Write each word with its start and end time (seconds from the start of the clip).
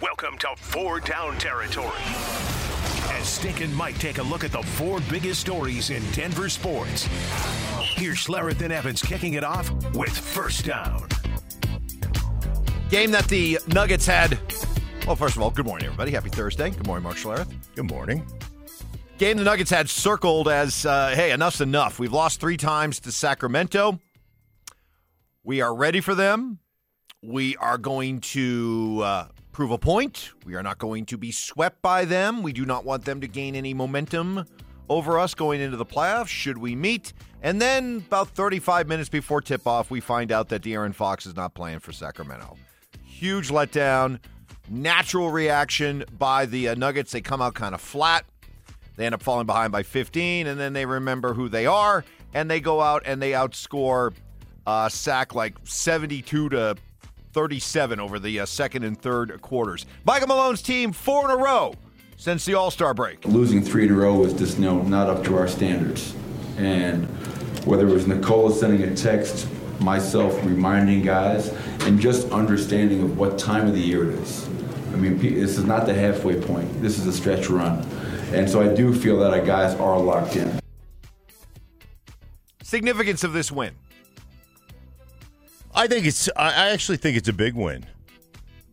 Welcome 0.00 0.38
to 0.38 0.50
Four 0.56 1.00
Down 1.00 1.36
Territory. 1.38 1.90
As 3.10 3.28
Stink 3.28 3.62
and 3.62 3.74
Mike 3.74 3.98
take 3.98 4.18
a 4.18 4.22
look 4.22 4.44
at 4.44 4.52
the 4.52 4.62
four 4.62 5.00
biggest 5.10 5.40
stories 5.40 5.90
in 5.90 6.08
Denver 6.12 6.48
sports. 6.48 7.08
Here's 7.80 8.18
Schlereth 8.18 8.62
and 8.62 8.72
Evans 8.72 9.02
kicking 9.02 9.34
it 9.34 9.42
off 9.42 9.72
with 9.96 10.16
First 10.16 10.66
Down. 10.66 11.08
Game 12.90 13.10
that 13.10 13.26
the 13.26 13.58
Nuggets 13.66 14.06
had. 14.06 14.38
Well, 15.04 15.16
first 15.16 15.34
of 15.34 15.42
all, 15.42 15.50
good 15.50 15.66
morning, 15.66 15.86
everybody. 15.86 16.12
Happy 16.12 16.30
Thursday. 16.30 16.70
Good 16.70 16.86
morning, 16.86 17.02
Mark 17.02 17.16
Schlereth. 17.16 17.52
Good 17.74 17.90
morning. 17.90 18.24
Game 19.18 19.36
the 19.36 19.42
Nuggets 19.42 19.70
had 19.70 19.88
circled 19.88 20.46
as, 20.46 20.86
uh, 20.86 21.08
hey, 21.08 21.32
enough's 21.32 21.60
enough. 21.60 21.98
We've 21.98 22.12
lost 22.12 22.38
three 22.38 22.56
times 22.56 23.00
to 23.00 23.10
Sacramento. 23.10 23.98
We 25.42 25.60
are 25.60 25.74
ready 25.74 26.00
for 26.00 26.14
them. 26.14 26.60
We 27.20 27.56
are 27.56 27.78
going 27.78 28.20
to 28.20 29.00
uh, 29.02 29.28
prove 29.58 29.72
a 29.72 29.76
point. 29.76 30.30
We 30.46 30.54
are 30.54 30.62
not 30.62 30.78
going 30.78 31.04
to 31.06 31.18
be 31.18 31.32
swept 31.32 31.82
by 31.82 32.04
them. 32.04 32.44
We 32.44 32.52
do 32.52 32.64
not 32.64 32.84
want 32.84 33.04
them 33.04 33.20
to 33.22 33.26
gain 33.26 33.56
any 33.56 33.74
momentum 33.74 34.44
over 34.88 35.18
us 35.18 35.34
going 35.34 35.60
into 35.60 35.76
the 35.76 35.84
playoffs, 35.84 36.28
should 36.28 36.56
we 36.56 36.76
meet. 36.76 37.12
And 37.42 37.60
then, 37.60 38.04
about 38.06 38.28
35 38.28 38.86
minutes 38.86 39.08
before 39.08 39.40
tip 39.40 39.66
off, 39.66 39.90
we 39.90 39.98
find 39.98 40.30
out 40.30 40.48
that 40.50 40.62
De'Aaron 40.62 40.94
Fox 40.94 41.26
is 41.26 41.34
not 41.34 41.54
playing 41.54 41.80
for 41.80 41.90
Sacramento. 41.90 42.56
Huge 43.02 43.48
letdown. 43.48 44.20
Natural 44.68 45.28
reaction 45.28 46.04
by 46.16 46.46
the 46.46 46.68
uh, 46.68 46.74
Nuggets. 46.76 47.10
They 47.10 47.20
come 47.20 47.42
out 47.42 47.54
kind 47.54 47.74
of 47.74 47.80
flat. 47.80 48.26
They 48.94 49.06
end 49.06 49.14
up 49.16 49.24
falling 49.24 49.46
behind 49.46 49.72
by 49.72 49.82
15, 49.82 50.46
and 50.46 50.60
then 50.60 50.72
they 50.72 50.86
remember 50.86 51.34
who 51.34 51.48
they 51.48 51.66
are, 51.66 52.04
and 52.32 52.48
they 52.48 52.60
go 52.60 52.80
out 52.80 53.02
and 53.06 53.20
they 53.20 53.32
outscore 53.32 54.14
uh, 54.68 54.88
Sac 54.88 55.34
like 55.34 55.56
72 55.64 56.50
to 56.50 56.76
37 57.32 58.00
over 58.00 58.18
the 58.18 58.40
uh, 58.40 58.46
second 58.46 58.84
and 58.84 59.00
third 59.00 59.40
quarters. 59.42 59.86
Michael 60.04 60.28
Malone's 60.28 60.62
team 60.62 60.92
four 60.92 61.24
in 61.24 61.30
a 61.30 61.42
row 61.42 61.74
since 62.16 62.44
the 62.44 62.54
All 62.54 62.70
Star 62.70 62.94
break. 62.94 63.24
Losing 63.24 63.62
three 63.62 63.84
in 63.84 63.92
a 63.92 63.94
row 63.94 64.14
was 64.14 64.32
just 64.34 64.58
you 64.58 64.64
know, 64.64 64.82
not 64.82 65.08
up 65.08 65.24
to 65.24 65.36
our 65.36 65.48
standards. 65.48 66.14
And 66.56 67.06
whether 67.64 67.86
it 67.86 67.92
was 67.92 68.06
Nikola 68.06 68.52
sending 68.52 68.82
a 68.82 68.94
text, 68.94 69.48
myself 69.80 70.34
reminding 70.44 71.02
guys, 71.02 71.48
and 71.80 72.00
just 72.00 72.30
understanding 72.30 73.02
of 73.02 73.16
what 73.16 73.38
time 73.38 73.66
of 73.66 73.74
the 73.74 73.80
year 73.80 74.10
it 74.10 74.18
is. 74.18 74.46
I 74.92 74.96
mean, 74.96 75.18
this 75.18 75.58
is 75.58 75.64
not 75.64 75.86
the 75.86 75.94
halfway 75.94 76.40
point. 76.40 76.82
This 76.82 76.98
is 76.98 77.06
a 77.06 77.12
stretch 77.12 77.48
run. 77.48 77.86
And 78.32 78.48
so 78.48 78.60
I 78.60 78.74
do 78.74 78.94
feel 78.94 79.18
that 79.20 79.32
our 79.32 79.44
guys 79.44 79.74
are 79.74 79.98
locked 79.98 80.36
in. 80.36 80.58
Significance 82.62 83.22
of 83.24 83.32
this 83.32 83.52
win. 83.52 83.74
I 85.78 85.86
think 85.86 86.06
it's. 86.06 86.28
I 86.36 86.70
actually 86.70 86.96
think 86.96 87.16
it's 87.16 87.28
a 87.28 87.32
big 87.32 87.54
win. 87.54 87.86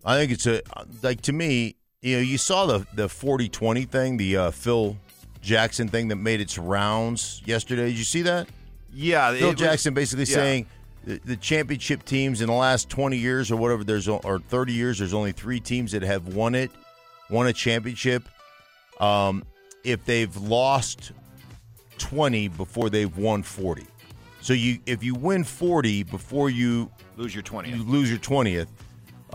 I 0.04 0.18
think 0.18 0.32
it's 0.32 0.48
a 0.48 0.64
like 1.04 1.22
to 1.22 1.34
me. 1.34 1.76
You 2.02 2.18
know, 2.18 2.22
you 2.24 2.40
saw 2.40 2.66
the 2.66 2.88
the 2.96 3.08
40-20 3.08 3.88
thing, 3.88 4.18
the 4.18 4.38
uh, 4.38 4.52
Phil 4.52 4.98
Jackson 5.40 5.88
thing 5.88 6.08
that 6.08 6.16
made 6.16 6.42
its 6.42 6.58
rounds 6.58 7.44
yesterday. 7.46 7.86
Did 7.90 7.98
you 8.00 8.04
see 8.04 8.24
that? 8.24 8.48
Yeah, 8.92 9.34
Phil 9.36 9.52
was, 9.52 9.60
Jackson 9.60 9.94
basically 9.94 10.26
yeah. 10.26 10.36
saying 10.36 10.66
the, 11.04 11.20
the, 11.20 11.36
championship 11.36 12.06
teams 12.06 12.42
in 12.42 12.48
the 12.48 12.54
last 12.54 12.90
twenty 12.90 13.18
years 13.18 13.52
or 13.52 13.58
whatever 13.58 13.84
there's 13.84 14.08
or 14.08 14.40
thirty 14.40 14.74
years 14.74 14.98
there's 14.98 15.14
only 15.14 15.32
three 15.32 15.60
teams 15.60 15.92
that 15.92 16.02
have 16.02 16.34
won 16.34 16.56
it, 16.56 16.72
won 17.30 17.46
a 17.46 17.54
championship. 17.54 18.24
Um, 19.00 19.44
if 19.84 20.06
they've 20.06 20.36
lost 20.38 21.12
twenty 22.00 22.48
before 22.48 22.90
they've 22.90 23.16
won 23.16 23.44
forty. 23.44 23.86
So 24.46 24.54
you 24.54 24.78
if 24.86 25.04
you 25.04 25.16
win 25.16 25.44
40 25.44 26.04
before 26.04 26.52
you 26.52 26.92
lose 27.18 27.34
your 27.34 27.42
20th. 27.42 27.76
You 27.76 27.84
lose 27.84 28.12
your 28.12 28.20
20th. 28.20 28.68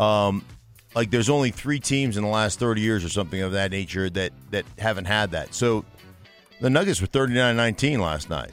Um, 0.00 0.44
like 0.94 1.10
there's 1.10 1.28
only 1.28 1.50
3 1.50 1.80
teams 1.80 2.16
in 2.16 2.22
the 2.22 2.28
last 2.28 2.60
30 2.60 2.80
years 2.80 3.04
or 3.04 3.08
something 3.08 3.42
of 3.42 3.50
that 3.50 3.72
nature 3.72 4.08
that 4.08 4.30
that 4.52 4.64
haven't 4.78 5.06
had 5.06 5.32
that. 5.32 5.52
So 5.52 5.84
the 6.60 6.70
Nuggets 6.70 7.00
were 7.00 7.08
39-19 7.08 7.98
last 7.98 8.30
night. 8.30 8.52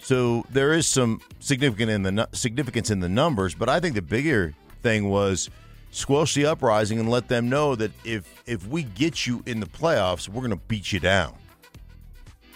So 0.00 0.46
there 0.48 0.72
is 0.72 0.86
some 0.86 1.20
significant 1.38 1.90
in 1.90 2.02
the 2.02 2.28
significance 2.32 2.88
in 2.88 3.00
the 3.00 3.08
numbers, 3.10 3.54
but 3.54 3.68
I 3.68 3.78
think 3.78 3.94
the 3.94 4.00
bigger 4.00 4.54
thing 4.82 5.10
was 5.10 5.50
squelch 5.90 6.34
the 6.34 6.46
uprising 6.46 6.98
and 6.98 7.10
let 7.10 7.28
them 7.28 7.50
know 7.50 7.76
that 7.76 7.92
if 8.06 8.42
if 8.46 8.66
we 8.66 8.84
get 8.84 9.26
you 9.26 9.42
in 9.44 9.60
the 9.60 9.66
playoffs, 9.66 10.30
we're 10.30 10.40
going 10.40 10.58
to 10.58 10.64
beat 10.66 10.92
you 10.92 10.98
down 10.98 11.34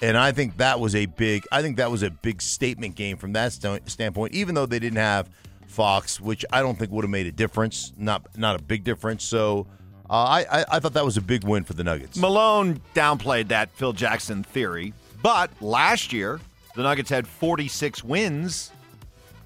and 0.02 0.16
I 0.16 0.32
think 0.32 0.56
that 0.58 0.80
was 0.80 0.94
a 0.94 1.06
big. 1.06 1.44
I 1.52 1.62
think 1.62 1.76
that 1.76 1.90
was 1.90 2.02
a 2.02 2.10
big 2.10 2.42
statement 2.42 2.94
game 2.94 3.16
from 3.16 3.32
that 3.34 3.52
st- 3.52 3.88
standpoint. 3.90 4.34
Even 4.34 4.54
though 4.54 4.66
they 4.66 4.78
didn't 4.78 4.98
have 4.98 5.30
Fox, 5.66 6.20
which 6.20 6.44
I 6.52 6.60
don't 6.62 6.78
think 6.78 6.90
would 6.92 7.04
have 7.04 7.10
made 7.10 7.26
a 7.26 7.32
difference, 7.32 7.92
not 7.96 8.26
not 8.36 8.58
a 8.58 8.62
big 8.62 8.84
difference. 8.84 9.24
So 9.24 9.66
uh, 10.08 10.14
I, 10.14 10.64
I 10.70 10.80
thought 10.80 10.94
that 10.94 11.04
was 11.04 11.16
a 11.16 11.22
big 11.22 11.44
win 11.44 11.64
for 11.64 11.72
the 11.72 11.84
Nuggets. 11.84 12.16
Malone 12.18 12.80
downplayed 12.94 13.48
that 13.48 13.70
Phil 13.72 13.92
Jackson 13.92 14.42
theory, 14.42 14.92
but 15.22 15.50
last 15.62 16.12
year 16.12 16.40
the 16.74 16.82
Nuggets 16.82 17.10
had 17.10 17.26
46 17.26 18.04
wins 18.04 18.70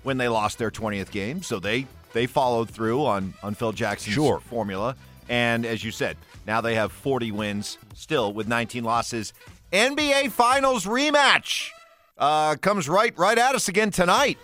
when 0.02 0.18
they 0.18 0.28
lost 0.28 0.58
their 0.58 0.70
20th 0.70 1.10
game, 1.10 1.42
so 1.42 1.58
they 1.58 1.86
they 2.12 2.26
followed 2.26 2.70
through 2.70 3.04
on 3.04 3.34
on 3.42 3.54
Phil 3.54 3.72
Jackson's 3.72 4.14
sure. 4.14 4.40
formula. 4.40 4.96
And 5.28 5.66
as 5.66 5.84
you 5.84 5.90
said, 5.90 6.16
now 6.46 6.60
they 6.60 6.74
have 6.74 6.92
40 6.92 7.32
wins 7.32 7.78
still 7.94 8.32
with 8.32 8.48
19 8.48 8.84
losses 8.84 9.32
NBA 9.72 10.30
Finals 10.30 10.86
rematch 10.86 11.70
uh, 12.16 12.56
comes 12.56 12.88
right 12.88 13.16
right 13.18 13.36
at 13.36 13.54
us 13.54 13.68
again 13.68 13.90
tonight. 13.90 14.38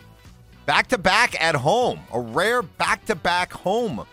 Back 0.67 0.89
to 0.89 0.99
back 0.99 1.41
at 1.43 1.55
home, 1.55 2.01
a 2.13 2.21
rare 2.21 2.63
back 2.63 3.05
to 3.07 3.15
back 3.15 3.53
home 3.53 4.07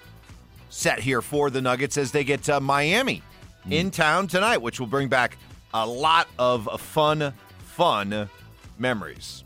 set 0.70 1.00
here 1.00 1.22
for 1.22 1.50
the 1.50 1.62
Nuggets 1.62 1.98
as 1.98 2.12
they 2.12 2.24
get 2.24 2.44
to 2.44 2.60
Miami 2.60 3.22
mm. 3.66 3.72
in 3.72 3.92
town 3.92 4.28
tonight, 4.28 4.62
which 4.62 4.80
will 4.80 4.88
bring 4.88 5.10
back 5.10 5.38
a 5.74 5.86
lot 5.86 6.28
of 6.40 6.82
fun, 6.82 7.34
fun 7.60 8.30
memories. 8.78 9.44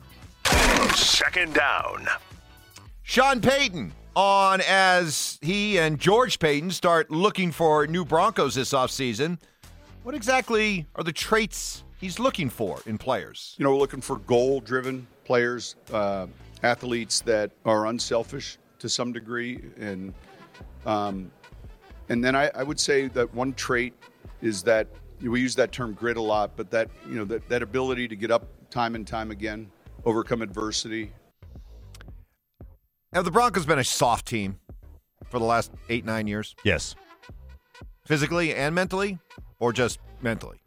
Second 0.94 1.54
down. 1.54 2.08
Sean 3.04 3.42
Payton 3.42 3.92
on 4.16 4.62
as 4.68 5.38
he 5.42 5.78
and 5.78 6.00
George 6.00 6.40
Paton 6.40 6.72
start 6.72 7.12
looking 7.12 7.52
for 7.52 7.86
new 7.88 8.06
Broncos 8.06 8.56
this 8.56 8.72
offseason. 8.72 9.40
What 10.04 10.16
exactly 10.16 10.88
are 10.96 11.04
the 11.04 11.12
traits 11.12 11.84
he's 12.00 12.20
looking 12.20 12.50
for 12.50 12.80
in 12.86 12.98
players? 12.98 13.56
You 13.58 13.66
know, 13.66 13.72
we're 13.72 13.80
looking 13.80 14.02
for 14.02 14.18
goal 14.20 14.62
driven 14.62 15.06
players, 15.26 15.76
uh, 15.92 16.28
athletes 16.64 17.20
that 17.22 17.52
are 17.66 17.88
unselfish 17.88 18.58
to 18.80 18.88
some 18.88 19.12
degree. 19.12 19.60
And, 19.78 20.14
um, 20.86 21.32
and 22.10 22.24
then 22.24 22.36
I, 22.36 22.50
I 22.56 22.64
would 22.64 22.80
say 22.80 23.08
that 23.10 23.34
one 23.34 23.54
trait 23.54 23.94
is 24.42 24.64
that 24.64 24.88
we 25.22 25.42
use 25.42 25.56
that 25.56 25.72
term 25.72 25.94
grit 25.94 26.18
a 26.18 26.22
lot, 26.22 26.52
but 26.56 26.70
that, 26.72 26.90
you 27.08 27.16
know, 27.16 27.26
that, 27.26 27.50
that 27.50 27.62
ability 27.62 28.08
to 28.08 28.16
get 28.16 28.32
up 28.32 28.48
time 28.70 28.96
and 28.96 29.08
time 29.08 29.32
again, 29.32 29.70
overcome 30.06 30.42
adversity. 30.42 31.12
Have 33.16 33.26
the 33.26 33.32
Broncos 33.32 33.66
been 33.66 33.80
a 33.80 33.84
soft 33.84 34.28
team 34.28 34.60
for 35.30 35.40
the 35.40 35.46
last 35.46 35.72
eight, 35.90 36.06
nine 36.06 36.28
years? 36.28 36.56
Yes. 36.64 36.96
Physically 38.06 38.54
and 38.54 38.76
mentally? 38.76 39.18
or 39.60 39.74
just 39.74 40.00
mentally, 40.22 40.60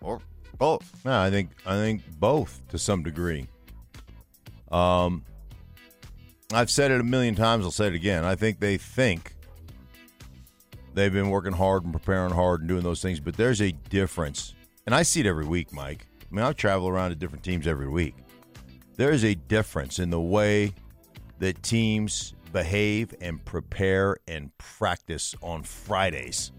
or 0.00 0.20
both? 0.58 0.92
No, 1.04 1.18
I 1.18 1.30
think 1.30 1.50
I 1.66 1.76
think 1.76 2.02
both 2.18 2.60
to 2.68 2.78
some 2.78 3.02
degree. 3.02 3.46
Um, 4.70 5.24
I've 6.52 6.70
said 6.70 6.90
it 6.90 7.00
a 7.00 7.04
million 7.04 7.34
times. 7.34 7.64
I'll 7.64 7.70
say 7.70 7.86
it 7.86 7.94
again. 7.94 8.24
I 8.24 8.34
think 8.34 8.60
they 8.60 8.76
think 8.76 9.34
they've 10.94 11.12
been 11.12 11.30
working 11.30 11.52
hard 11.52 11.84
and 11.84 11.92
preparing 11.92 12.32
hard 12.32 12.60
and 12.60 12.68
doing 12.68 12.82
those 12.82 13.02
things, 13.02 13.20
but 13.20 13.36
there's 13.36 13.60
a 13.60 13.72
difference, 13.72 14.54
and 14.86 14.94
I 14.94 15.02
see 15.02 15.20
it 15.20 15.26
every 15.26 15.46
week, 15.46 15.72
Mike. 15.72 16.06
I 16.30 16.34
mean, 16.34 16.44
I 16.44 16.52
travel 16.52 16.88
around 16.88 17.10
to 17.10 17.16
different 17.16 17.44
teams 17.44 17.66
every 17.66 17.88
week. 17.88 18.14
There 18.96 19.10
is 19.10 19.24
a 19.24 19.34
difference 19.34 19.98
in 19.98 20.10
the 20.10 20.20
way 20.20 20.74
that 21.40 21.62
teams 21.62 22.34
behave 22.52 23.14
and 23.20 23.44
prepare 23.44 24.16
and 24.26 24.56
practice 24.58 25.34
on 25.42 25.62
Fridays 25.62 26.52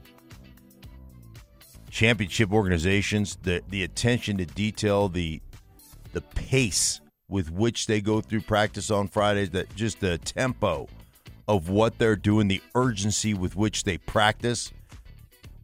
championship 1.92 2.52
organizations, 2.52 3.38
the 3.44 3.62
the 3.70 3.84
attention 3.84 4.38
to 4.38 4.46
detail, 4.46 5.10
the 5.10 5.42
the 6.14 6.22
pace 6.22 7.02
with 7.30 7.52
which 7.52 7.86
they 7.86 8.02
go 8.02 8.20
through 8.20 8.42
practice 8.42 8.90
on 8.90 9.08
Fridays, 9.08 9.52
that 9.52 9.74
just 9.76 10.00
the 10.00 10.18
tempo 10.18 10.88
of 11.48 11.70
what 11.70 11.98
they're 11.98 12.16
doing, 12.16 12.48
the 12.48 12.62
urgency 12.76 13.34
with 13.34 13.56
which 13.56 13.84
they 13.84 13.98
practice. 13.98 14.72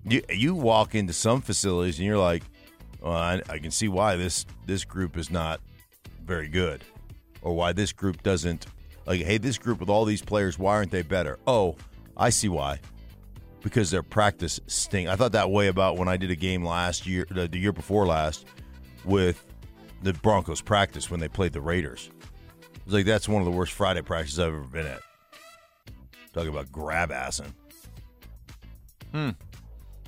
You, 0.05 0.21
you 0.29 0.55
walk 0.55 0.95
into 0.95 1.11
some 1.11 1.41
facilities 1.41 1.97
and 1.97 2.05
you're 2.05 2.17
like, 2.17 2.43
well, 3.01 3.13
I, 3.13 3.41
I 3.49 3.57
can 3.57 3.71
see 3.71 3.87
why 3.87 4.15
this 4.15 4.45
this 4.65 4.85
group 4.85 5.17
is 5.17 5.31
not 5.31 5.61
very 6.23 6.49
good, 6.49 6.83
or 7.41 7.55
why 7.55 7.73
this 7.73 7.91
group 7.91 8.21
doesn't 8.21 8.67
like. 9.07 9.21
Hey, 9.21 9.37
this 9.37 9.57
group 9.57 9.79
with 9.79 9.89
all 9.89 10.05
these 10.05 10.21
players, 10.21 10.59
why 10.59 10.75
aren't 10.75 10.91
they 10.91 11.01
better? 11.01 11.39
Oh, 11.47 11.75
I 12.15 12.29
see 12.29 12.49
why 12.49 12.79
because 13.61 13.91
their 13.91 14.03
practice 14.03 14.59
stink. 14.67 15.09
I 15.09 15.15
thought 15.15 15.33
that 15.33 15.51
way 15.51 15.67
about 15.67 15.97
when 15.97 16.07
I 16.07 16.15
did 16.17 16.31
a 16.31 16.35
game 16.35 16.63
last 16.63 17.05
year, 17.05 17.25
the 17.29 17.49
year 17.57 17.73
before 17.73 18.05
last, 18.05 18.45
with 19.03 19.43
the 20.03 20.13
Broncos 20.13 20.61
practice 20.61 21.09
when 21.09 21.19
they 21.19 21.27
played 21.27 21.53
the 21.53 21.61
Raiders. 21.61 22.09
It 22.73 22.85
was 22.85 22.93
like 22.93 23.05
that's 23.05 23.27
one 23.27 23.41
of 23.41 23.45
the 23.45 23.51
worst 23.51 23.73
Friday 23.73 24.01
practices 24.01 24.39
I've 24.39 24.53
ever 24.53 24.59
been 24.61 24.85
at. 24.85 25.01
Talking 26.33 26.49
about 26.49 26.71
grab 26.71 27.09
assing. 27.09 27.51
Hmm. 29.11 29.31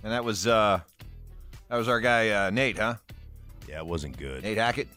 And 0.04 0.13
that 0.13 0.24
was 0.24 0.48
uh, 0.48 0.80
that 1.68 1.75
was 1.75 1.88
our 1.88 2.00
guy 2.00 2.30
uh, 2.30 2.50
Nate, 2.52 2.78
huh? 2.78 2.95
Yeah, 3.68 3.80
it 3.80 3.86
wasn't 3.86 4.18
good. 4.18 4.44
Nate 4.44 4.57
Hackett. 4.57 4.88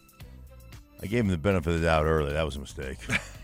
I 1.02 1.06
gave 1.06 1.24
him 1.24 1.28
the 1.28 1.38
benefit 1.38 1.74
of 1.74 1.80
the 1.80 1.86
doubt 1.86 2.04
early. 2.04 2.32
That 2.32 2.44
was 2.44 2.56
a 2.56 2.60
mistake. 2.60 2.98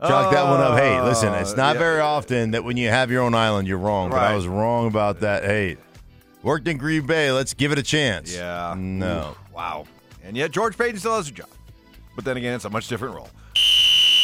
Chalk 0.00 0.32
that 0.32 0.44
one 0.44 0.60
up. 0.60 0.78
Hey, 0.78 1.00
listen, 1.00 1.32
it's 1.34 1.56
not 1.56 1.74
yeah. 1.74 1.80
very 1.80 2.00
often 2.00 2.50
that 2.50 2.64
when 2.64 2.76
you 2.76 2.88
have 2.88 3.10
your 3.10 3.22
own 3.22 3.34
island, 3.34 3.66
you're 3.66 3.78
wrong. 3.78 4.10
But 4.10 4.20
I 4.20 4.34
was 4.34 4.46
wrong 4.46 4.86
about 4.86 5.20
that. 5.20 5.42
Hey, 5.44 5.78
worked 6.42 6.68
in 6.68 6.76
Green 6.76 7.06
Bay. 7.06 7.32
Let's 7.32 7.54
give 7.54 7.72
it 7.72 7.78
a 7.78 7.82
chance. 7.82 8.34
Yeah. 8.34 8.74
No. 8.76 9.30
Oof, 9.30 9.52
wow. 9.54 9.86
And 10.22 10.36
yet 10.36 10.50
George 10.50 10.76
Paton 10.76 10.98
still 10.98 11.16
has 11.16 11.28
a 11.28 11.32
job. 11.32 11.48
But 12.14 12.24
then 12.24 12.36
again, 12.36 12.54
it's 12.54 12.64
a 12.64 12.70
much 12.70 12.88
different 12.88 13.14
role. 13.14 13.30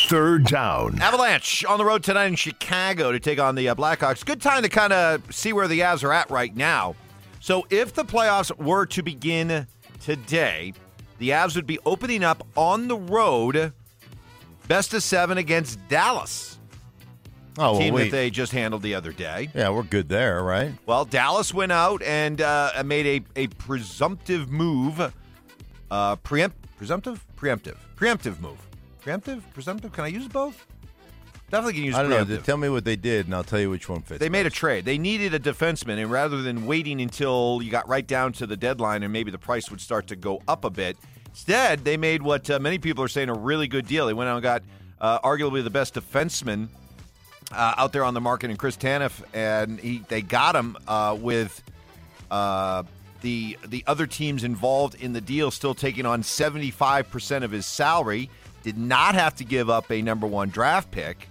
Third 0.08 0.44
down. 0.44 1.00
Avalanche 1.00 1.64
on 1.64 1.78
the 1.78 1.84
road 1.84 2.02
tonight 2.02 2.26
in 2.26 2.34
Chicago 2.36 3.12
to 3.12 3.20
take 3.20 3.38
on 3.38 3.54
the 3.54 3.70
uh, 3.70 3.74
Blackhawks. 3.74 4.24
Good 4.24 4.42
time 4.42 4.62
to 4.62 4.68
kind 4.68 4.92
of 4.92 5.34
see 5.34 5.52
where 5.52 5.68
the 5.68 5.80
Avs 5.80 6.04
are 6.04 6.12
at 6.12 6.30
right 6.30 6.54
now. 6.54 6.96
So, 7.40 7.66
if 7.70 7.94
the 7.94 8.04
playoffs 8.04 8.56
were 8.58 8.86
to 8.86 9.02
begin 9.02 9.66
today, 10.00 10.74
the 11.22 11.30
Avs 11.30 11.54
would 11.54 11.68
be 11.68 11.78
opening 11.86 12.24
up 12.24 12.44
on 12.56 12.88
the 12.88 12.96
road, 12.96 13.72
best 14.66 14.92
of 14.92 15.04
seven 15.04 15.38
against 15.38 15.78
Dallas, 15.88 16.58
Oh, 17.58 17.72
well, 17.72 17.78
team 17.78 17.94
wait. 17.94 18.04
that 18.10 18.16
they 18.16 18.28
just 18.30 18.50
handled 18.50 18.82
the 18.82 18.96
other 18.96 19.12
day. 19.12 19.50
yeah, 19.54 19.68
we're 19.70 19.84
good 19.84 20.08
there, 20.08 20.42
right? 20.42 20.72
Well, 20.84 21.04
Dallas 21.04 21.54
went 21.54 21.70
out 21.70 22.02
and 22.02 22.40
uh, 22.40 22.82
made 22.84 23.24
a, 23.36 23.40
a 23.44 23.46
presumptive 23.46 24.50
move. 24.50 25.12
Uh, 25.90 26.16
preempt, 26.16 26.56
presumptive, 26.76 27.24
preemptive, 27.36 27.76
preemptive 27.96 28.40
move. 28.40 28.58
Preemptive, 29.04 29.42
presumptive. 29.54 29.92
Can 29.92 30.02
I 30.04 30.08
use 30.08 30.26
both? 30.26 30.66
Definitely 31.50 31.74
can 31.74 31.82
use. 31.84 31.94
I 31.94 32.02
don't 32.02 32.28
know. 32.28 32.36
Tell 32.38 32.56
me 32.56 32.70
what 32.70 32.86
they 32.86 32.96
did, 32.96 33.26
and 33.26 33.34
I'll 33.34 33.44
tell 33.44 33.60
you 33.60 33.68
which 33.68 33.86
one 33.86 34.00
fits. 34.00 34.18
They 34.20 34.30
made 34.30 34.46
a 34.46 34.50
trade. 34.50 34.86
They 34.86 34.96
needed 34.96 35.34
a 35.34 35.38
defenseman, 35.38 35.98
and 36.00 36.10
rather 36.10 36.40
than 36.40 36.64
waiting 36.64 36.98
until 37.02 37.60
you 37.62 37.70
got 37.70 37.86
right 37.86 38.06
down 38.06 38.32
to 38.34 38.46
the 38.46 38.56
deadline 38.56 39.02
and 39.02 39.12
maybe 39.12 39.30
the 39.30 39.36
price 39.38 39.70
would 39.70 39.82
start 39.82 40.06
to 40.06 40.16
go 40.16 40.40
up 40.48 40.64
a 40.64 40.70
bit, 40.70 40.96
instead 41.32 41.84
they 41.84 41.96
made 41.96 42.22
what 42.22 42.48
uh, 42.48 42.58
many 42.58 42.78
people 42.78 43.02
are 43.02 43.08
saying 43.08 43.28
a 43.28 43.34
really 43.34 43.66
good 43.66 43.86
deal. 43.86 44.06
They 44.06 44.14
went 44.14 44.28
out 44.28 44.36
and 44.36 44.42
got 44.42 44.62
uh, 45.00 45.18
arguably 45.20 45.64
the 45.64 45.70
best 45.70 45.94
defenseman 45.94 46.68
uh, 47.50 47.74
out 47.76 47.92
there 47.92 48.04
on 48.04 48.14
the 48.14 48.20
market 48.20 48.50
in 48.50 48.56
Chris 48.56 48.76
Tanev, 48.76 49.22
and 49.34 49.80
he 49.80 50.02
they 50.08 50.22
got 50.22 50.54
him 50.54 50.76
uh, 50.86 51.16
with 51.20 51.62
uh, 52.30 52.84
the 53.20 53.58
the 53.66 53.84
other 53.86 54.06
teams 54.06 54.44
involved 54.44 54.94
in 54.94 55.12
the 55.12 55.20
deal 55.20 55.50
still 55.50 55.74
taking 55.74 56.06
on 56.06 56.22
seventy 56.22 56.70
five 56.70 57.10
percent 57.10 57.44
of 57.44 57.50
his 57.50 57.66
salary. 57.66 58.30
Did 58.62 58.78
not 58.78 59.16
have 59.16 59.34
to 59.36 59.44
give 59.44 59.68
up 59.68 59.90
a 59.90 60.02
number 60.02 60.26
one 60.26 60.48
draft 60.48 60.92
pick, 60.92 61.28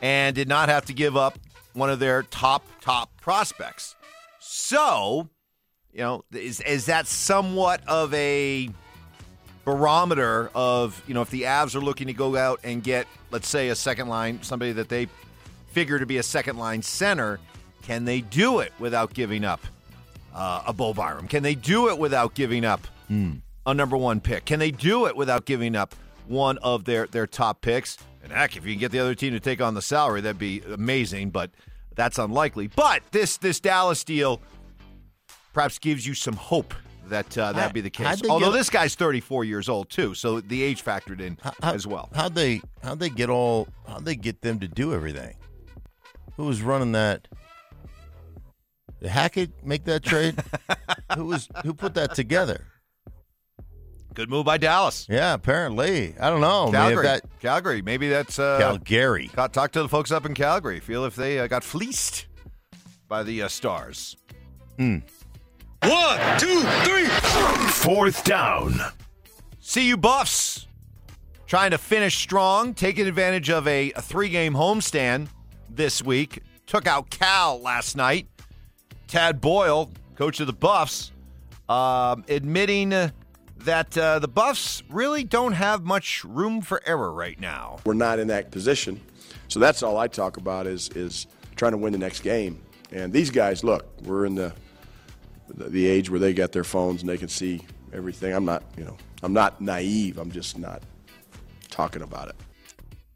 and 0.00 0.34
did 0.34 0.48
not 0.48 0.68
have 0.68 0.86
to 0.86 0.92
give 0.92 1.16
up 1.16 1.38
one 1.74 1.90
of 1.90 2.00
their 2.00 2.24
top 2.24 2.64
top 2.80 3.08
prospects. 3.20 3.94
So, 4.40 5.28
you 5.92 6.00
know, 6.00 6.24
is 6.32 6.60
is 6.60 6.86
that 6.86 7.06
somewhat 7.06 7.82
of 7.86 8.12
a 8.14 8.68
barometer 9.64 10.50
of 10.54 11.02
you 11.06 11.14
know 11.14 11.22
if 11.22 11.30
the 11.30 11.42
Avs 11.42 11.74
are 11.74 11.80
looking 11.80 12.08
to 12.08 12.12
go 12.12 12.36
out 12.36 12.60
and 12.64 12.82
get 12.82 13.06
let's 13.30 13.48
say 13.48 13.68
a 13.68 13.74
second 13.74 14.08
line 14.08 14.42
somebody 14.42 14.72
that 14.72 14.88
they 14.88 15.06
figure 15.70 15.98
to 15.98 16.06
be 16.06 16.18
a 16.18 16.22
second 16.22 16.58
line 16.58 16.82
center, 16.82 17.40
can 17.82 18.04
they 18.04 18.20
do 18.20 18.60
it 18.60 18.72
without 18.78 19.14
giving 19.14 19.44
up 19.44 19.60
uh, 20.34 20.62
a 20.66 20.72
Bo 20.72 20.92
Byram? 20.92 21.28
Can 21.28 21.42
they 21.42 21.54
do 21.54 21.88
it 21.88 21.98
without 21.98 22.34
giving 22.34 22.64
up 22.64 22.86
a 23.66 23.74
number 23.74 23.96
one 23.96 24.20
pick? 24.20 24.44
Can 24.44 24.58
they 24.58 24.70
do 24.70 25.06
it 25.06 25.16
without 25.16 25.44
giving 25.44 25.74
up 25.76 25.94
one 26.26 26.58
of 26.58 26.84
their 26.84 27.06
their 27.06 27.26
top 27.26 27.60
picks? 27.60 27.98
And 28.22 28.32
heck, 28.32 28.56
if 28.56 28.64
you 28.64 28.72
can 28.72 28.80
get 28.80 28.92
the 28.92 29.00
other 29.00 29.14
team 29.14 29.32
to 29.32 29.40
take 29.40 29.60
on 29.60 29.74
the 29.74 29.82
salary, 29.82 30.20
that'd 30.20 30.38
be 30.38 30.62
amazing. 30.72 31.30
But 31.30 31.50
that's 31.94 32.18
unlikely. 32.18 32.68
But 32.68 33.02
this 33.10 33.36
this 33.38 33.60
Dallas 33.60 34.04
deal 34.04 34.40
perhaps 35.52 35.78
gives 35.78 36.06
you 36.06 36.14
some 36.14 36.34
hope 36.34 36.74
that 37.12 37.38
uh, 37.38 37.52
that'd 37.52 37.72
be 37.72 37.80
the 37.80 37.90
case. 37.90 38.22
Although 38.28 38.50
get- 38.50 38.58
this 38.58 38.70
guy's 38.70 38.94
34 38.94 39.44
years 39.44 39.68
old 39.68 39.88
too, 39.88 40.14
so 40.14 40.40
the 40.40 40.62
age 40.62 40.84
factored 40.84 41.20
in 41.20 41.38
How- 41.42 41.72
as 41.72 41.86
well. 41.86 42.10
How'd 42.14 42.34
they 42.34 42.60
how'd 42.82 42.98
they 42.98 43.08
get 43.10 43.30
all 43.30 43.68
how'd 43.86 44.04
they 44.04 44.16
get 44.16 44.42
them 44.42 44.58
to 44.60 44.68
do 44.68 44.92
everything? 44.92 45.36
Who 46.36 46.46
was 46.46 46.62
running 46.62 46.92
that? 46.92 47.28
Did 49.00 49.10
Hackett 49.10 49.64
make 49.64 49.84
that 49.84 50.02
trade? 50.02 50.42
who 51.16 51.26
was 51.26 51.48
who 51.64 51.74
put 51.74 51.94
that 51.94 52.14
together? 52.14 52.66
Good 54.14 54.28
move 54.28 54.44
by 54.44 54.58
Dallas. 54.58 55.06
Yeah, 55.08 55.32
apparently. 55.32 56.14
I 56.20 56.28
don't 56.28 56.42
know. 56.42 56.64
I 56.64 56.66
mean, 56.66 56.74
if 56.74 56.80
Calgary. 56.80 57.02
that 57.06 57.40
Calgary. 57.40 57.82
Maybe 57.82 58.08
that's 58.10 58.38
uh, 58.38 58.58
Calgary. 58.58 59.30
Got 59.34 59.52
talk 59.54 59.72
to 59.72 59.82
the 59.82 59.88
folks 59.88 60.10
up 60.12 60.26
in 60.26 60.34
Calgary. 60.34 60.80
Feel 60.80 61.06
if 61.06 61.16
they 61.16 61.38
uh, 61.38 61.46
got 61.46 61.64
fleeced 61.64 62.26
by 63.08 63.22
the 63.22 63.42
uh, 63.42 63.48
Stars. 63.48 64.16
Fourth 67.70 68.24
down. 68.24 68.74
CU, 69.72 69.96
Buffs 69.96 70.66
trying 71.46 71.72
to 71.72 71.78
finish 71.78 72.16
strong, 72.16 72.72
taking 72.72 73.06
advantage 73.06 73.50
of 73.50 73.66
a, 73.66 73.92
a 73.92 74.00
three-game 74.00 74.54
homestand 74.54 75.28
this 75.68 76.02
week. 76.02 76.40
Took 76.66 76.86
out 76.86 77.10
Cal 77.10 77.60
last 77.60 77.96
night. 77.96 78.28
Tad 79.08 79.40
Boyle, 79.40 79.90
coach 80.14 80.40
of 80.40 80.46
the 80.46 80.52
Buffs, 80.52 81.10
um, 81.68 82.24
admitting 82.28 82.90
that 82.90 83.98
uh, 83.98 84.18
the 84.18 84.28
Buffs 84.28 84.82
really 84.88 85.24
don't 85.24 85.52
have 85.52 85.82
much 85.84 86.24
room 86.24 86.60
for 86.62 86.80
error 86.86 87.12
right 87.12 87.38
now. 87.38 87.78
we're 87.84 87.94
not 87.94 88.18
in 88.18 88.28
that 88.28 88.50
position. 88.50 89.00
So 89.48 89.60
that's 89.60 89.82
all 89.82 89.98
I 89.98 90.08
talk 90.08 90.36
about 90.36 90.66
is 90.66 90.88
is 90.90 91.26
trying 91.56 91.72
to 91.72 91.78
win 91.78 91.92
the 91.92 91.98
next 91.98 92.20
game. 92.20 92.62
And 92.92 93.12
these 93.12 93.30
guys, 93.30 93.62
look, 93.62 93.86
we're 94.04 94.24
in 94.24 94.34
the 94.34 94.54
the, 95.48 95.86
age 95.86 96.10
where 96.10 96.20
they 96.20 96.32
got 96.32 96.52
their 96.52 96.64
phones 96.64 97.00
and 97.00 97.08
they 97.08 97.18
can 97.18 97.28
see 97.28 97.60
everything. 97.92 98.34
I'm 98.34 98.44
not, 98.44 98.62
you 98.76 98.84
know, 98.84 98.96
I'm 99.22 99.32
not 99.32 99.60
naive. 99.60 100.18
I'm 100.18 100.30
just 100.30 100.58
not 100.58 100.82
talking 101.70 102.02
about 102.02 102.28
it. 102.28 102.36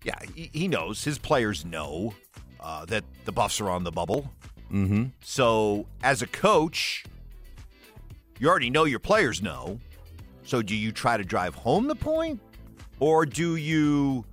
Yeah, 0.05 0.19
he, 0.35 0.51
he 0.53 0.69
knows. 0.69 1.03
His 1.03 1.19
players 1.19 1.65
know 1.65 2.15
uh, 2.61 2.85
that 2.87 3.05
the 3.25 3.33
Buffs 3.33 3.61
are 3.61 3.71
on 3.71 3.85
the 3.85 3.91
bubble. 3.91 4.31
Mm-hmm. 4.73 5.07
So, 5.23 5.87
as 6.03 6.23
a 6.23 6.27
coach, 6.27 7.05
you 8.39 8.49
already 8.49 8.71
know 8.71 8.85
your 8.85 8.99
players 8.99 9.41
know. 9.41 9.79
So, 10.45 10.63
do 10.63 10.75
you 10.75 10.93
try 10.93 11.17
to 11.17 11.25
drive 11.25 11.55
home 11.55 11.87
the 11.87 11.95
point, 11.95 12.41
or 12.99 13.27
do 13.27 13.57
you 13.57 14.25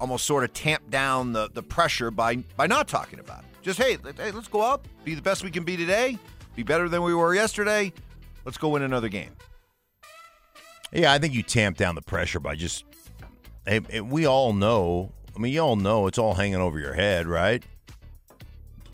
almost 0.00 0.24
sort 0.24 0.44
of 0.44 0.52
tamp 0.52 0.88
down 0.90 1.32
the, 1.32 1.50
the 1.52 1.62
pressure 1.62 2.10
by 2.10 2.36
by 2.56 2.66
not 2.66 2.88
talking 2.88 3.18
about 3.18 3.40
it? 3.40 3.50
Just 3.62 3.78
hey, 3.78 3.98
hey, 4.16 4.30
let's 4.30 4.48
go 4.48 4.60
up, 4.60 4.86
be 5.04 5.14
the 5.14 5.22
best 5.22 5.44
we 5.44 5.50
can 5.50 5.64
be 5.64 5.76
today, 5.76 6.18
be 6.58 6.64
better 6.64 6.88
than 6.88 7.04
we 7.04 7.14
were 7.14 7.36
yesterday. 7.36 7.92
Let's 8.44 8.58
go 8.58 8.70
win 8.70 8.82
another 8.82 9.08
game. 9.08 9.30
Yeah, 10.92 11.12
I 11.12 11.18
think 11.18 11.32
you 11.32 11.44
tamp 11.44 11.76
down 11.76 11.94
the 11.94 12.02
pressure 12.02 12.40
by 12.40 12.56
just. 12.56 12.84
Hey, 13.64 14.00
we 14.00 14.26
all 14.26 14.52
know. 14.52 15.12
I 15.36 15.38
mean, 15.38 15.52
you 15.52 15.60
all 15.60 15.76
know 15.76 16.08
it's 16.08 16.18
all 16.18 16.34
hanging 16.34 16.56
over 16.56 16.80
your 16.80 16.94
head, 16.94 17.28
right? 17.28 17.62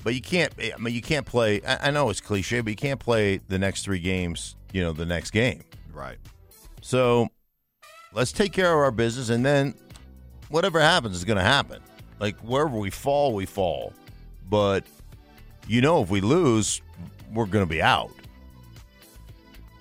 But 0.02 0.14
you 0.14 0.20
can't. 0.20 0.52
Eh, 0.58 0.72
I 0.74 0.78
mean, 0.78 0.92
you 0.92 1.00
can't 1.00 1.24
play. 1.24 1.62
I, 1.62 1.88
I 1.88 1.90
know 1.90 2.10
it's 2.10 2.20
cliche, 2.20 2.60
but 2.60 2.68
you 2.68 2.76
can't 2.76 3.00
play 3.00 3.38
the 3.48 3.58
next 3.58 3.82
three 3.82 4.00
games. 4.00 4.56
You 4.74 4.82
know, 4.82 4.92
the 4.92 5.06
next 5.06 5.30
game. 5.30 5.62
Right. 5.90 6.18
So 6.82 7.28
let's 8.12 8.32
take 8.32 8.52
care 8.52 8.74
of 8.74 8.78
our 8.78 8.90
business, 8.90 9.30
and 9.30 9.46
then 9.46 9.74
whatever 10.50 10.80
happens 10.80 11.16
is 11.16 11.24
going 11.24 11.38
to 11.38 11.42
happen. 11.42 11.80
Like 12.20 12.38
wherever 12.40 12.76
we 12.76 12.90
fall, 12.90 13.32
we 13.32 13.46
fall. 13.46 13.94
But 14.50 14.84
you 15.66 15.80
know, 15.80 16.02
if 16.02 16.10
we 16.10 16.20
lose, 16.20 16.82
we're 17.34 17.46
going 17.46 17.64
to 17.64 17.68
be 17.70 17.82
out. 17.82 18.10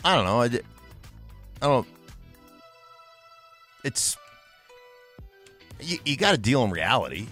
I 0.04 0.16
don't 0.16 0.26
know. 0.26 0.42
I, 0.42 0.46
I 0.46 1.68
don't. 1.70 1.88
It's 3.84 4.18
you, 5.80 5.98
you 6.06 6.18
got 6.18 6.32
to 6.32 6.38
deal 6.38 6.64
in 6.64 6.72
reality. 6.72 7.28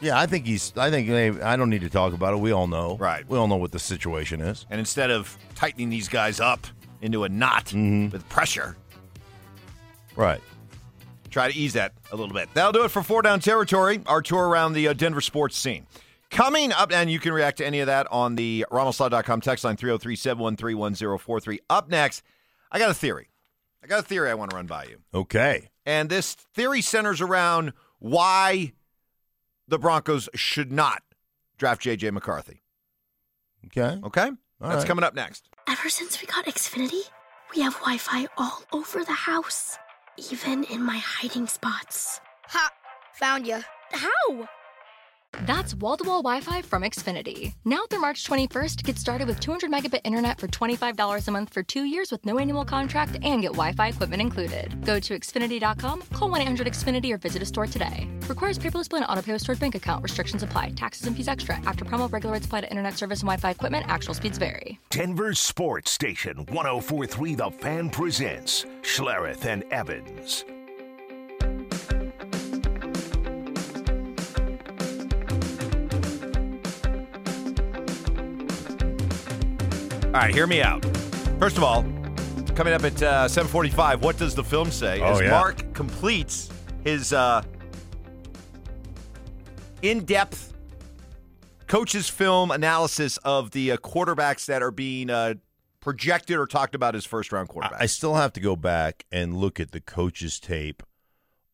Yeah, 0.00 0.18
I 0.18 0.26
think 0.26 0.46
he's. 0.46 0.72
I 0.76 0.90
think 0.90 1.08
hey, 1.08 1.28
I 1.42 1.56
don't 1.56 1.68
need 1.70 1.82
to 1.82 1.90
talk 1.90 2.12
about 2.14 2.32
it. 2.34 2.40
We 2.40 2.52
all 2.52 2.66
know. 2.66 2.96
Right. 2.96 3.28
We 3.28 3.36
all 3.36 3.48
know 3.48 3.56
what 3.56 3.72
the 3.72 3.78
situation 3.78 4.40
is. 4.40 4.66
And 4.70 4.78
instead 4.78 5.10
of 5.10 5.36
tightening 5.54 5.90
these 5.90 6.08
guys 6.08 6.40
up 6.40 6.66
into 7.02 7.24
a 7.24 7.28
knot 7.28 7.72
with 7.72 8.26
pressure, 8.28 8.76
Right. 10.16 10.40
try 11.30 11.50
to 11.50 11.56
ease 11.56 11.74
that 11.74 11.92
a 12.12 12.16
little 12.16 12.34
bit. 12.34 12.48
That'll 12.54 12.72
do 12.72 12.84
it 12.84 12.90
for 12.90 13.02
Four 13.02 13.22
Down 13.22 13.40
Territory, 13.40 14.00
our 14.06 14.20
tour 14.22 14.48
around 14.48 14.72
the 14.72 14.88
uh, 14.88 14.92
Denver 14.92 15.20
sports 15.20 15.56
scene. 15.56 15.86
Coming 16.30 16.72
up, 16.72 16.92
and 16.92 17.10
you 17.10 17.18
can 17.18 17.32
react 17.32 17.58
to 17.58 17.66
any 17.66 17.80
of 17.80 17.86
that 17.86 18.06
on 18.10 18.36
the 18.36 18.64
RamosLaw.com 18.70 19.40
text 19.40 19.64
line 19.64 19.76
303 19.76 20.14
713 20.14 20.78
1043. 20.78 21.60
Up 21.68 21.88
next, 21.88 22.22
I 22.70 22.78
got 22.78 22.90
a 22.90 22.94
theory. 22.94 23.28
I 23.82 23.86
got 23.88 24.00
a 24.00 24.02
theory 24.02 24.30
I 24.30 24.34
want 24.34 24.50
to 24.50 24.56
run 24.56 24.66
by 24.66 24.84
you. 24.84 24.98
Okay. 25.12 25.70
And 25.84 26.08
this 26.08 26.34
theory 26.34 26.82
centers 26.82 27.20
around 27.20 27.72
why 27.98 28.74
the 29.66 29.78
Broncos 29.78 30.28
should 30.34 30.70
not 30.70 31.02
draft 31.58 31.82
J.J. 31.82 32.10
McCarthy. 32.10 32.62
Okay. 33.66 33.98
Okay? 34.04 34.30
That's 34.60 34.76
right. 34.76 34.86
coming 34.86 35.04
up 35.04 35.14
next. 35.14 35.48
Ever 35.68 35.88
since 35.88 36.20
we 36.20 36.26
got 36.26 36.46
Xfinity, 36.46 37.02
we 37.54 37.62
have 37.62 37.74
Wi 37.74 37.98
Fi 37.98 38.26
all 38.36 38.62
over 38.72 39.04
the 39.04 39.12
house, 39.12 39.78
even 40.30 40.64
in 40.64 40.82
my 40.82 40.98
hiding 40.98 41.46
spots. 41.46 42.20
Ha! 42.48 42.70
Found 43.14 43.46
you. 43.46 43.60
How? 43.92 44.48
That's 45.46 45.74
wall 45.74 45.96
to 45.96 46.04
wall 46.04 46.22
Wi 46.22 46.40
Fi 46.40 46.62
from 46.62 46.82
Xfinity. 46.82 47.54
Now 47.64 47.80
through 47.88 48.00
March 48.00 48.24
21st, 48.24 48.82
get 48.84 48.98
started 48.98 49.28
with 49.28 49.40
200 49.40 49.70
megabit 49.70 50.00
internet 50.04 50.38
for 50.40 50.48
$25 50.48 51.28
a 51.28 51.30
month 51.30 51.52
for 51.52 51.62
two 51.62 51.84
years 51.84 52.10
with 52.10 52.24
no 52.26 52.38
annual 52.38 52.64
contract 52.64 53.18
and 53.22 53.42
get 53.42 53.52
Wi 53.52 53.72
Fi 53.72 53.88
equipment 53.88 54.20
included. 54.20 54.84
Go 54.84 54.98
to 55.00 55.14
Xfinity.com, 55.18 56.02
call 56.12 56.30
1 56.30 56.40
800 56.42 56.66
Xfinity, 56.66 57.12
or 57.12 57.18
visit 57.18 57.42
a 57.42 57.46
store 57.46 57.66
today. 57.66 58.08
Requires 58.28 58.58
paperless 58.58 58.88
bill 58.88 58.98
and 58.98 59.06
auto 59.08 59.22
pay 59.22 59.32
with 59.32 59.42
stored 59.42 59.60
bank 59.60 59.74
account. 59.74 60.02
Restrictions 60.02 60.42
apply. 60.42 60.70
Taxes 60.70 61.06
and 61.06 61.16
fees 61.16 61.28
extra. 61.28 61.56
After 61.66 61.84
promo, 61.84 62.10
regular 62.10 62.34
rates 62.34 62.46
apply 62.46 62.62
to 62.62 62.70
internet 62.70 62.96
service 62.96 63.20
and 63.20 63.28
Wi 63.28 63.36
Fi 63.36 63.50
equipment. 63.50 63.86
Actual 63.88 64.14
speeds 64.14 64.38
vary. 64.38 64.78
Denver 64.90 65.34
Sports 65.34 65.90
Station 65.92 66.44
1043 66.46 67.34
The 67.36 67.50
Fan 67.50 67.90
presents 67.90 68.66
Schlereth 68.82 69.44
and 69.46 69.62
Evans. 69.70 70.44
All 80.20 80.26
right, 80.26 80.34
hear 80.34 80.46
me 80.46 80.60
out. 80.60 80.84
First 81.38 81.56
of 81.56 81.62
all, 81.62 81.82
coming 82.54 82.74
up 82.74 82.84
at 82.84 83.02
uh, 83.02 83.26
7:45, 83.26 84.02
what 84.02 84.18
does 84.18 84.34
the 84.34 84.44
film 84.44 84.70
say? 84.70 85.00
Oh, 85.00 85.12
As 85.12 85.20
yeah. 85.22 85.30
Mark 85.30 85.72
completes 85.72 86.50
his 86.84 87.14
uh, 87.14 87.42
in-depth 89.80 90.52
coaches 91.68 92.10
film 92.10 92.50
analysis 92.50 93.16
of 93.24 93.52
the 93.52 93.72
uh, 93.72 93.76
quarterbacks 93.78 94.44
that 94.44 94.62
are 94.62 94.70
being 94.70 95.08
uh, 95.08 95.36
projected 95.80 96.36
or 96.36 96.46
talked 96.46 96.74
about 96.74 96.94
as 96.94 97.06
first-round 97.06 97.48
quarterbacks. 97.48 97.80
I, 97.80 97.84
I 97.84 97.86
still 97.86 98.16
have 98.16 98.34
to 98.34 98.40
go 98.40 98.56
back 98.56 99.06
and 99.10 99.38
look 99.38 99.58
at 99.58 99.70
the 99.70 99.80
coach's 99.80 100.38
tape 100.38 100.82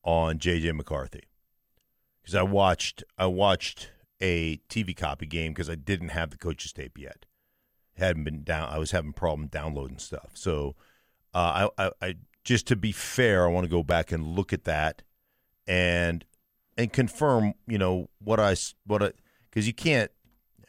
on 0.03 0.41
JJ 0.41 0.75
McCarthy 0.75 1.23
because 2.21 2.35
I 2.35 2.43
watched 2.43 3.05
I 3.17 3.27
watched 3.27 3.93
a 4.21 4.57
TV 4.69 4.97
copy 4.97 5.27
game 5.27 5.53
because 5.53 5.71
I 5.71 5.77
didn't 5.77 6.09
have 6.09 6.31
the 6.31 6.37
coach's 6.37 6.73
tape 6.73 6.99
yet. 6.99 7.26
Hadn't 7.97 8.25
been 8.25 8.43
down. 8.45 8.69
I 8.71 8.79
was 8.79 8.91
having 8.91 9.13
problem 9.13 9.49
downloading 9.49 9.99
stuff. 9.99 10.31
So 10.35 10.75
uh, 11.35 11.69
I, 11.79 11.85
I, 11.87 11.91
I 12.03 12.15
just 12.45 12.67
to 12.69 12.77
be 12.77 12.93
fair, 12.93 13.47
I 13.47 13.51
want 13.51 13.65
to 13.65 13.71
go 13.71 13.83
back 13.83 14.13
and 14.13 14.27
look 14.27 14.53
at 14.53 14.65
that 14.65 15.03
and 15.67 16.25
and 16.77 16.93
confirm. 16.93 17.55
You 17.67 17.79
know 17.79 18.11
what 18.19 18.41
I 18.41 18.57
what 18.85 19.03
I 19.03 19.13
because 19.51 19.67
you 19.67 19.75
can't. 19.75 20.11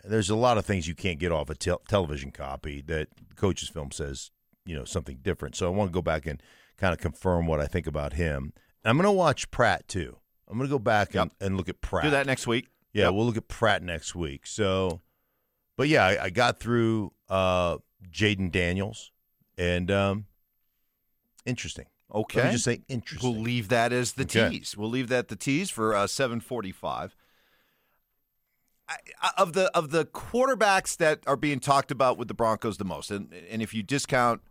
There's 0.03 0.29
a 0.29 0.35
lot 0.35 0.57
of 0.57 0.65
things 0.65 0.87
you 0.87 0.95
can't 0.95 1.19
get 1.19 1.31
off 1.33 1.49
a 1.49 1.55
tel- 1.55 1.81
television 1.89 2.31
copy 2.31 2.81
that 2.83 3.09
coach's 3.35 3.67
film 3.67 3.91
says 3.91 4.31
you 4.65 4.75
know 4.75 4.85
something 4.85 5.19
different. 5.21 5.55
So 5.55 5.65
I 5.67 5.69
want 5.69 5.89
to 5.89 5.93
go 5.93 6.01
back 6.01 6.25
and 6.25 6.41
kind 6.77 6.93
of 6.93 6.99
confirm 6.99 7.45
what 7.47 7.59
I 7.59 7.65
think 7.65 7.87
about 7.87 8.13
him. 8.13 8.53
And 8.83 8.89
I'm 8.91 8.95
going 8.97 9.05
to 9.05 9.11
watch 9.11 9.51
Pratt 9.51 9.87
too. 9.87 10.17
I'm 10.47 10.57
going 10.57 10.69
to 10.69 10.73
go 10.73 10.79
back 10.79 11.13
and, 11.15 11.31
and 11.41 11.57
look 11.57 11.67
at 11.67 11.81
Pratt. 11.81 12.05
Do 12.05 12.11
that 12.11 12.25
next 12.25 12.47
week. 12.47 12.69
Yeah, 12.93 13.05
Yep. 13.05 13.13
we'll 13.15 13.25
look 13.25 13.35
at 13.37 13.47
Pratt 13.49 13.83
next 13.83 14.15
week. 14.15 14.47
So, 14.47 15.01
but 15.77 15.87
yeah, 15.87 16.03
I, 16.05 16.25
I 16.25 16.29
got 16.29 16.59
through 16.59 17.13
uh, 17.29 17.77
Jayden 18.11 18.51
Daniels, 18.51 19.11
and 19.57 19.89
um, 19.89 20.25
interesting. 21.45 21.85
Okay. 22.13 22.39
Let 22.39 22.45
me 22.47 22.51
just 22.53 22.63
say 22.65 22.81
interesting. 22.87 23.31
We'll 23.33 23.41
leave 23.41 23.67
that 23.69 23.91
as 23.93 24.13
the 24.13 24.23
Okay. 24.23 24.49
tease. 24.49 24.75
We'll 24.77 24.89
leave 24.89 25.07
that 25.09 25.27
the 25.29 25.35
tease 25.35 25.69
for 25.69 25.93
uh, 25.95 26.07
745. 26.07 27.15
I, 28.89 28.95
I- 29.21 29.31
of 29.37 29.53
the 29.53 29.65
of 29.77 29.89
the 29.91 30.05
quarterbacks 30.05 30.95
that 30.97 31.19
are 31.27 31.35
being 31.35 31.59
talked 31.59 31.91
about 31.91 32.17
with 32.17 32.27
the 32.29 32.33
Broncos 32.33 32.77
the 32.77 32.85
most, 32.85 33.11
and 33.11 33.33
and 33.49 33.61
if 33.61 33.73
you 33.73 33.83
discount 33.83 34.41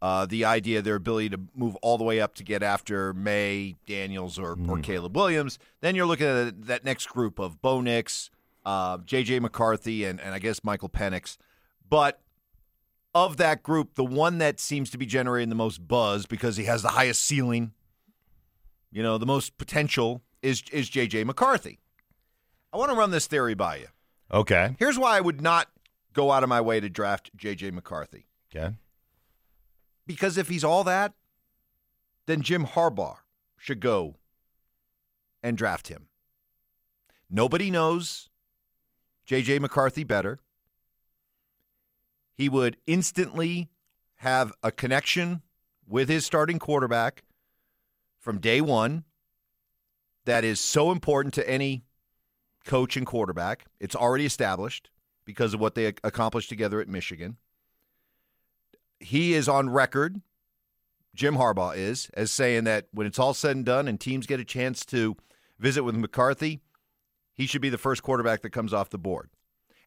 uh, 0.00 0.24
the 0.26 0.44
idea 0.44 0.80
their 0.82 0.94
ability 0.96 1.28
to 1.30 1.40
move 1.54 1.76
all 1.76 1.98
the 1.98 2.04
way 2.04 2.20
up 2.20 2.34
to 2.36 2.44
get 2.44 2.62
after 2.62 3.12
Maye 3.12 3.76
Daniels 3.86 4.38
or 4.38 4.56
or 4.68 4.78
Caleb 4.78 5.14
Williams, 5.14 5.58
then 5.82 5.94
you're 5.94 6.06
looking 6.06 6.26
at 6.26 6.62
that 6.66 6.84
next 6.84 7.06
group 7.10 7.38
of 7.38 7.60
Bo 7.60 7.82
Nix, 7.82 8.30
uh, 8.64 8.98
J.J. 9.04 9.40
McCarthy, 9.40 10.04
and 10.04 10.20
and 10.20 10.34
I 10.34 10.38
guess 10.38 10.64
Michael 10.64 10.88
Penix, 10.88 11.36
but 11.88 12.20
of 13.14 13.36
that 13.36 13.62
group, 13.62 13.94
the 13.94 14.04
one 14.04 14.38
that 14.38 14.58
seems 14.58 14.90
to 14.90 14.98
be 14.98 15.06
generating 15.06 15.48
the 15.48 15.54
most 15.54 15.86
buzz 15.86 16.26
because 16.26 16.56
he 16.56 16.64
has 16.64 16.82
the 16.82 16.88
highest 16.88 17.22
ceiling, 17.22 17.72
you 18.90 19.02
know, 19.02 19.18
the 19.18 19.26
most 19.26 19.56
potential 19.56 20.22
is 20.42 20.62
is 20.72 20.90
JJ 20.90 21.24
McCarthy. 21.24 21.78
I 22.72 22.76
want 22.76 22.90
to 22.90 22.96
run 22.96 23.12
this 23.12 23.26
theory 23.26 23.54
by 23.54 23.76
you. 23.76 23.86
Okay. 24.32 24.74
Here's 24.78 24.98
why 24.98 25.16
I 25.16 25.20
would 25.20 25.40
not 25.40 25.68
go 26.12 26.32
out 26.32 26.42
of 26.42 26.48
my 26.48 26.60
way 26.60 26.80
to 26.80 26.88
draft 26.88 27.30
JJ 27.36 27.72
McCarthy. 27.72 28.26
Okay. 28.54 28.74
Because 30.06 30.36
if 30.36 30.48
he's 30.48 30.64
all 30.64 30.84
that, 30.84 31.12
then 32.26 32.42
Jim 32.42 32.66
Harbaugh 32.66 33.18
should 33.56 33.80
go 33.80 34.16
and 35.42 35.56
draft 35.56 35.88
him. 35.88 36.08
Nobody 37.30 37.70
knows 37.70 38.28
JJ 39.28 39.60
McCarthy 39.60 40.04
better. 40.04 40.38
He 42.34 42.48
would 42.48 42.76
instantly 42.86 43.68
have 44.16 44.52
a 44.62 44.72
connection 44.72 45.42
with 45.86 46.08
his 46.08 46.26
starting 46.26 46.58
quarterback 46.58 47.24
from 48.18 48.38
day 48.38 48.60
one 48.60 49.04
that 50.24 50.44
is 50.44 50.60
so 50.60 50.90
important 50.90 51.34
to 51.34 51.48
any 51.48 51.84
coach 52.64 52.96
and 52.96 53.06
quarterback. 53.06 53.66
It's 53.78 53.94
already 53.94 54.24
established 54.24 54.90
because 55.24 55.54
of 55.54 55.60
what 55.60 55.74
they 55.74 55.86
accomplished 55.86 56.48
together 56.48 56.80
at 56.80 56.88
Michigan. 56.88 57.36
He 58.98 59.34
is 59.34 59.48
on 59.48 59.70
record, 59.70 60.20
Jim 61.14 61.36
Harbaugh 61.36 61.76
is, 61.76 62.10
as 62.14 62.30
saying 62.30 62.64
that 62.64 62.86
when 62.92 63.06
it's 63.06 63.18
all 63.18 63.34
said 63.34 63.56
and 63.56 63.64
done 63.64 63.86
and 63.86 64.00
teams 64.00 64.26
get 64.26 64.40
a 64.40 64.44
chance 64.44 64.84
to 64.86 65.16
visit 65.58 65.84
with 65.84 65.94
McCarthy, 65.94 66.60
he 67.34 67.46
should 67.46 67.60
be 67.60 67.68
the 67.68 67.78
first 67.78 68.02
quarterback 68.02 68.42
that 68.42 68.50
comes 68.50 68.72
off 68.72 68.90
the 68.90 68.98
board. 68.98 69.30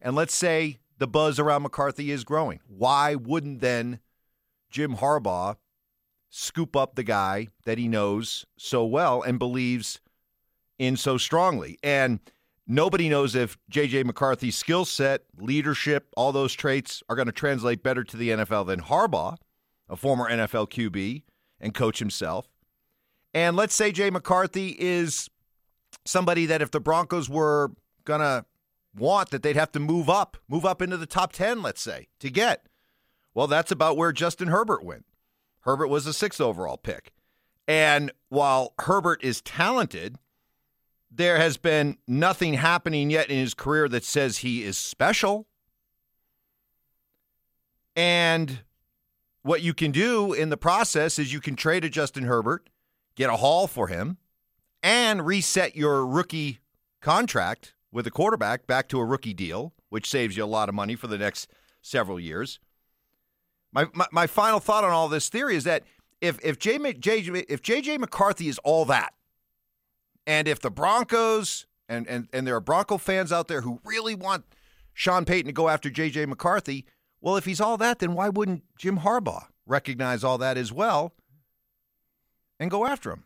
And 0.02 0.16
let's 0.16 0.36
say 0.36 0.78
the 0.98 1.08
buzz 1.08 1.40
around 1.40 1.64
McCarthy 1.64 2.12
is 2.12 2.24
growing. 2.24 2.60
Why 2.68 3.16
wouldn't 3.16 3.62
then 3.62 4.00
Jim 4.70 4.98
Harbaugh 4.98 5.56
scoop 6.30 6.76
up 6.76 6.96
the 6.96 7.04
guy 7.04 7.48
that 7.66 7.78
he 7.78 7.88
knows 7.88 8.46
so 8.58 8.86
well 8.86 9.22
and 9.22 9.40
believes 9.40 10.00
in 10.78 10.98
so 10.98 11.18
strongly? 11.18 11.78
And 11.82 12.20
nobody 12.68 13.10
knows 13.10 13.34
if 13.34 13.58
J.J. 13.70 14.04
McCarthy's 14.04 14.56
skill 14.56 14.86
set, 14.86 15.22
leadership, 15.40 16.08
all 16.18 16.32
those 16.32 16.54
traits 16.54 17.02
are 17.10 17.16
going 17.16 17.28
to 17.28 17.32
translate 17.32 17.82
better 17.82 18.04
to 18.04 18.18
the 18.18 18.30
NFL 18.30 18.68
than 18.68 18.82
Harbaugh, 18.82 19.38
a 19.90 19.96
former 19.96 20.30
NFL 20.30 20.70
QB 20.70 21.24
and 21.60 21.74
coach 21.74 22.00
himself. 22.00 22.50
And 23.34 23.56
let's 23.56 23.76
say 23.76 23.92
Jay 23.92 24.10
McCarthy 24.10 24.76
is 24.80 25.30
somebody 26.08 26.46
that 26.46 26.62
if 26.62 26.72
the 26.72 26.80
Broncos 26.80 27.30
were 27.30 27.72
going 28.06 28.22
to 28.22 28.46
want 28.96 29.30
that 29.30 29.44
they'd 29.44 29.56
have 29.56 29.72
to 29.74 29.80
move 29.80 30.10
up, 30.10 30.38
move 30.48 30.66
up 30.66 30.82
into 30.82 30.98
the 30.98 31.06
top 31.06 31.34
10, 31.34 31.62
let's 31.62 31.82
say, 31.82 32.08
to 32.20 32.30
get. 32.30 32.66
Well, 33.34 33.48
that's 33.48 33.72
about 33.72 33.98
where 33.98 34.12
Justin 34.12 34.48
Herbert 34.48 34.84
went. 34.84 35.06
Herbert 35.62 35.88
was 35.88 36.08
a 36.08 36.14
sixth 36.14 36.42
overall 36.42 36.78
pick. 36.78 37.12
And 37.68 38.12
while 38.30 38.74
Herbert 38.80 39.24
is 39.24 39.42
talented, 39.42 40.16
there 41.12 41.38
has 41.38 41.58
been 41.58 41.98
nothing 42.08 42.56
happening 42.56 43.10
yet 43.10 43.30
in 43.30 43.38
his 43.38 43.54
career 43.54 43.90
that 43.90 44.06
says 44.06 44.40
he 44.40 44.64
is 44.64 44.78
special. 44.78 45.48
And 47.96 48.62
what 49.42 49.62
you 49.62 49.74
can 49.74 49.92
do 49.92 50.34
in 50.34 50.50
the 50.50 50.58
process 50.58 51.20
is 51.20 51.34
you 51.34 51.42
can 51.42 51.56
trade 51.56 51.84
a 51.84 51.90
Justin 51.90 52.24
Herbert, 52.24 52.70
get 53.16 53.30
a 53.30 53.38
haul 53.38 53.68
for 53.68 53.88
him, 53.88 54.18
and 54.84 55.26
reset 55.26 55.76
your 55.76 56.06
rookie 56.06 56.60
contract 57.02 57.74
with 57.92 58.08
a 58.08 58.12
quarterback 58.12 58.68
back 58.68 58.88
to 58.90 59.00
a 59.00 59.06
rookie 59.06 59.34
deal, 59.34 59.74
which 59.90 60.10
saves 60.10 60.38
you 60.38 60.44
a 60.44 60.46
lot 60.46 60.70
of 60.70 60.76
money 60.76 60.96
for 60.96 61.08
the 61.08 61.18
next 61.18 61.50
several 61.82 62.20
years. 62.20 62.60
My 63.72 63.88
my, 63.94 64.08
my 64.12 64.28
final 64.28 64.60
thought 64.60 64.84
on 64.84 64.92
all 64.92 65.08
this 65.08 65.30
theory 65.30 65.56
is 65.56 65.64
that 65.66 65.84
if 66.22 66.44
if 66.44 66.60
J, 66.60 66.78
J, 66.94 67.20
if 67.48 67.62
JJ 67.62 68.00
McCarthy 68.00 68.48
is 68.48 68.60
all 68.60 68.86
that, 68.86 69.14
and 70.26 70.48
if 70.48 70.60
the 70.60 70.72
Broncos 70.72 71.66
and, 71.88 72.08
and 72.08 72.28
and 72.34 72.46
there 72.46 72.56
are 72.56 72.62
Bronco 72.62 72.98
fans 72.98 73.32
out 73.32 73.48
there 73.48 73.62
who 73.62 73.80
really 73.84 74.16
want 74.16 74.46
Sean 74.94 75.26
Payton 75.26 75.48
to 75.48 75.54
go 75.54 75.70
after 75.70 75.90
JJ 75.90 76.28
McCarthy, 76.28 76.86
well, 77.22 77.38
if 77.38 77.46
he's 77.46 77.62
all 77.62 77.78
that, 77.78 78.00
then 78.00 78.14
why 78.14 78.30
wouldn't 78.30 78.64
Jim 78.78 79.00
Harbaugh 79.00 79.46
recognize 79.66 80.24
all 80.24 80.38
that 80.38 80.58
as 80.58 80.72
well 80.72 81.14
and 82.60 82.72
go 82.72 82.86
after 82.86 83.12
him? 83.12 83.24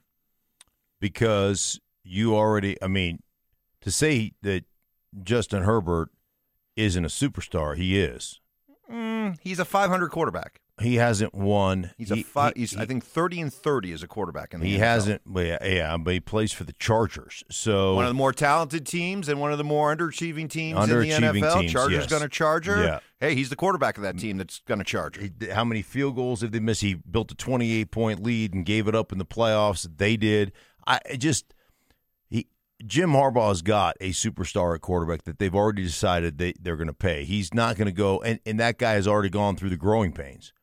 Because 1.01 1.81
you 2.05 2.33
already, 2.35 2.81
I 2.81 2.87
mean, 2.87 3.19
to 3.81 3.91
say 3.91 4.31
that 4.43 4.63
Justin 5.23 5.63
Herbert 5.63 6.09
isn't 6.77 7.03
a 7.03 7.09
superstar, 7.09 7.75
he 7.75 7.99
is. 7.99 8.39
Mm, 8.89 9.37
he's 9.41 9.59
a 9.59 9.65
500 9.65 10.09
quarterback. 10.09 10.61
He 10.79 10.95
hasn't 10.95 11.35
won. 11.35 11.91
He's 11.97 12.09
a 12.11 12.23
five. 12.23 12.53
he- 12.55 12.61
he's 12.61 12.75
I 12.75 12.85
think 12.87 13.05
30 13.05 13.39
and 13.41 13.53
30 13.53 13.91
as 13.91 14.01
a 14.01 14.07
quarterback 14.07 14.53
in 14.53 14.61
the 14.61 14.65
He 14.67 14.77
NFL. 14.77 14.79
hasn't. 14.79 15.21
Yeah, 15.35 15.63
yeah, 15.63 15.97
but 15.97 16.13
he 16.13 16.19
plays 16.19 16.51
for 16.53 16.63
the 16.63 16.73
Chargers. 16.73 17.43
So 17.51 17.93
One 17.93 18.05
of 18.05 18.09
the 18.09 18.15
more 18.15 18.33
talented 18.33 18.87
teams 18.87 19.29
and 19.29 19.39
one 19.39 19.51
of 19.51 19.59
the 19.59 19.63
more 19.63 19.95
underachieving 19.95 20.49
teams 20.49 20.83
in 20.83 20.89
the 20.89 21.05
NFL. 21.11 21.59
teams, 21.59 21.71
Chargers 21.71 21.99
yes. 21.99 22.07
going 22.09 22.23
to 22.23 22.29
Charger. 22.29 22.83
Yeah. 22.83 22.99
Hey, 23.19 23.35
he's 23.35 23.49
the 23.49 23.55
quarterback 23.55 23.97
of 23.97 24.03
that 24.03 24.17
team 24.17 24.37
that's 24.37 24.59
going 24.67 24.79
to 24.79 24.83
Charger. 24.83 25.21
He- 25.39 25.49
how 25.49 25.63
many 25.63 25.83
field 25.83 26.15
goals 26.15 26.39
did 26.39 26.51
they 26.51 26.59
miss? 26.59 26.79
He 26.79 26.95
built 26.95 27.31
a 27.31 27.35
28 27.35 27.91
point 27.91 28.23
lead 28.23 28.55
and 28.55 28.65
gave 28.65 28.87
it 28.87 28.95
up 28.95 29.11
in 29.11 29.19
the 29.19 29.25
playoffs. 29.25 29.87
They 29.97 30.17
did. 30.17 30.51
I 30.85 30.99
just 31.17 31.53
he 32.29 32.47
Jim 32.85 33.11
Harbaugh's 33.11 33.61
got 33.61 33.97
a 34.01 34.11
superstar 34.11 34.75
at 34.75 34.81
quarterback 34.81 35.23
that 35.23 35.39
they've 35.39 35.53
already 35.53 35.83
decided 35.83 36.37
they, 36.37 36.53
they're 36.59 36.77
going 36.77 36.87
to 36.87 36.93
pay. 36.93 37.23
He's 37.23 37.53
not 37.53 37.75
going 37.77 37.87
to 37.87 37.91
go, 37.91 38.21
and, 38.21 38.39
and 38.45 38.59
that 38.59 38.77
guy 38.77 38.93
has 38.93 39.07
already 39.07 39.29
gone 39.29 39.55
through 39.55 39.69
the 39.69 39.77
growing 39.77 40.11
pains. 40.11 40.53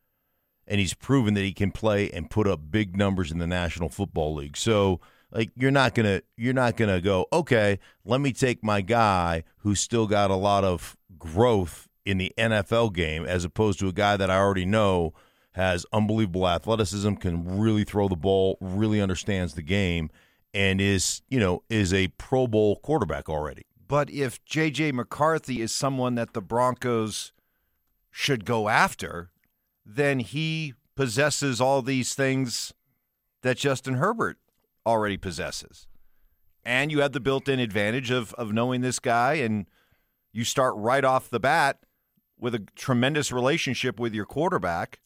And 0.66 0.80
he's 0.80 0.92
proven 0.92 1.32
that 1.34 1.40
he 1.40 1.52
can 1.52 1.72
play 1.72 2.10
and 2.10 2.28
put 2.28 2.46
up 2.46 2.70
big 2.70 2.96
numbers 2.96 3.30
in 3.30 3.38
the 3.38 3.46
National 3.46 3.88
Football 3.88 4.34
League. 4.34 4.56
So, 4.56 5.00
like, 5.30 5.50
you're 5.56 5.70
not 5.70 5.94
gonna 5.94 6.20
you're 6.36 6.52
not 6.52 6.76
gonna 6.76 7.00
go, 7.00 7.26
okay, 7.32 7.78
let 8.04 8.20
me 8.20 8.32
take 8.32 8.62
my 8.62 8.82
guy 8.82 9.44
who's 9.58 9.80
still 9.80 10.06
got 10.06 10.30
a 10.30 10.36
lot 10.36 10.64
of 10.64 10.94
growth 11.18 11.88
in 12.04 12.18
the 12.18 12.32
NFL 12.36 12.92
game, 12.92 13.24
as 13.24 13.44
opposed 13.44 13.78
to 13.78 13.88
a 13.88 13.92
guy 13.92 14.18
that 14.18 14.30
I 14.30 14.36
already 14.36 14.66
know 14.66 15.14
has 15.52 15.86
unbelievable 15.92 16.48
athleticism, 16.48 17.14
can 17.14 17.58
really 17.58 17.84
throw 17.84 18.08
the 18.08 18.16
ball, 18.16 18.58
really 18.60 19.00
understands 19.00 19.54
the 19.54 19.62
game 19.62 20.10
and 20.54 20.80
is 20.80 21.22
you 21.28 21.38
know 21.38 21.62
is 21.68 21.92
a 21.92 22.08
Pro 22.08 22.46
Bowl 22.46 22.76
quarterback 22.76 23.28
already. 23.28 23.66
But 23.86 24.10
if 24.10 24.44
J.J. 24.44 24.92
McCarthy 24.92 25.60
is 25.62 25.74
someone 25.74 26.14
that 26.16 26.34
the 26.34 26.42
Broncos 26.42 27.32
should 28.10 28.44
go 28.44 28.68
after, 28.68 29.30
then 29.84 30.18
he 30.18 30.74
possesses 30.94 31.60
all 31.60 31.80
these 31.80 32.14
things 32.14 32.74
that 33.42 33.56
Justin 33.56 33.94
Herbert 33.94 34.36
already 34.84 35.16
possesses. 35.16 35.86
And 36.64 36.92
you 36.92 37.00
have 37.00 37.12
the 37.12 37.20
built 37.20 37.48
in 37.48 37.60
advantage 37.60 38.10
of, 38.10 38.34
of 38.34 38.52
knowing 38.52 38.82
this 38.82 38.98
guy, 38.98 39.34
and 39.34 39.66
you 40.32 40.44
start 40.44 40.74
right 40.76 41.04
off 41.04 41.30
the 41.30 41.40
bat 41.40 41.78
with 42.38 42.54
a 42.54 42.66
tremendous 42.76 43.32
relationship 43.32 43.98
with 43.98 44.12
your 44.12 44.26
quarterback 44.26 45.00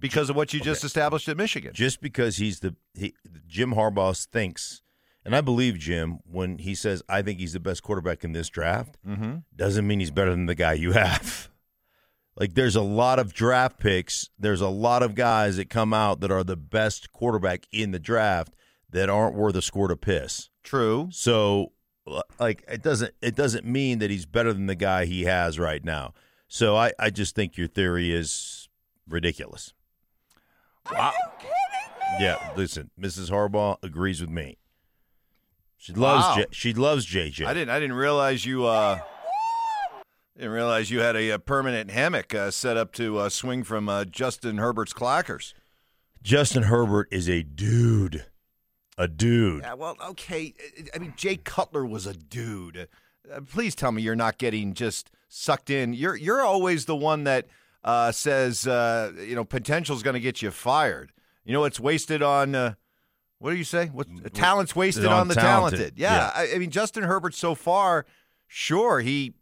because 0.00 0.30
of 0.30 0.36
what 0.36 0.52
you 0.52 0.60
just 0.60 0.82
established 0.84 1.28
at 1.28 1.36
Michigan. 1.36 1.72
Just 1.74 2.00
because 2.00 2.38
he's 2.38 2.60
the 2.60 2.74
he, 2.94 3.14
Jim 3.46 3.74
Harbaugh 3.74 4.26
thinks, 4.26 4.82
and 5.24 5.36
I 5.36 5.40
believe 5.40 5.78
Jim 5.78 6.18
when 6.24 6.58
he 6.58 6.74
says 6.74 7.02
I 7.08 7.22
think 7.22 7.38
he's 7.38 7.52
the 7.52 7.60
best 7.60 7.82
quarterback 7.82 8.24
in 8.24 8.32
this 8.32 8.48
draft, 8.48 8.96
mm-hmm. 9.06 9.38
doesn't 9.54 9.86
mean 9.86 10.00
he's 10.00 10.10
better 10.10 10.30
than 10.30 10.46
the 10.46 10.54
guy 10.54 10.72
you 10.72 10.92
have. 10.92 11.48
Like 12.36 12.54
there's 12.54 12.76
a 12.76 12.80
lot 12.80 13.18
of 13.18 13.34
draft 13.34 13.78
picks, 13.78 14.30
there's 14.38 14.62
a 14.62 14.68
lot 14.68 15.02
of 15.02 15.14
guys 15.14 15.58
that 15.58 15.68
come 15.68 15.92
out 15.92 16.20
that 16.20 16.30
are 16.30 16.42
the 16.42 16.56
best 16.56 17.12
quarterback 17.12 17.66
in 17.70 17.90
the 17.90 17.98
draft 17.98 18.54
that 18.88 19.10
aren't 19.10 19.34
worth 19.34 19.56
a 19.56 19.62
squirt 19.62 19.90
of 19.90 20.00
piss. 20.00 20.48
True. 20.62 21.08
So 21.12 21.72
like 22.38 22.64
it 22.66 22.82
doesn't 22.82 23.12
it 23.20 23.36
doesn't 23.36 23.66
mean 23.66 23.98
that 23.98 24.10
he's 24.10 24.24
better 24.24 24.54
than 24.54 24.66
the 24.66 24.74
guy 24.74 25.04
he 25.04 25.24
has 25.24 25.58
right 25.58 25.84
now. 25.84 26.14
So 26.48 26.76
I, 26.76 26.92
I 26.98 27.10
just 27.10 27.34
think 27.34 27.58
your 27.58 27.68
theory 27.68 28.10
is 28.12 28.68
ridiculous. 29.06 29.74
Wow. 30.92 31.12
Yeah, 32.18 32.52
listen, 32.56 32.90
Mrs. 33.00 33.30
Harbaugh 33.30 33.76
agrees 33.82 34.20
with 34.20 34.30
me. 34.30 34.58
She 35.76 35.92
loves 35.92 36.24
Wow. 36.24 36.36
J- 36.36 36.46
she 36.50 36.74
loves 36.74 37.06
JJ. 37.06 37.46
I 37.46 37.54
didn't. 37.54 37.70
I 37.70 37.78
didn't 37.80 37.96
realize 37.96 38.44
you. 38.44 38.66
Uh, 38.66 38.98
didn't 40.36 40.52
realize 40.52 40.90
you 40.90 41.00
had 41.00 41.16
a, 41.16 41.30
a 41.30 41.38
permanent 41.38 41.90
hammock 41.90 42.34
uh, 42.34 42.50
set 42.50 42.76
up 42.76 42.92
to 42.94 43.18
uh, 43.18 43.28
swing 43.28 43.62
from 43.62 43.88
uh, 43.88 44.04
Justin 44.04 44.58
Herbert's 44.58 44.92
clackers. 44.92 45.54
Justin 46.22 46.64
Herbert 46.64 47.08
is 47.10 47.28
a 47.28 47.42
dude. 47.42 48.26
A 48.98 49.08
dude. 49.08 49.62
Yeah, 49.62 49.74
well, 49.74 49.96
okay. 50.10 50.52
I 50.94 50.98
mean, 50.98 51.14
Jay 51.16 51.36
Cutler 51.36 51.86
was 51.86 52.06
a 52.06 52.12
dude. 52.12 52.88
Uh, 53.32 53.40
please 53.40 53.74
tell 53.74 53.92
me 53.92 54.02
you're 54.02 54.14
not 54.16 54.36
getting 54.36 54.74
just 54.74 55.10
sucked 55.28 55.70
in. 55.70 55.94
You're 55.94 56.16
you're 56.16 56.42
always 56.42 56.84
the 56.84 56.96
one 56.96 57.24
that 57.24 57.46
uh, 57.84 58.12
says 58.12 58.66
uh, 58.66 59.12
you 59.18 59.34
know 59.34 59.44
potential's 59.44 60.02
going 60.02 60.14
to 60.14 60.20
get 60.20 60.42
you 60.42 60.50
fired. 60.50 61.12
You 61.44 61.52
know, 61.52 61.64
it's 61.64 61.80
wasted 61.80 62.22
on. 62.22 62.54
Uh, 62.54 62.74
what 63.38 63.50
do 63.50 63.56
you 63.56 63.64
say? 63.64 63.86
What 63.86 64.34
talent's 64.34 64.76
wasted 64.76 65.06
On 65.06 65.20
on, 65.20 65.28
the 65.28 65.34
talented, 65.34 65.78
talented? 65.78 65.98
Yeah, 65.98 66.30
I, 66.34 66.52
I 66.54 66.58
mean 66.58 66.70
Justin 66.70 67.04
Herbert 67.04 67.34
so 67.34 67.54
far, 67.54 68.04
sure 68.46 69.00
he, 69.00 69.32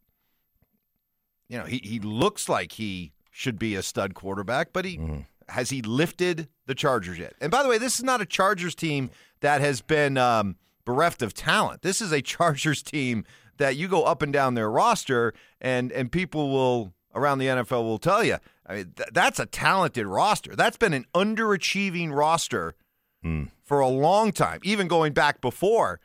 you 1.49 1.59
know, 1.59 1.64
he 1.64 1.80
he 1.83 1.99
looks 1.99 2.49
like 2.49 2.73
he 2.73 3.12
should 3.30 3.58
be 3.58 3.75
a 3.75 3.82
stud 3.82 4.15
quarterback, 4.15 4.73
but 4.73 4.84
he 4.84 5.25
has 5.49 5.71
he 5.71 5.82
lifted 5.82 6.49
the 6.67 6.75
Chargers 6.75 7.19
yet? 7.19 7.34
And 7.41 7.50
by 7.50 7.62
the 7.62 7.69
way, 7.69 7.78
this 7.78 7.99
is 7.99 8.04
not 8.04 8.21
a 8.21 8.26
Chargers 8.26 8.75
team 8.75 9.10
that 9.41 9.60
has 9.60 9.80
been 9.80 10.17
um, 10.17 10.56
bereft 10.84 11.23
of 11.23 11.34
talent. 11.34 11.82
This 11.82 12.00
is 12.00 12.12
a 12.12 12.23
Chargers 12.23 12.82
team 12.82 13.25
that 13.56 13.76
you 13.76 13.89
go 13.89 14.04
up 14.04 14.23
and 14.23 14.32
down 14.32 14.54
their 14.54 14.71
roster, 14.71 15.34
and 15.60 15.91
and 15.91 16.12
people 16.12 16.50
will 16.50 16.93
around 17.14 17.38
the 17.38 17.47
NFL 17.47 17.82
will 17.84 17.99
tell 17.99 18.23
you. 18.25 18.36
I 18.66 18.75
mean, 18.75 18.92
th- 18.97 19.08
that's 19.12 19.38
a 19.38 19.47
talented 19.47 20.06
roster. 20.06 20.54
That's 20.54 20.76
been 20.76 20.92
an 20.92 21.06
underachieving 21.14 22.14
roster 22.14 22.75
hmm. 23.23 23.44
for 23.64 23.80
a 23.80 23.88
long 23.88 24.32
time, 24.32 24.60
even 24.62 24.88
going 24.88 25.12
back 25.14 25.40
before 25.40 26.00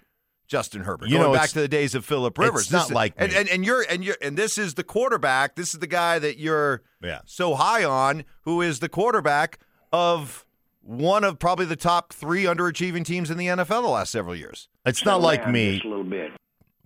Justin 0.47 0.83
Herbert. 0.83 1.09
You 1.09 1.17
going 1.17 1.31
know, 1.31 1.37
back 1.37 1.49
to 1.49 1.61
the 1.61 1.67
days 1.67 1.95
of 1.95 2.05
Philip 2.05 2.37
Rivers. 2.37 2.63
it's 2.63 2.71
Rivers. 2.71 2.71
not 2.71 2.79
This 2.79 2.89
is- 2.89 2.95
like 2.95 3.13
and, 3.17 3.31
me. 3.31 3.37
and 3.39 3.49
and 3.49 3.65
you're 3.65 3.85
and 3.89 4.03
you're 4.03 4.17
and 4.21 4.37
this 4.37 4.57
is 4.57 4.75
the 4.75 4.83
quarterback. 4.83 5.55
This 5.55 5.73
is 5.73 5.79
the 5.79 5.87
guy 5.87 6.19
that 6.19 6.37
you're 6.37 6.81
Yeah. 7.01 7.19
so 7.25 7.55
high 7.55 7.83
on, 7.83 8.23
who 8.41 8.61
is 8.61 8.79
the 8.79 8.89
quarterback 8.89 9.59
of 9.91 10.45
one 10.81 11.23
of 11.23 11.39
probably 11.39 11.65
the 11.65 11.75
top 11.75 12.13
three 12.13 12.43
underachieving 12.43 13.05
teams 13.05 13.29
in 13.31 13.37
the 13.37 13.47
NFL 13.47 13.81
the 13.83 13.87
last 13.89 14.11
several 14.11 14.35
years. 14.35 14.67
It's 14.85 15.05
not 15.05 15.21
like 15.21 15.47
me. 15.49 15.75
Just 15.75 15.85
a 15.85 15.89
little 15.89 16.03
bit. 16.03 16.31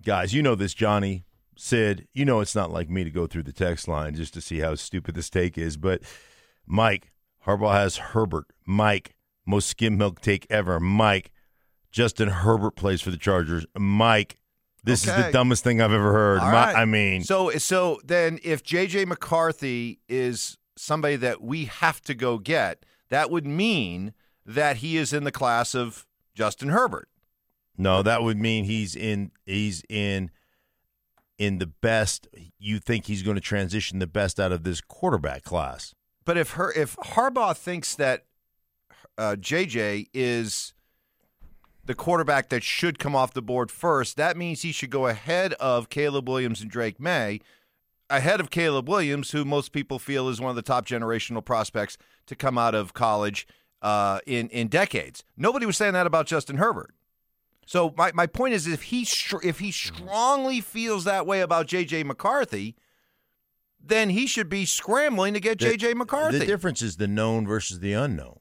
Guys, 0.06 0.34
you 0.34 0.44
know 0.44 0.54
this, 0.56 0.74
Johnny, 0.74 1.26
Sid. 1.58 2.08
You 2.14 2.26
know 2.26 2.40
it's 2.40 2.56
not 2.56 2.72
like 2.72 2.90
me 2.90 3.04
to 3.04 3.10
go 3.10 3.28
through 3.28 3.44
the 3.44 3.54
text 3.54 3.88
line 3.88 4.16
just 4.16 4.34
to 4.36 4.42
see 4.42 4.60
how 4.60 4.76
stupid 4.76 5.16
this 5.16 5.30
take 5.30 5.58
is. 5.58 5.78
But 5.78 6.02
Mike, 6.66 7.12
Harbaugh 7.46 7.74
has 7.74 7.98
Herbert. 7.98 8.46
Mike, 8.66 9.16
most 9.46 9.68
skim 9.70 9.98
milk 9.98 10.22
take 10.22 10.46
ever. 10.50 10.80
Mike, 10.80 11.32
Justin 11.92 12.30
Herbert 12.30 12.72
plays 12.76 13.02
for 13.02 13.12
the 13.12 13.18
Chargers. 13.18 13.66
Mike, 13.78 14.38
this 14.84 15.08
is 15.08 15.14
the 15.16 15.32
dumbest 15.32 15.64
thing 15.64 15.82
I've 15.82 15.92
ever 15.92 16.12
heard. 16.12 16.42
Mi- 16.42 16.48
right. 16.48 16.76
I 16.76 16.86
mean, 16.86 17.24
So 17.24 17.52
so 17.52 18.00
then 18.06 18.40
if 18.44 18.64
JJ 18.64 19.08
McCarthy 19.08 20.00
is 20.08 20.58
somebody 20.78 21.16
that 21.18 21.42
we 21.42 21.66
have 21.66 22.02
to 22.02 22.14
go 22.14 22.38
get, 22.38 22.86
that 23.10 23.32
would 23.32 23.46
mean 23.46 24.14
that 24.46 24.78
he 24.78 24.96
is 24.98 25.12
in 25.14 25.24
the 25.24 25.32
class 25.32 25.74
of 25.76 26.06
Justin 26.36 26.70
Herbert. 26.70 27.10
no, 27.78 28.02
that 28.04 28.22
would 28.24 28.38
mean 28.38 28.66
he's 28.66 28.96
in. 28.96 29.32
He's 29.46 29.84
in. 29.90 30.30
In 31.38 31.60
the 31.60 31.68
best, 31.68 32.28
you 32.58 32.80
think 32.80 33.06
he's 33.06 33.22
going 33.22 33.36
to 33.36 33.42
transition 33.42 34.00
the 34.00 34.08
best 34.08 34.40
out 34.40 34.52
of 34.52 34.64
this 34.64 34.82
quarterback 34.82 35.44
class. 35.44 35.94
But 36.26 36.38
if 36.38 36.52
her 36.52 36.72
if 36.74 36.96
Harbaugh 36.98 37.56
thinks 37.56 37.96
that 37.96 38.26
uh, 39.18 39.36
JJ 39.40 40.08
is 40.14 40.74
the 41.86 41.96
quarterback 41.96 42.50
that 42.50 42.64
should 42.64 43.00
come 43.00 43.16
off 43.16 43.34
the 43.34 43.42
board 43.42 43.72
first, 43.72 44.18
that 44.18 44.36
means 44.36 44.62
he 44.62 44.72
should 44.72 44.90
go 44.90 45.08
ahead 45.08 45.54
of 45.54 45.90
Caleb 45.90 46.28
Williams 46.28 46.62
and 46.62 46.70
Drake 46.70 47.00
Maye, 47.00 47.40
ahead 48.10 48.40
of 48.40 48.50
Caleb 48.50 48.90
Williams, 48.90 49.32
who 49.32 49.46
most 49.46 49.72
people 49.72 50.00
feel 50.00 50.28
is 50.28 50.42
one 50.42 50.50
of 50.50 50.56
the 50.56 50.62
top 50.62 50.86
generational 50.86 51.44
prospects 51.44 51.98
to 52.26 52.36
come 52.36 52.58
out 52.58 52.76
of 52.76 52.94
college 52.94 53.48
uh, 53.82 54.20
in 54.26 54.50
in 54.50 54.68
decades. 54.68 55.24
Nobody 55.38 55.66
was 55.66 55.78
saying 55.78 55.94
that 55.94 56.08
about 56.08 56.28
Justin 56.28 56.58
Herbert. 56.58 56.94
So 57.68 57.94
my, 57.98 58.14
my 58.14 58.28
point 58.28 58.54
is, 58.54 58.66
if 58.66 58.84
he 58.84 59.04
str- 59.04 59.44
if 59.44 59.60
he 59.60 59.70
mm-hmm. 59.70 59.96
strongly 59.96 60.62
feels 60.62 61.04
that 61.04 61.28
way 61.28 61.42
about 61.42 61.68
JJ 61.68 62.06
McCarthy, 62.06 62.78
then 63.80 64.10
he 64.10 64.26
should 64.26 64.48
be 64.48 64.66
scrambling 64.66 65.34
to 65.34 65.42
get 65.42 65.60
JJ 65.60 65.96
McCarthy. 65.96 66.40
The 66.40 66.46
difference 66.46 66.82
is 66.82 66.96
the 66.96 67.08
known 67.08 67.46
versus 67.46 67.82
the 67.82 67.92
unknown. 67.92 68.40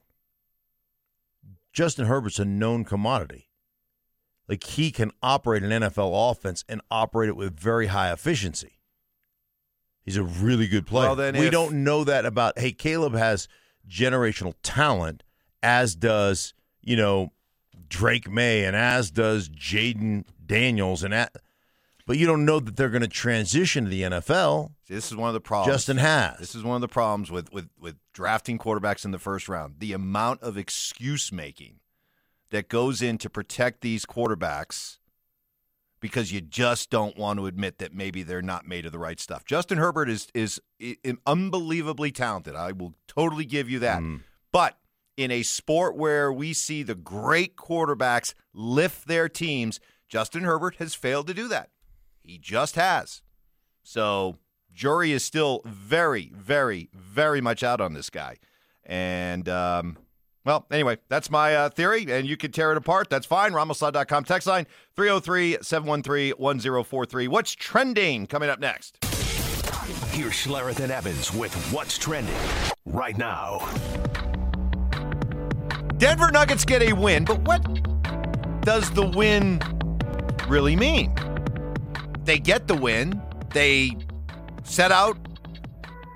Justin 1.73 2.07
Herbert's 2.07 2.39
a 2.39 2.45
known 2.45 2.85
commodity. 2.85 3.49
Like 4.47 4.63
he 4.63 4.91
can 4.91 5.11
operate 5.21 5.61
an 5.61 5.71
NFL 5.71 6.31
offense 6.31 6.63
and 6.69 6.81
operate 6.89 7.27
it 7.27 7.35
with 7.35 7.59
very 7.59 7.87
high 7.87 8.13
efficiency. 8.13 8.79
He's 10.03 10.15
a 10.15 10.23
really 10.23 10.67
good 10.67 10.87
player. 10.87 11.07
Well, 11.07 11.15
then 11.17 11.37
we 11.37 11.47
if- 11.47 11.51
don't 11.51 11.83
know 11.83 12.05
that 12.05 12.25
about 12.25 12.57
hey, 12.57 12.71
Caleb 12.71 13.13
has 13.13 13.49
generational 13.89 14.53
talent, 14.63 15.23
as 15.61 15.97
does, 15.97 16.53
you 16.81 16.95
know, 16.95 17.33
Drake 17.89 18.29
Maye 18.29 18.65
and 18.65 18.75
as 18.75 19.11
does 19.11 19.49
Jayden 19.49 20.25
Daniels 20.45 21.03
and 21.03 21.13
at, 21.13 21.35
but 22.05 22.17
you 22.17 22.25
don't 22.25 22.45
know 22.45 22.59
that 22.59 22.75
they're 22.77 22.89
going 22.89 23.01
to 23.01 23.07
transition 23.07 23.83
to 23.83 23.89
the 23.89 24.03
NFL. 24.03 24.71
This 24.87 25.11
is 25.11 25.17
one 25.17 25.27
of 25.27 25.33
the 25.33 25.41
problems. 25.41 25.73
Justin 25.75 25.97
has. 25.97 26.37
This 26.39 26.55
is 26.55 26.63
one 26.63 26.75
of 26.75 26.81
the 26.81 26.87
problems 26.87 27.29
with, 27.29 27.51
with, 27.51 27.67
with 27.79 27.95
drafting 28.13 28.57
quarterbacks 28.57 29.03
in 29.03 29.11
the 29.11 29.19
first 29.19 29.49
round. 29.49 29.75
The 29.79 29.91
amount 29.93 30.41
of 30.41 30.57
excuse 30.57 31.31
making 31.31 31.79
that 32.49 32.69
goes 32.69 33.01
in 33.01 33.17
to 33.17 33.29
protect 33.29 33.81
these 33.81 34.05
quarterbacks 34.05 34.99
because 35.99 36.31
you 36.31 36.39
just 36.39 36.89
don't 36.89 37.17
want 37.17 37.39
to 37.39 37.45
admit 37.47 37.79
that 37.79 37.93
maybe 37.93 38.23
they're 38.23 38.41
not 38.41 38.65
made 38.67 38.85
of 38.85 38.91
the 38.93 38.99
right 38.99 39.19
stuff. 39.19 39.43
Justin 39.43 39.77
Herbert 39.77 40.09
is 40.09 40.27
is, 40.33 40.61
i- 40.81 40.95
unbelievably 41.25 42.11
talented. 42.11 42.55
I 42.55 42.71
will 42.71 42.93
totally 43.07 43.45
give 43.45 43.69
you 43.69 43.79
that. 43.79 44.01
Mm. 44.01 44.21
But 44.53 44.77
in 45.17 45.31
a 45.31 45.43
sport 45.43 45.97
where 45.97 46.31
we 46.31 46.53
see 46.53 46.83
the 46.83 46.95
great 46.95 47.57
quarterbacks 47.57 48.33
lift 48.53 49.07
their 49.07 49.27
teams, 49.27 49.79
Justin 50.07 50.43
Herbert 50.43 50.75
has 50.75 50.93
failed 50.93 51.27
to 51.27 51.33
do 51.33 51.47
that. 51.47 51.71
He 52.21 52.37
just 52.37 52.75
has. 52.75 53.21
So, 53.83 54.37
jury 54.73 55.11
is 55.11 55.23
still 55.23 55.61
very, 55.65 56.31
very, 56.35 56.89
very 56.93 57.41
much 57.41 57.63
out 57.63 57.81
on 57.81 57.93
this 57.93 58.09
guy. 58.09 58.37
And, 58.85 59.49
um, 59.49 59.97
Well, 60.45 60.65
anyway, 60.71 60.97
that's 61.09 61.29
my 61.29 61.55
uh, 61.55 61.69
theory, 61.69 62.05
and 62.09 62.25
you 62.25 62.37
can 62.37 62.51
tear 62.53 62.71
it 62.71 62.77
apart. 62.77 63.09
That's 63.09 63.25
fine. 63.25 63.51
Ramoslaw.com 63.51 64.23
text 64.23 64.47
line 64.47 64.65
303 64.95 65.57
713 65.61 66.33
1043. 66.37 67.27
What's 67.27 67.53
trending 67.53 68.27
coming 68.27 68.49
up 68.49 68.59
next? 68.59 68.97
Here's 70.11 70.33
Schlereth 70.33 70.79
and 70.79 70.91
Evans 70.91 71.33
with 71.33 71.53
What's 71.71 71.97
Trending 71.97 72.33
right 72.85 73.17
now. 73.17 73.59
Denver 75.97 76.29
Nuggets 76.29 76.63
get 76.63 76.83
a 76.83 76.93
win, 76.93 77.25
but 77.25 77.41
what 77.41 77.63
does 78.61 78.91
the 78.91 79.05
win 79.05 79.59
really 80.47 80.75
mean? 80.75 81.15
They 82.23 82.37
get 82.37 82.67
the 82.67 82.75
win. 82.75 83.19
They 83.49 83.97
set 84.63 84.91
out 84.91 85.17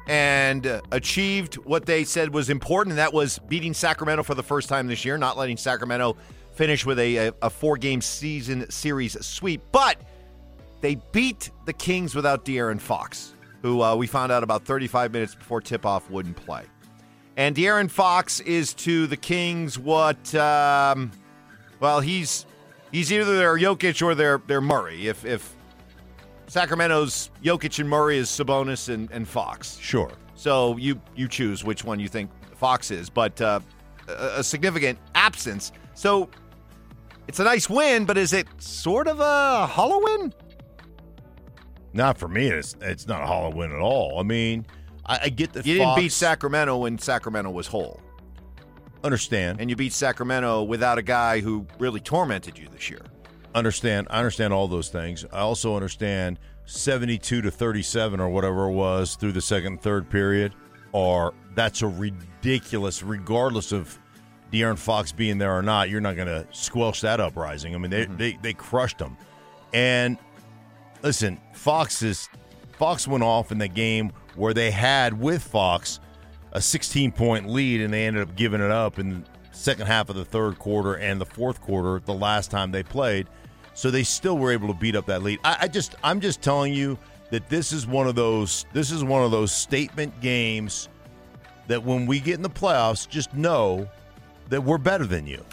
and 0.08 0.68
uh, 0.68 0.82
achieved 0.92 1.56
what 1.56 1.88
they 1.88 2.04
said 2.04 2.32
was 2.32 2.50
important, 2.52 2.92
and 2.92 3.00
that 3.00 3.12
was 3.12 3.40
beating 3.40 3.74
Sacramento 3.74 4.22
for 4.22 4.36
the 4.36 4.44
first 4.44 4.70
time 4.70 4.86
this 4.86 5.04
year, 5.04 5.18
not 5.18 5.36
letting 5.36 5.58
Sacramento 5.58 6.16
finish 6.52 6.86
with 6.86 7.00
a, 7.00 7.32
a, 7.42 7.50
four 7.50 7.78
game 7.78 8.02
season 8.02 8.70
series 8.70 9.14
sweep. 9.26 9.62
But 9.72 10.02
they 10.82 10.96
beat 11.12 11.50
the 11.66 11.74
Kings 11.74 12.14
without 12.14 12.46
De'Aaron 12.46 12.80
Fox, 12.80 13.34
who 13.64 13.82
uh, 13.82 13.96
we 13.96 14.06
found 14.06 14.32
out 14.32 14.44
about 14.44 14.64
35 14.64 15.12
minutes 15.12 15.34
before 15.34 15.60
tip 15.60 15.88
off 15.88 16.08
wouldn't 16.12 16.36
play. 16.36 16.66
And 17.38 17.56
De'Aaron 17.56 17.90
Fox 17.90 18.40
is 18.42 18.74
to 18.76 19.08
the 19.08 19.18
Kings 19.18 19.80
what, 19.80 20.34
um, 20.36 21.12
well, 21.80 22.00
he's 22.00 22.46
he's 22.92 23.12
either 23.12 23.38
their 23.38 23.58
Jokic 23.58 24.02
or 24.06 24.16
their, 24.16 24.40
their 24.48 24.62
Murray. 24.62 25.08
If, 25.08 25.24
if 25.26 25.56
Sacramento's 26.48 27.32
Jokic 27.42 27.80
and 27.80 27.90
Murray 27.90 28.18
is 28.18 28.28
Sabonis 28.28 28.94
and, 28.94 29.10
and 29.12 29.26
Fox. 29.26 29.78
Sure. 29.78 30.12
So 30.36 30.76
you 30.78 31.00
you 31.16 31.28
choose 31.30 31.64
which 31.64 31.86
one 31.86 32.00
you 32.00 32.10
think 32.10 32.30
Fox 32.56 32.92
is, 32.92 33.10
but 33.10 33.40
uh, 33.40 33.62
a, 34.10 34.40
a 34.40 34.44
significant 34.44 35.00
absence. 35.16 35.72
So 35.94 36.30
it's 37.28 37.40
a 37.40 37.46
nice 37.46 37.70
win, 37.70 38.06
but 38.06 38.18
is 38.18 38.34
it 38.34 38.48
sort 38.58 39.08
of 39.08 39.20
a 39.22 39.66
hollow 39.66 40.02
win? 40.04 40.34
Not 41.94 42.18
for 42.18 42.28
me. 42.28 42.48
It's 42.48 42.76
it's 42.82 43.08
not 43.08 43.24
a 43.24 43.26
hollow 43.26 43.56
win 43.56 43.72
at 43.72 43.80
all. 43.80 44.20
I 44.20 44.24
mean, 44.24 44.66
I, 45.06 45.20
I 45.24 45.30
get 45.30 45.54
that 45.54 45.66
You 45.66 45.76
didn't 45.76 45.96
beat 45.96 46.12
Sacramento 46.12 46.78
when 46.78 46.98
Sacramento 46.98 47.50
was 47.52 47.68
whole, 47.68 48.00
Understand. 49.04 49.60
and 49.60 49.70
you 49.70 49.76
beat 49.76 49.94
Sacramento 49.94 50.64
without 50.64 50.98
a 50.98 51.02
guy 51.02 51.40
who 51.40 51.66
really 51.80 52.00
tormented 52.00 52.58
you 52.58 52.68
this 52.72 52.90
year. 52.90 53.02
understand 53.56 54.08
i 54.10 54.18
understand 54.18 54.54
all 54.54 54.68
those 54.68 54.90
things. 54.90 55.26
I 55.32 55.40
also 55.40 55.76
understand 55.76 56.40
72 56.66 57.42
to 57.42 57.52
37 57.52 58.20
or 58.20 58.30
whatever 58.30 58.70
it 58.70 58.74
was 58.74 59.16
through 59.16 59.34
the 59.34 59.42
second 59.42 59.74
and 59.74 59.82
third 59.82 60.10
period 60.10 60.54
or 60.94 61.34
that's 61.56 61.82
a 61.82 61.88
ridiculous 61.88 63.04
regardless 63.04 63.72
of 63.72 63.98
De'Aaron 64.54 64.78
Fox 64.78 65.12
being 65.12 65.38
there 65.38 65.58
or 65.58 65.62
not 65.62 65.90
you're 65.90 66.02
not 66.02 66.16
going 66.16 66.28
to 66.28 66.46
squelch 66.52 67.02
that 67.02 67.20
uprising. 67.20 67.74
I 67.76 67.78
mean 67.78 67.92
they, 67.92 68.06
mm-hmm. 68.06 68.18
they 68.18 68.38
they 68.42 68.54
crushed 68.54 69.00
them. 69.00 69.18
And 69.74 70.18
listen 71.04 71.40
Fox 71.54 72.02
is 72.04 72.30
Fox 72.78 73.08
went 73.08 73.24
off 73.24 73.52
in 73.52 73.58
the 73.58 73.68
game 73.68 74.12
where 74.36 74.54
they 74.54 74.72
had 74.72 75.20
with 75.20 75.44
Fox 75.44 76.00
a 76.54 76.62
16 76.62 77.12
point 77.12 77.50
lead 77.50 77.82
and 77.82 77.94
they 77.94 78.06
ended 78.06 78.28
up 78.28 78.36
giving 78.36 78.62
it 78.62 78.72
up 78.72 79.00
in 79.00 79.10
the 79.10 79.24
second 79.52 79.88
half 79.88 80.10
of 80.10 80.16
the 80.16 80.26
third 80.26 80.60
quarter 80.60 80.96
and 80.96 81.20
the 81.20 81.26
fourth 81.26 81.62
quarter 81.62 82.02
the 82.06 82.14
last 82.14 82.52
time 82.52 82.72
they 82.72 82.84
played. 82.84 83.28
So 83.74 83.90
they 83.90 84.04
still 84.04 84.38
were 84.38 84.52
able 84.52 84.68
to 84.68 84.74
beat 84.74 84.96
up 84.96 85.06
that 85.06 85.24
lead. 85.24 85.40
I, 85.44 85.58
I 85.62 85.68
just 85.68 85.96
i'm 86.04 86.20
just 86.20 86.42
telling 86.42 86.74
you 86.74 86.98
that 87.30 87.48
this 87.50 87.72
is 87.72 87.88
one 87.88 88.08
of 88.08 88.16
those 88.16 88.66
this 88.74 88.92
is 88.92 89.04
one 89.04 89.24
of 89.24 89.32
those 89.32 89.52
statement 89.52 90.20
games 90.20 90.90
that 91.68 91.84
when 91.84 92.06
we 92.06 92.20
get 92.20 92.36
in 92.36 92.42
the 92.42 92.50
playoffs 92.50 93.08
just 93.08 93.34
know 93.34 93.90
that 94.50 94.62
we're 94.62 94.78
better 94.78 95.06
than 95.06 95.26
you. 95.26 95.44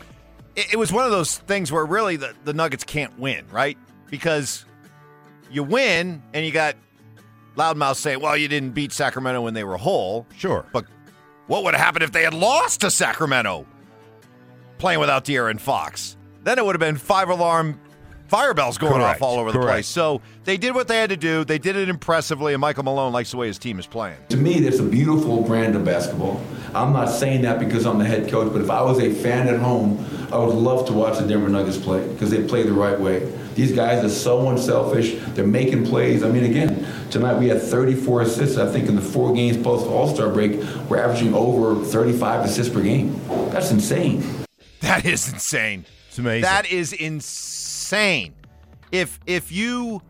It, 0.56 0.74
it 0.74 0.76
was 0.76 0.92
one 0.92 1.04
of 1.04 1.12
those 1.12 1.38
things 1.38 1.70
where 1.70 1.86
really 1.86 2.16
the, 2.16 2.34
the 2.44 2.52
Nuggets 2.52 2.82
can't 2.82 3.16
win, 3.18 3.46
right? 3.52 3.78
Because 4.10 4.64
you 5.50 5.62
win 5.62 6.20
and 6.34 6.44
you 6.44 6.50
got 6.50 6.74
loudmouth 7.58 7.96
saying, 7.96 8.20
well, 8.20 8.36
you 8.36 8.48
didn't 8.48 8.70
beat 8.70 8.92
Sacramento 8.92 9.42
when 9.42 9.54
they 9.54 9.64
were 9.64 9.76
whole. 9.76 10.26
sure 10.36 10.64
But 10.72 10.86
what 11.46 11.64
would 11.64 11.74
have 11.74 11.84
happened 11.84 12.04
if 12.04 12.12
they 12.12 12.22
had 12.22 12.34
lost 12.34 12.80
to 12.82 12.90
Sacramento 12.90 13.66
playing 14.78 15.00
without 15.00 15.24
De'Aaron 15.24 15.60
Fox? 15.60 16.16
Then 16.44 16.58
it 16.58 16.64
would 16.64 16.74
have 16.74 16.80
been 16.80 16.96
five 16.96 17.28
alarm 17.28 17.80
fire 18.28 18.54
bells 18.54 18.78
going 18.78 18.92
Correct, 18.92 19.16
off 19.16 19.22
all 19.22 19.38
over 19.38 19.50
the 19.50 19.58
place. 19.58 19.86
So 19.86 20.20
they 20.44 20.56
did 20.56 20.74
what 20.74 20.86
they 20.86 20.98
had 20.98 21.10
to 21.10 21.16
do. 21.16 21.44
They 21.44 21.58
did 21.58 21.76
it 21.76 21.88
impressively, 21.88 22.52
and 22.52 22.60
Michael 22.60 22.84
Malone 22.84 23.12
likes 23.12 23.30
the 23.30 23.38
way 23.38 23.46
his 23.46 23.58
team 23.58 23.78
is 23.78 23.86
playing. 23.86 24.18
To 24.28 24.36
me, 24.36 24.60
that's 24.60 24.78
a 24.78 24.84
beautiful 24.84 25.42
brand 25.42 25.74
of 25.74 25.84
basketball. 25.84 26.40
I'm 26.74 26.92
not 26.92 27.06
saying 27.06 27.42
that 27.42 27.58
because 27.58 27.86
I'm 27.86 27.98
the 27.98 28.04
head 28.04 28.30
coach, 28.30 28.52
but 28.52 28.60
if 28.60 28.70
I 28.70 28.82
was 28.82 29.00
a 29.00 29.12
fan 29.12 29.48
at 29.48 29.58
home, 29.58 30.04
I 30.30 30.38
would 30.38 30.54
love 30.54 30.86
to 30.88 30.92
watch 30.92 31.18
the 31.18 31.26
Denver 31.26 31.48
Nuggets 31.48 31.78
play 31.78 32.06
because 32.08 32.30
they 32.30 32.46
play 32.46 32.62
the 32.62 32.72
right 32.72 32.98
way. 33.00 33.32
These 33.58 33.72
guys 33.72 34.04
are 34.04 34.08
so 34.08 34.48
unselfish. 34.50 35.16
They're 35.34 35.44
making 35.44 35.84
plays. 35.84 36.22
I 36.22 36.30
mean, 36.30 36.44
again, 36.44 36.86
tonight 37.10 37.40
we 37.40 37.48
had 37.48 37.60
34 37.60 38.22
assists. 38.22 38.56
I 38.56 38.70
think 38.70 38.88
in 38.88 38.94
the 38.94 39.02
four 39.02 39.34
games 39.34 39.56
post 39.56 39.84
All 39.84 40.06
Star 40.14 40.28
break, 40.28 40.52
we're 40.88 40.98
averaging 40.98 41.34
over 41.34 41.84
35 41.84 42.44
assists 42.44 42.72
per 42.72 42.80
game. 42.80 43.20
That's 43.50 43.72
insane. 43.72 44.22
That 44.78 45.04
is 45.04 45.32
insane. 45.32 45.86
it's 46.06 46.18
amazing 46.20 46.42
That 46.42 46.70
is 46.70 46.92
insane. 46.92 48.36
If 48.92 49.18
if 49.26 49.50
you 49.50 50.02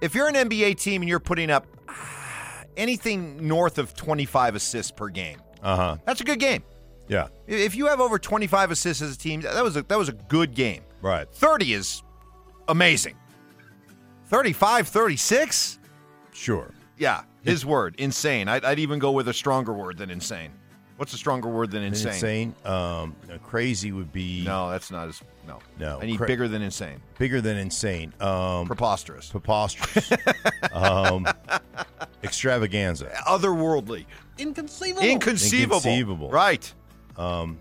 if 0.00 0.14
you're 0.14 0.28
an 0.28 0.36
NBA 0.36 0.76
team 0.78 1.02
and 1.02 1.08
you're 1.08 1.18
putting 1.18 1.50
up 1.50 1.66
ah, 1.88 2.62
anything 2.76 3.48
north 3.48 3.78
of 3.78 3.92
25 3.96 4.54
assists 4.54 4.92
per 4.92 5.08
game, 5.08 5.38
uh-huh 5.64 5.96
that's 6.06 6.20
a 6.20 6.24
good 6.24 6.38
game. 6.38 6.62
yeah 7.08 7.26
If 7.48 7.74
you 7.74 7.88
have 7.88 7.98
over 7.98 8.20
25 8.20 8.70
assists 8.70 9.02
as 9.02 9.16
a 9.16 9.18
team, 9.18 9.40
that 9.40 9.64
was 9.64 9.76
a, 9.76 9.82
that 9.82 9.98
was 9.98 10.08
a 10.08 10.12
good 10.12 10.54
game. 10.54 10.82
right 11.02 11.28
30 11.34 11.74
is 11.74 12.02
amazing. 12.70 13.16
35, 14.26 14.88
36? 14.88 15.78
sure 16.32 16.72
Yeah, 16.96 17.22
his 17.42 17.66
word, 17.66 17.96
insane. 17.98 18.48
I'd, 18.48 18.64
I'd 18.64 18.78
even 18.78 18.98
go 18.98 19.10
with 19.12 19.28
a 19.28 19.32
stronger 19.34 19.72
word 19.72 19.98
than 19.98 20.08
insane. 20.10 20.52
What's 20.96 21.12
a 21.14 21.16
stronger 21.16 21.48
word 21.48 21.70
than 21.70 21.82
insane? 21.82 22.12
insane 22.12 22.54
um 22.64 23.16
no, 23.26 23.38
crazy 23.38 23.90
would 23.90 24.12
be 24.12 24.44
No, 24.44 24.70
that's 24.70 24.90
not 24.90 25.08
as 25.08 25.22
no. 25.46 25.58
No, 25.78 25.98
I 26.00 26.04
need 26.06 26.18
cra- 26.18 26.26
bigger 26.26 26.46
than 26.46 26.60
insane. 26.62 27.00
bigger 27.18 27.40
than 27.40 27.56
insane 27.56 28.12
um 28.20 28.66
Preposterous. 28.66 29.30
preposterous 29.30 30.12
um 30.72 31.26
extravaganza 32.22 33.10
Otherworldly. 33.26 34.04
Inconceivable. 34.38 35.06
Inconceivable. 35.06 35.76
Inconceivable. 35.78 36.30
Right. 36.30 36.72
um 37.16 37.58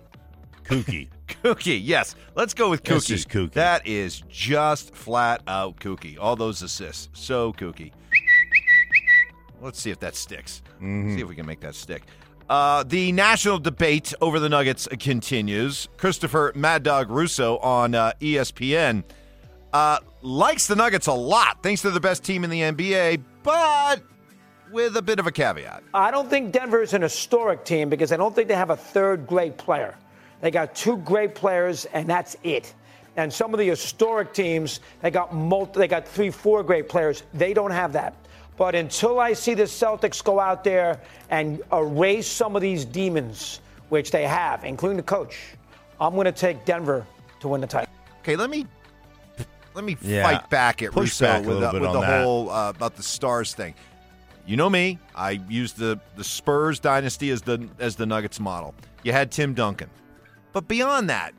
kooky 0.65 1.07
Kooky. 1.43 1.79
Yes. 1.81 2.15
Let's 2.35 2.53
go 2.53 2.69
with 2.69 2.83
kooky. 2.83 2.89
That's 2.89 3.05
just 3.05 3.29
kooky. 3.29 3.51
That 3.53 3.87
is 3.87 4.21
just 4.27 4.93
flat 4.95 5.41
out 5.47 5.77
kooky. 5.77 6.17
All 6.19 6.35
those 6.35 6.61
assists. 6.61 7.09
So 7.13 7.53
kooky. 7.53 7.91
Let's 9.61 9.79
see 9.79 9.91
if 9.91 9.99
that 9.99 10.15
sticks. 10.15 10.61
Mm-hmm. 10.75 11.15
See 11.15 11.21
if 11.21 11.27
we 11.27 11.35
can 11.35 11.45
make 11.45 11.59
that 11.61 11.75
stick. 11.75 12.03
Uh, 12.49 12.83
the 12.83 13.11
national 13.11 13.59
debate 13.59 14.13
over 14.21 14.39
the 14.39 14.49
Nuggets 14.49 14.87
continues. 14.99 15.87
Christopher 15.97 16.51
Mad 16.55 16.81
Dog 16.81 17.11
Russo 17.11 17.57
on 17.59 17.93
uh, 17.93 18.13
ESPN 18.21 19.03
uh, 19.71 19.99
likes 20.21 20.65
the 20.67 20.75
Nuggets 20.75 21.07
a 21.07 21.13
lot. 21.13 21.61
Thinks 21.61 21.81
they're 21.81 21.91
the 21.91 21.99
best 21.99 22.23
team 22.23 22.43
in 22.43 22.49
the 22.49 22.61
NBA, 22.61 23.21
but 23.43 24.01
with 24.71 24.97
a 24.97 25.01
bit 25.01 25.19
of 25.19 25.27
a 25.27 25.31
caveat. 25.31 25.83
I 25.93 26.11
don't 26.11 26.29
think 26.29 26.51
Denver 26.51 26.81
is 26.81 26.93
an 26.93 27.01
historic 27.01 27.65
team 27.65 27.89
because 27.89 28.11
I 28.11 28.17
don't 28.17 28.35
think 28.35 28.47
they 28.47 28.55
have 28.55 28.69
a 28.69 28.75
third 28.75 29.27
great 29.27 29.57
player. 29.57 29.95
They 30.41 30.51
got 30.51 30.75
two 30.75 30.97
great 30.97 31.35
players, 31.35 31.85
and 31.85 32.07
that's 32.07 32.35
it. 32.43 32.73
And 33.17 33.31
some 33.33 33.53
of 33.53 33.59
the 33.59 33.65
historic 33.67 34.33
teams, 34.33 34.79
they 35.01 35.11
got 35.11 35.33
multi, 35.33 35.79
they 35.79 35.87
got 35.87 36.07
three, 36.07 36.31
four 36.31 36.63
great 36.63 36.87
players. 36.87 37.23
They 37.33 37.53
don't 37.53 37.71
have 37.71 37.91
that. 37.93 38.13
But 38.57 38.75
until 38.75 39.19
I 39.19 39.33
see 39.33 39.53
the 39.53 39.63
Celtics 39.63 40.23
go 40.23 40.39
out 40.39 40.63
there 40.63 40.99
and 41.29 41.61
erase 41.73 42.27
some 42.27 42.55
of 42.55 42.61
these 42.61 42.85
demons, 42.85 43.61
which 43.89 44.11
they 44.11 44.23
have, 44.27 44.63
including 44.63 44.97
the 44.97 45.03
coach, 45.03 45.37
I'm 45.99 46.13
going 46.13 46.25
to 46.25 46.31
take 46.31 46.65
Denver 46.65 47.05
to 47.41 47.47
win 47.47 47.61
the 47.61 47.67
title. 47.67 47.91
Okay, 48.21 48.35
let 48.35 48.49
me 48.49 48.65
let 49.73 49.83
me 49.83 49.97
Yeah. 50.01 50.23
fight 50.23 50.49
back 50.49 50.81
at 50.81 50.91
Push 50.91 51.21
Russo 51.21 51.25
back 51.25 51.39
with, 51.45 51.57
little 51.57 51.71
the, 51.71 51.79
with 51.79 51.91
the 51.93 52.01
that. 52.01 52.23
whole 52.23 52.49
uh, 52.49 52.69
about 52.69 52.95
the 52.95 53.03
stars 53.03 53.53
thing. 53.53 53.73
You 54.45 54.57
know 54.57 54.69
me; 54.69 54.97
I 55.15 55.31
used 55.47 55.77
the 55.77 55.99
the 56.15 56.23
Spurs 56.23 56.79
dynasty 56.79 57.29
as 57.29 57.41
the 57.41 57.67
as 57.79 57.95
the 57.95 58.05
Nuggets 58.05 58.39
model. 58.39 58.73
You 59.03 59.11
had 59.13 59.31
Tim 59.31 59.53
Duncan, 59.53 59.89
but 60.59 60.67
beyond 60.67 61.09
that, 61.09 61.33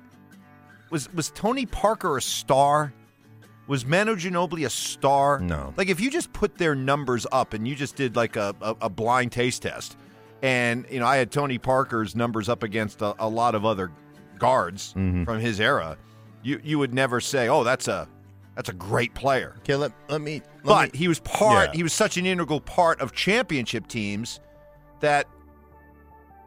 was 0.90 1.12
was 1.12 1.30
Tony 1.30 1.66
Parker 1.66 2.16
a 2.16 2.22
star? 2.22 2.92
Was 3.66 3.85
Manu 3.87 4.16
Ginobili 4.16 4.64
a 4.66 4.70
star? 4.70 5.38
No. 5.40 5.72
Like 5.76 5.88
if 5.88 6.00
you 6.00 6.11
just 6.11 6.33
put 6.33 6.56
their 6.59 6.74
numbers 6.74 7.26
up 7.30 7.52
and 7.54 7.68
you 7.68 7.76
just 7.76 7.94
did 7.96 8.16
like 8.16 8.37
a, 8.37 8.54
a, 8.61 8.76
a 8.83 8.88
blind 8.90 9.30
taste 9.33 9.62
test, 9.62 9.96
and 10.42 10.87
you 10.90 10.98
know 11.00 11.06
I 11.06 11.16
had 11.18 11.30
Tony 11.30 11.59
Parker's 11.59 12.16
numbers 12.16 12.48
up 12.48 12.62
against 12.62 13.02
a, 13.02 13.14
a 13.18 13.28
lot 13.28 13.54
of 13.54 13.64
other 13.64 13.92
guards 14.38 14.94
Mm-hmm. 14.96 15.24
from 15.24 15.38
his 15.38 15.61
era, 15.61 15.98
you 16.42 16.61
you 16.64 16.78
would 16.78 16.94
never 16.94 17.20
say, 17.20 17.48
"Oh, 17.48 17.62
that's 17.62 17.87
a 17.88 18.09
that's 18.56 18.70
a 18.70 18.72
great 18.74 19.14
player." 19.14 19.54
okay 19.59 19.76
let, 19.76 19.92
let 20.09 20.20
me 20.22 20.40
let 20.64 20.64
But 20.64 20.92
me- 20.94 20.98
he 20.98 21.09
was 21.09 21.20
part. 21.20 21.68
Yeah. 21.68 21.76
He 21.76 21.83
was 21.83 21.92
such 21.92 22.16
an 22.16 22.24
integral 22.26 22.61
part 22.61 23.00
of 23.02 23.12
championship 23.12 23.87
teams 23.87 24.40
that 25.00 25.26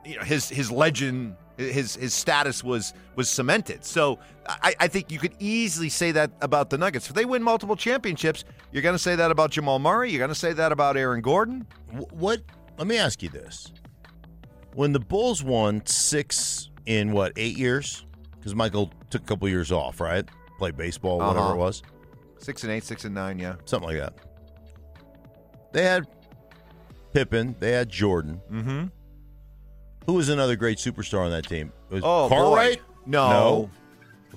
you 0.03 0.17
know 0.17 0.23
his 0.23 0.49
his 0.49 0.69
legend 0.71 1.35
His 1.57 1.95
his 1.95 2.13
status 2.13 2.63
was 2.63 2.93
was 3.15 3.29
cemented. 3.29 3.85
So 3.85 4.17
I, 4.47 4.73
I 4.79 4.87
think 4.87 5.11
you 5.11 5.19
could 5.19 5.35
easily 5.39 5.89
say 5.89 6.11
that 6.11 6.31
about 6.41 6.69
the 6.71 6.77
Nuggets. 6.79 7.07
If 7.09 7.13
they 7.15 7.25
win 7.25 7.43
multiple 7.43 7.75
championships, 7.75 8.43
you're 8.71 8.81
going 8.81 8.95
to 8.95 8.99
say 8.99 9.15
that 9.15 9.29
about 9.29 9.51
Jamal 9.51 9.77
Murray. 9.79 10.09
You're 10.11 10.19
going 10.19 10.29
to 10.29 10.35
say 10.35 10.53
that 10.53 10.71
about 10.71 10.97
Aaron 10.97 11.21
Gordon. 11.21 11.67
What? 12.11 12.41
Let 12.77 12.87
me 12.87 12.97
ask 12.97 13.21
you 13.21 13.29
this: 13.29 13.71
When 14.73 14.93
the 14.93 14.99
Bulls 14.99 15.43
won 15.43 15.85
six 15.85 16.71
in 16.87 17.11
what 17.11 17.33
eight 17.35 17.57
years? 17.57 18.05
Because 18.37 18.55
Michael 18.55 18.91
took 19.11 19.21
a 19.21 19.25
couple 19.25 19.47
years 19.47 19.71
off, 19.71 20.01
right? 20.01 20.27
Played 20.57 20.75
baseball, 20.75 21.19
whatever 21.19 21.39
Uh-huh. 21.39 21.53
it 21.53 21.57
was, 21.57 21.83
Six 22.39 22.63
and 22.63 22.71
eight, 22.71 22.83
six 22.83 23.05
and 23.05 23.13
nine. 23.15 23.37
Yeah. 23.39 23.55
something 23.65 23.89
like 23.89 23.99
that. 23.99 24.13
They 25.71 25.83
had 25.83 26.07
Pippen. 27.13 27.55
They 27.59 27.71
had 27.71 27.89
Jordan. 27.89 28.41
Mm-hmm. 28.51 28.85
Who 30.05 30.13
was 30.13 30.29
another 30.29 30.55
great 30.55 30.77
superstar 30.77 31.23
on 31.25 31.31
that 31.31 31.47
team? 31.47 31.71
It 31.89 31.95
was 31.95 32.03
Oh, 32.03 32.27
Cartwright? 32.29 32.79
boy. 32.79 32.83
No. 33.05 33.29
No. 33.29 33.69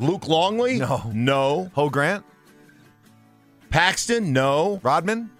Luke 0.06 0.28
Longley? 0.28 0.78
No. 0.78 1.10
No. 1.12 1.70
Ho 1.74 1.88
Grant, 1.90 2.24
Paxson? 3.70 4.32
No. 4.32 4.80
Rodman. 4.82 5.30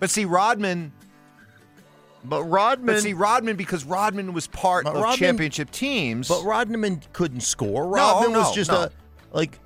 But 0.00 0.10
see, 0.10 0.24
Rodman. 0.24 0.92
But 2.24 2.44
Rodman. 2.44 2.94
But 2.96 3.02
see, 3.02 3.12
Rodman 3.12 3.56
because 3.56 3.84
Rodman 3.84 4.32
was 4.32 4.46
part 4.46 4.84
But 4.84 4.96
of 4.96 5.02
Rodman- 5.02 5.18
championship 5.18 5.70
teams. 5.70 6.28
but 6.28 6.42
Rodman 6.44 7.02
couldn't 7.12 7.40
score. 7.42 7.86
Rodman 7.86 8.32
no, 8.32 8.40
was 8.40 8.54
just 8.54 8.70
no. 8.70 8.84
a 8.84 8.90
like 9.32 9.58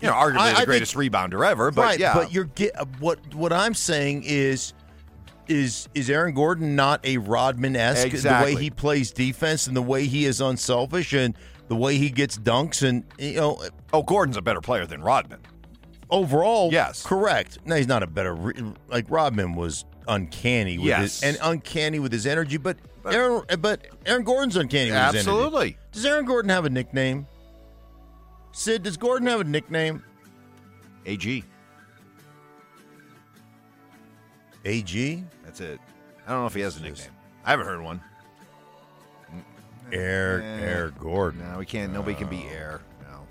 you 0.00 0.08
know, 0.08 0.14
arguably 0.14 0.38
I- 0.38 0.46
I 0.46 0.50
the 0.50 0.56
think- 0.56 0.66
greatest 0.68 0.94
rebounder 0.94 1.46
ever. 1.46 1.70
But 1.70 1.82
right, 1.82 1.98
yeah, 1.98 2.14
but 2.14 2.32
you're 2.32 2.44
get 2.44 2.74
what 2.98 3.18
what 3.34 3.52
I'm 3.52 3.74
saying 3.74 4.22
is 4.24 4.72
is 5.48 5.88
is 5.94 6.08
Aaron 6.10 6.34
Gordon 6.34 6.76
not 6.76 7.04
a 7.04 7.18
Rodman 7.18 7.76
esque 7.76 8.10
the 8.10 8.40
way 8.44 8.54
he 8.54 8.70
plays 8.70 9.10
defense 9.10 9.66
and 9.66 9.76
the 9.76 9.82
way 9.82 10.06
he 10.06 10.24
is 10.24 10.40
unselfish 10.40 11.12
and 11.12 11.34
the 11.68 11.76
way 11.76 11.96
he 11.98 12.10
gets 12.10 12.38
dunks 12.38 12.86
and 12.86 13.04
you 13.18 13.34
know 13.34 13.62
oh, 13.92 14.02
Gordon's 14.02 14.36
a 14.36 14.42
better 14.42 14.60
player 14.60 14.86
than 14.86 15.02
Rodman. 15.02 15.40
overall 16.10 16.70
Yes. 16.72 17.02
correct. 17.04 17.58
No, 17.64 17.76
he's 17.76 17.86
not 17.88 18.02
a 18.02 18.06
better 18.06 18.36
like 18.88 19.06
Rodman 19.08 19.54
was 19.54 19.84
uncanny 20.06 20.78
with 20.78 20.86
Yes. 20.86 21.20
his 21.20 21.22
and 21.24 21.38
uncanny 21.42 21.98
with 21.98 22.12
his 22.12 22.26
energy, 22.26 22.56
but 22.56 22.76
Aaron 23.10 23.42
but 23.60 23.86
Aaron 24.06 24.24
Gordon's 24.24 24.56
uncanny 24.56 24.90
with 24.90 24.98
his 24.98 25.14
energy. 25.14 25.18
Absolutely. 25.18 25.76
Does 25.92 26.04
Aaron 26.04 26.24
Gordon 26.24 26.48
have 26.50 26.64
a 26.64 26.70
nickname? 26.70 27.26
Sid, 28.52 28.82
does 28.82 28.96
Gordon 28.96 29.28
have 29.28 29.40
a 29.40 29.44
nickname? 29.44 30.02
AG. 31.06 31.44
AG? 34.64 35.24
That's 35.48 35.60
it. 35.62 35.80
I 36.26 36.32
don't 36.32 36.40
know 36.40 36.46
if 36.46 36.52
he 36.52 36.60
has 36.60 36.76
a 36.76 36.82
nickname. 36.82 37.08
I 37.42 37.52
haven't 37.52 37.64
heard 37.64 37.80
one. 37.80 38.02
Air 39.90 40.42
Eh. 40.42 40.60
Air 40.60 40.90
Gordon. 41.00 41.40
No, 41.50 41.56
we 41.58 41.64
can't. 41.64 41.90
Nobody 41.90 42.14
can 42.14 42.28
be 42.28 42.42
Air. 42.48 42.82
No. 43.10 43.26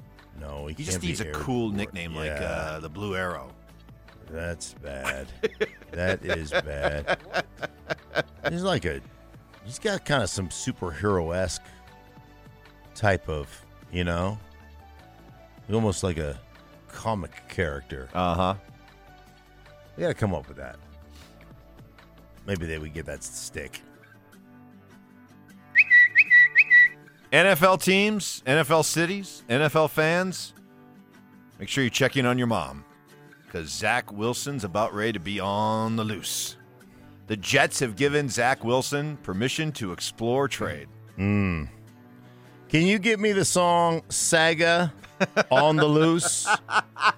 No, 0.47 0.65
he, 0.65 0.73
He 0.73 0.77
can't 0.77 0.85
just 0.87 1.01
be 1.01 1.07
needs 1.09 1.21
a 1.21 1.27
Air 1.27 1.33
cool 1.33 1.67
Gordon. 1.67 1.77
nickname 1.77 2.15
like 2.15 2.25
Yeah. 2.31 2.41
uh, 2.43 2.79
the 2.79 2.89
Blue 2.89 3.15
Arrow. 3.15 3.51
That's 4.31 4.73
bad. 4.81 5.27
that 5.91 6.25
is 6.25 6.49
bad. 6.49 7.19
He's 8.49 8.63
like 8.63 8.85
a. 8.85 8.99
He's 9.63 9.77
got 9.77 10.03
kind 10.03 10.23
of 10.23 10.29
some 10.31 10.49
superhero 10.49 11.35
esque 11.35 11.61
type 12.95 13.29
of, 13.29 13.47
you 13.91 14.03
know, 14.03 14.39
almost 15.71 16.01
like 16.01 16.17
a 16.17 16.39
comic 16.87 17.47
character. 17.47 18.09
Uh 18.15 18.33
huh. 18.33 18.55
They 19.95 20.01
got 20.01 20.07
to 20.07 20.13
come 20.15 20.33
up 20.33 20.47
with 20.47 20.57
that. 20.57 20.77
Maybe 22.47 22.65
they 22.65 22.79
would 22.79 22.93
get 22.93 23.05
that 23.05 23.23
stick. 23.23 23.81
NFL 27.31 27.83
teams, 27.83 28.41
NFL 28.47 28.85
cities, 28.85 29.43
NFL 29.49 29.89
fans, 29.89 30.53
make 31.59 31.67
sure 31.67 31.83
you 31.83 31.89
check 31.89 32.15
in 32.15 32.25
on 32.25 32.37
your 32.37 32.47
mom 32.47 32.85
because 33.45 33.69
Zach 33.69 34.13
Wilson's 34.13 34.63
about 34.63 34.93
ready 34.93 35.11
to 35.13 35.19
be 35.19 35.41
on 35.41 35.97
the 35.97 36.05
loose. 36.05 36.55
The 37.27 37.35
Jets 37.35 37.81
have 37.81 37.97
given 37.97 38.29
Zach 38.29 38.63
Wilson 38.63 39.17
permission 39.17 39.73
to 39.73 39.91
explore 39.91 40.47
trade. 40.47 40.87
Mm. 41.17 41.67
Can 42.69 42.85
you 42.85 42.99
get 42.99 43.19
me 43.19 43.31
the 43.31 43.45
song 43.45 44.01
Saga 44.09 44.93
on 45.49 45.77
the 45.77 45.85
Loose? 45.85 46.47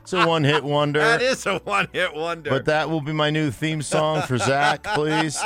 It's 0.01 0.13
a 0.13 0.27
one 0.27 0.43
hit 0.43 0.63
wonder. 0.63 0.99
That 0.99 1.21
is 1.23 1.45
a 1.47 1.57
one 1.59 1.87
hit 1.91 2.13
wonder. 2.13 2.51
But 2.51 2.65
that 2.65 2.89
will 2.89 3.01
be 3.01 3.13
my 3.13 3.31
new 3.31 3.49
theme 3.49 3.81
song 3.81 4.21
for 4.21 4.37
Zach, 4.37 4.83
please. 4.83 5.41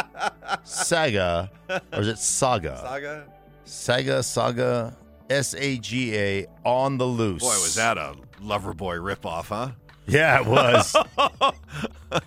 Saga. 0.63 1.49
Or 1.69 2.01
is 2.01 2.07
it 2.09 2.19
Saga? 2.19 2.77
Saga? 2.77 3.25
Saga, 3.63 4.23
Saga, 4.23 4.97
S 5.29 5.55
A 5.55 5.77
G 5.77 6.15
A, 6.17 6.47
on 6.65 6.97
the 6.97 7.05
loose. 7.05 7.41
Boy, 7.41 7.47
was 7.47 7.75
that 7.75 7.97
a 7.97 8.15
Loverboy 8.41 8.99
ripoff, 8.99 9.45
huh? 9.45 9.71
Yeah, 10.05 10.41
it 10.41 10.45
was. 10.45 10.95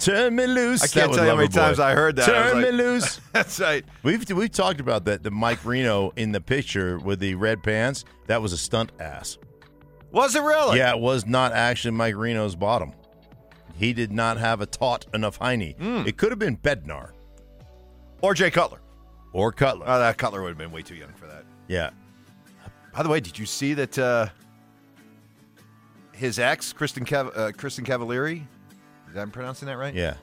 Turn 0.00 0.34
me 0.34 0.46
loose. 0.46 0.82
I 0.82 0.86
can't 0.86 1.12
tell 1.12 1.24
you 1.24 1.30
how 1.30 1.36
many 1.36 1.48
times 1.48 1.78
I 1.78 1.94
heard 1.94 2.16
that. 2.16 2.26
Turn 2.26 2.54
like- 2.62 2.64
me 2.64 2.72
loose. 2.72 3.20
That's 3.32 3.60
right. 3.60 3.84
We've 4.02 4.28
we've 4.30 4.50
talked 4.50 4.80
about 4.80 5.04
that. 5.04 5.22
The 5.22 5.30
Mike 5.30 5.64
Reno 5.64 6.10
in 6.16 6.32
the 6.32 6.40
picture 6.40 6.98
with 6.98 7.20
the 7.20 7.34
red 7.34 7.62
pants. 7.62 8.04
That 8.26 8.40
was 8.42 8.52
a 8.52 8.58
stunt 8.58 8.92
ass. 8.98 9.38
Was 10.10 10.34
it 10.34 10.42
really? 10.42 10.78
Yeah, 10.78 10.94
it 10.94 11.00
was 11.00 11.26
not 11.26 11.52
actually 11.52 11.92
Mike 11.92 12.16
Reno's 12.16 12.56
bottom. 12.56 12.92
He 13.76 13.92
did 13.92 14.10
not 14.12 14.36
have 14.38 14.60
a 14.60 14.66
taut 14.66 15.06
enough 15.14 15.38
hiney. 15.38 15.76
Hmm. 15.78 16.06
It 16.06 16.16
could 16.16 16.30
have 16.32 16.38
been 16.38 16.56
Bednar 16.56 17.12
Or 18.20 18.34
Jay 18.34 18.50
Cutler. 18.50 18.80
or 19.32 19.52
Cutler. 19.52 19.84
Oh, 19.88 19.98
that 19.98 20.18
Cutler 20.18 20.42
would 20.42 20.48
have 20.48 20.58
been 20.58 20.72
way 20.72 20.82
too 20.82 20.96
young 20.96 21.12
for 21.14 21.26
that. 21.26 21.44
yeah. 21.68 21.90
By 22.92 23.02
the 23.04 23.08
way, 23.08 23.20
did 23.20 23.38
you 23.38 23.46
see 23.46 23.72
that 23.74 23.96
uh, 23.98 24.26
his 26.12 26.38
ex, 26.38 26.72
Kristen 26.72 27.04
Cav- 27.04 27.36
uh, 27.36 27.52
Kristin 27.52 27.84
Cavallari, 27.86 28.42
is 29.10 29.14
that 29.14 29.20
I'm 29.22 29.30
pronouncing 29.30 29.66
that 29.66 29.76
right? 29.76 29.94
Yeah. 29.94 30.14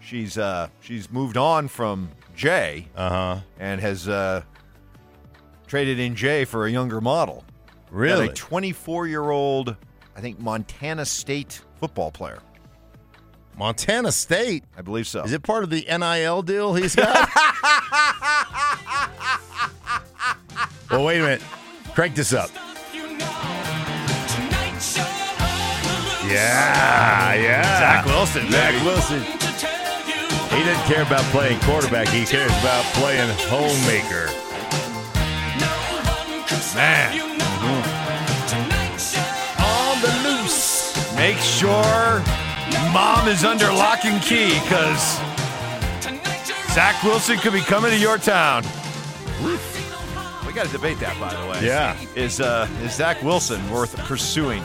She's 0.00 0.36
uh, 0.36 0.68
she's 0.80 1.10
moved 1.10 1.36
on 1.36 1.68
from 1.68 2.10
Jay 2.34 2.88
Uh 2.96 3.08
huh. 3.08 3.38
and 3.60 3.80
has 3.80 4.08
uh, 4.08 4.42
traded 5.68 5.98
in 6.00 6.16
Jay 6.16 6.44
for 6.44 6.66
a 6.66 6.70
younger 6.70 7.00
model. 7.00 7.44
Really? 7.90 8.28
a 8.28 8.32
24 8.32 9.06
year 9.06 9.30
old, 9.30 9.76
I 10.16 10.20
think 10.20 10.40
Montana 10.40 11.04
State 11.04 11.60
football 11.78 12.10
player. 12.10 12.40
Montana 13.58 14.10
State. 14.10 14.64
I 14.76 14.82
believe 14.82 15.06
so. 15.06 15.22
Is 15.24 15.32
it 15.32 15.42
part 15.42 15.62
of 15.62 15.68
the 15.70 15.84
NIL 15.86 16.40
deal 16.42 16.74
he's 16.74 16.96
got? 16.96 17.28
well, 20.90 21.04
wait 21.04 21.18
a 21.20 21.22
minute. 21.22 21.42
Crank 21.94 22.14
this 22.14 22.32
up. 22.32 22.50
Yeah, 26.32 27.34
yeah. 27.34 27.78
Zach 27.78 28.06
Wilson, 28.06 28.50
Zach 28.50 28.72
baby. 28.72 28.84
Wilson. 28.86 29.20
He 29.22 30.64
doesn't 30.64 30.84
care 30.84 31.02
about 31.02 31.22
playing 31.32 31.58
quarterback. 31.60 32.08
He 32.08 32.24
cares 32.24 32.50
about 32.60 32.84
playing 32.94 33.28
homemaker. 33.48 34.28
Man, 36.74 37.20
On 39.60 40.00
the 40.00 40.12
loose. 40.24 41.14
make 41.16 41.36
sure 41.36 42.22
mom 42.94 43.28
is 43.28 43.44
under 43.44 43.66
lock 43.70 44.06
and 44.06 44.22
key 44.22 44.58
because 44.60 45.18
Zach 46.72 47.02
Wilson 47.02 47.36
could 47.38 47.52
be 47.52 47.60
coming 47.60 47.90
to 47.90 47.98
your 47.98 48.16
town. 48.16 48.62
We 50.46 50.52
got 50.54 50.64
to 50.66 50.72
debate 50.72 50.98
that, 51.00 51.14
by 51.20 51.34
the 51.34 51.46
way. 51.50 51.66
Yeah. 51.66 51.94
Is 52.14 52.40
uh, 52.40 52.66
is 52.82 52.94
Zach 52.94 53.22
Wilson 53.22 53.60
worth 53.70 53.96
pursuing? 53.98 54.62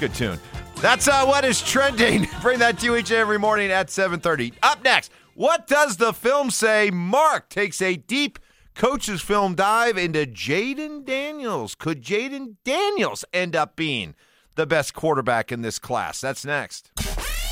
Good 0.00 0.14
tune. 0.14 0.38
That's 0.82 1.06
uh, 1.06 1.24
what 1.24 1.44
is 1.44 1.62
trending. 1.62 2.26
Bring 2.42 2.58
that 2.58 2.80
to 2.80 2.86
you 2.86 2.96
each 2.96 3.12
and 3.12 3.20
every 3.20 3.38
morning 3.38 3.70
at 3.70 3.86
7:30. 3.86 4.54
Up 4.64 4.82
next, 4.82 5.12
what 5.34 5.68
does 5.68 5.96
the 5.96 6.12
film 6.12 6.50
say? 6.50 6.90
Mark 6.90 7.48
takes 7.48 7.80
a 7.80 7.94
deep 7.94 8.40
coach's 8.74 9.22
film 9.22 9.54
dive 9.54 9.96
into 9.96 10.26
Jayden 10.26 11.04
Daniels. 11.04 11.76
Could 11.76 12.02
Jayden 12.02 12.56
Daniels 12.64 13.24
end 13.32 13.54
up 13.54 13.76
being 13.76 14.16
the 14.56 14.66
best 14.66 14.92
quarterback 14.92 15.52
in 15.52 15.62
this 15.62 15.78
class? 15.78 16.20
That's 16.20 16.44
next. 16.44 16.90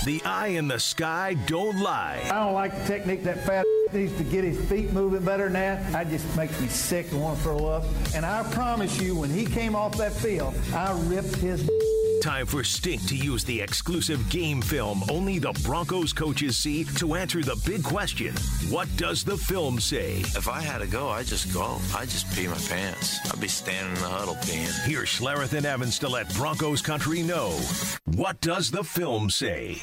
The 0.04 0.20
eye 0.24 0.48
in 0.48 0.66
the 0.66 0.80
sky 0.80 1.34
don't 1.46 1.78
lie. 1.78 2.20
I 2.24 2.30
don't 2.30 2.54
like 2.54 2.76
the 2.76 2.84
technique 2.84 3.22
that 3.22 3.46
fat 3.46 3.64
needs 3.92 4.16
to 4.16 4.24
get 4.24 4.42
his 4.42 4.58
feet 4.68 4.92
moving 4.92 5.24
better 5.24 5.44
than 5.44 5.52
that. 5.52 5.92
That 5.92 6.08
just 6.08 6.36
makes 6.36 6.60
me 6.60 6.66
sick 6.66 7.12
and 7.12 7.22
want 7.22 7.36
to 7.36 7.44
throw 7.44 7.66
up. 7.66 7.84
And 8.12 8.26
I 8.26 8.42
promise 8.50 9.00
you, 9.00 9.14
when 9.14 9.30
he 9.30 9.46
came 9.46 9.76
off 9.76 9.96
that 9.98 10.14
field, 10.14 10.52
I 10.74 10.98
ripped 11.04 11.36
his. 11.36 11.70
Time 12.20 12.44
for 12.44 12.62
Stink 12.62 13.06
to 13.06 13.16
use 13.16 13.44
the 13.44 13.58
exclusive 13.62 14.28
game 14.28 14.60
film 14.60 15.02
only 15.10 15.38
the 15.38 15.52
Broncos 15.64 16.12
coaches 16.12 16.54
see 16.54 16.84
to 16.84 17.14
answer 17.14 17.40
the 17.40 17.58
big 17.64 17.82
question 17.82 18.34
What 18.68 18.94
does 18.96 19.24
the 19.24 19.38
film 19.38 19.80
say? 19.80 20.18
If 20.36 20.46
I 20.46 20.60
had 20.60 20.78
to 20.78 20.86
go, 20.86 21.08
I'd 21.08 21.26
just 21.26 21.52
go. 21.52 21.78
I'd 21.96 22.10
just 22.10 22.30
pee 22.34 22.46
my 22.46 22.58
pants. 22.68 23.18
I'd 23.32 23.40
be 23.40 23.48
standing 23.48 23.96
in 23.96 24.02
the 24.02 24.08
huddle 24.08 24.34
peeing. 24.34 24.86
Here's 24.86 25.08
Schlereth 25.08 25.54
and 25.54 25.64
Evans 25.64 25.98
to 26.00 26.08
let 26.08 26.32
Broncos 26.34 26.82
country 26.82 27.22
know. 27.22 27.58
What 28.04 28.40
does 28.42 28.70
the 28.70 28.84
film 28.84 29.30
say? 29.30 29.78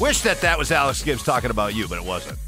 Wish 0.00 0.22
that 0.22 0.40
that 0.40 0.56
was 0.56 0.72
Alex 0.72 1.02
Gibbs 1.02 1.22
talking 1.22 1.50
about 1.50 1.74
you, 1.74 1.86
but 1.86 1.98
it 1.98 2.04
wasn't. 2.04 2.38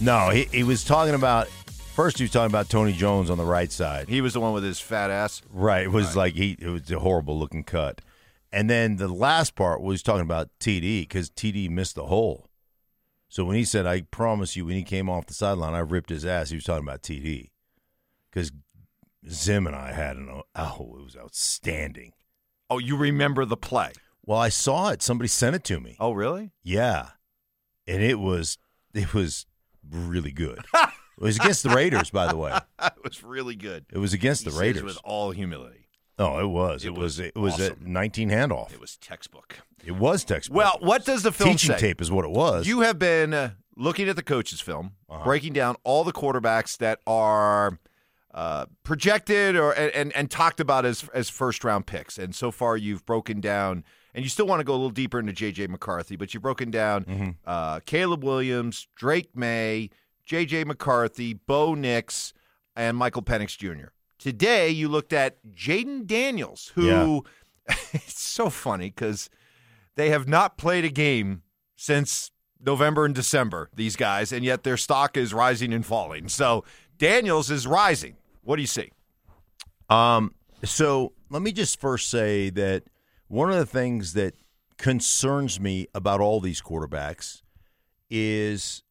No, 0.00 0.30
he, 0.30 0.44
he 0.44 0.62
was 0.62 0.82
talking 0.82 1.14
about 1.14 1.48
First, 1.92 2.16
he 2.16 2.24
was 2.24 2.30
talking 2.30 2.50
about 2.50 2.70
Tony 2.70 2.94
Jones 2.94 3.28
on 3.28 3.36
the 3.36 3.44
right 3.44 3.70
side. 3.70 4.08
He 4.08 4.22
was 4.22 4.32
the 4.32 4.40
one 4.40 4.54
with 4.54 4.64
his 4.64 4.80
fat 4.80 5.10
ass. 5.10 5.42
Right. 5.52 5.84
It 5.84 5.90
was 5.90 6.16
like 6.16 6.32
he. 6.32 6.56
It 6.58 6.68
was 6.68 6.90
a 6.90 6.98
horrible 6.98 7.38
looking 7.38 7.64
cut. 7.64 8.00
And 8.50 8.70
then 8.70 8.96
the 8.96 9.08
last 9.08 9.54
part 9.54 9.82
was 9.82 10.02
talking 10.02 10.22
about 10.22 10.48
TD 10.58 11.02
because 11.02 11.28
TD 11.28 11.68
missed 11.68 11.94
the 11.94 12.06
hole. 12.06 12.48
So 13.28 13.44
when 13.44 13.56
he 13.56 13.64
said, 13.64 13.86
"I 13.86 14.02
promise 14.02 14.56
you," 14.56 14.64
when 14.64 14.76
he 14.76 14.84
came 14.84 15.10
off 15.10 15.26
the 15.26 15.34
sideline, 15.34 15.74
I 15.74 15.80
ripped 15.80 16.08
his 16.08 16.24
ass. 16.24 16.48
He 16.48 16.56
was 16.56 16.64
talking 16.64 16.86
about 16.86 17.02
TD 17.02 17.50
because 18.30 18.52
Zim 19.28 19.66
and 19.66 19.76
I 19.76 19.92
had 19.92 20.16
an 20.16 20.30
oh, 20.54 20.96
it 20.98 21.04
was 21.04 21.16
outstanding. 21.16 22.14
Oh, 22.70 22.78
you 22.78 22.96
remember 22.96 23.44
the 23.44 23.56
play? 23.56 23.92
Well, 24.24 24.38
I 24.38 24.48
saw 24.48 24.88
it. 24.88 25.02
Somebody 25.02 25.28
sent 25.28 25.56
it 25.56 25.64
to 25.64 25.78
me. 25.78 25.96
Oh, 26.00 26.12
really? 26.12 26.52
Yeah, 26.62 27.10
and 27.86 28.02
it 28.02 28.18
was 28.18 28.56
it 28.94 29.12
was 29.12 29.44
really 29.90 30.32
good. 30.32 30.64
it 31.22 31.26
was 31.26 31.36
against 31.36 31.62
the 31.62 31.70
Raiders, 31.70 32.10
by 32.10 32.26
the 32.26 32.36
way. 32.36 32.52
it 32.82 32.92
was 33.04 33.22
really 33.22 33.54
good. 33.56 33.86
It 33.92 33.98
was 33.98 34.12
against 34.12 34.44
He 34.44 34.50
the 34.50 34.58
Raiders. 34.58 34.82
with 34.82 34.98
all 35.04 35.30
humility. 35.30 35.88
Oh, 36.18 36.38
it 36.38 36.46
was. 36.48 36.84
It, 36.84 36.88
It 36.88 36.90
was. 36.94 37.18
was 37.18 37.20
It 37.20 37.36
was 37.36 37.58
a 37.60 37.76
19 37.80 38.28
handoff. 38.30 38.72
It 38.72 38.80
was 38.80 38.96
textbook. 38.96 39.60
It 39.84 39.92
was 39.92 40.24
textbook. 40.24 40.56
Well, 40.56 40.76
what 40.80 41.04
does 41.04 41.22
the 41.22 41.32
film 41.32 41.50
teaching 41.52 41.72
say? 41.74 41.78
tape 41.78 42.00
is 42.00 42.10
what 42.10 42.24
it 42.24 42.30
was. 42.30 42.66
You 42.66 42.80
have 42.82 42.98
been 42.98 43.32
uh, 43.34 43.50
looking 43.76 44.08
at 44.08 44.16
the 44.16 44.22
coaches' 44.22 44.60
film, 44.60 44.92
Uh-huh. 45.08 45.24
breaking 45.24 45.54
down 45.54 45.76
all 45.84 46.04
the 46.04 46.12
quarterbacks 46.12 46.76
that 46.78 47.00
are 47.06 47.78
uh, 48.34 48.66
projected 48.82 49.56
or 49.56 49.72
and, 49.72 49.90
and, 49.94 50.12
and 50.16 50.30
talked 50.30 50.60
about 50.60 50.84
as 50.84 51.08
as 51.14 51.28
first 51.30 51.64
round 51.64 51.86
picks. 51.86 52.18
And 52.18 52.34
so 52.34 52.50
far, 52.50 52.76
you've 52.76 53.04
broken 53.06 53.40
down, 53.40 53.84
and 54.14 54.24
you 54.24 54.28
still 54.28 54.46
want 54.46 54.60
to 54.60 54.64
go 54.64 54.72
a 54.72 54.76
little 54.76 54.90
deeper 54.90 55.18
into 55.18 55.32
J.J. 55.32 55.66
McCarthy, 55.68 56.16
but 56.16 56.32
you've 56.34 56.42
broken 56.42 56.70
down 56.70 57.04
Mm-hmm. 57.04 57.30
uh, 57.46 57.80
Caleb 57.80 58.22
Williams, 58.24 58.86
Drake 58.96 59.30
Maye, 59.34 59.90
J.J. 60.24 60.64
McCarthy, 60.64 61.34
Bo 61.34 61.74
Nix, 61.74 62.32
and 62.76 62.96
Michael 62.96 63.22
Penix 63.22 63.56
Jr. 63.56 63.88
Today, 64.18 64.70
you 64.70 64.88
looked 64.88 65.12
at 65.12 65.38
Jayden 65.46 66.06
Daniels, 66.06 66.72
who 66.74 67.24
it's 67.92 68.22
so 68.22 68.50
funny 68.50 68.86
because 68.86 69.28
they 69.96 70.10
have 70.10 70.28
not 70.28 70.56
played 70.56 70.84
a 70.84 70.90
game 70.90 71.42
since 71.76 72.30
November 72.64 73.04
and 73.04 73.14
December, 73.14 73.68
these 73.74 73.96
guys, 73.96 74.32
and 74.32 74.44
yet 74.44 74.62
their 74.62 74.76
stock 74.76 75.16
is 75.16 75.34
rising 75.34 75.72
and 75.72 75.84
falling. 75.84 76.28
So 76.28 76.64
Daniels 76.98 77.50
is 77.50 77.66
rising. 77.66 78.16
What 78.42 78.56
do 78.56 78.62
you 78.62 78.68
see? 78.68 78.90
Um, 79.90 80.34
so 80.64 81.12
let 81.28 81.42
me 81.42 81.52
just 81.52 81.80
first 81.80 82.08
say 82.08 82.50
that 82.50 82.84
one 83.28 83.50
of 83.50 83.56
the 83.56 83.66
things 83.66 84.12
that 84.14 84.34
concerns 84.78 85.58
me 85.60 85.88
about 85.94 86.20
all 86.20 86.40
these 86.40 86.62
quarterbacks 86.62 87.42
is 88.10 88.82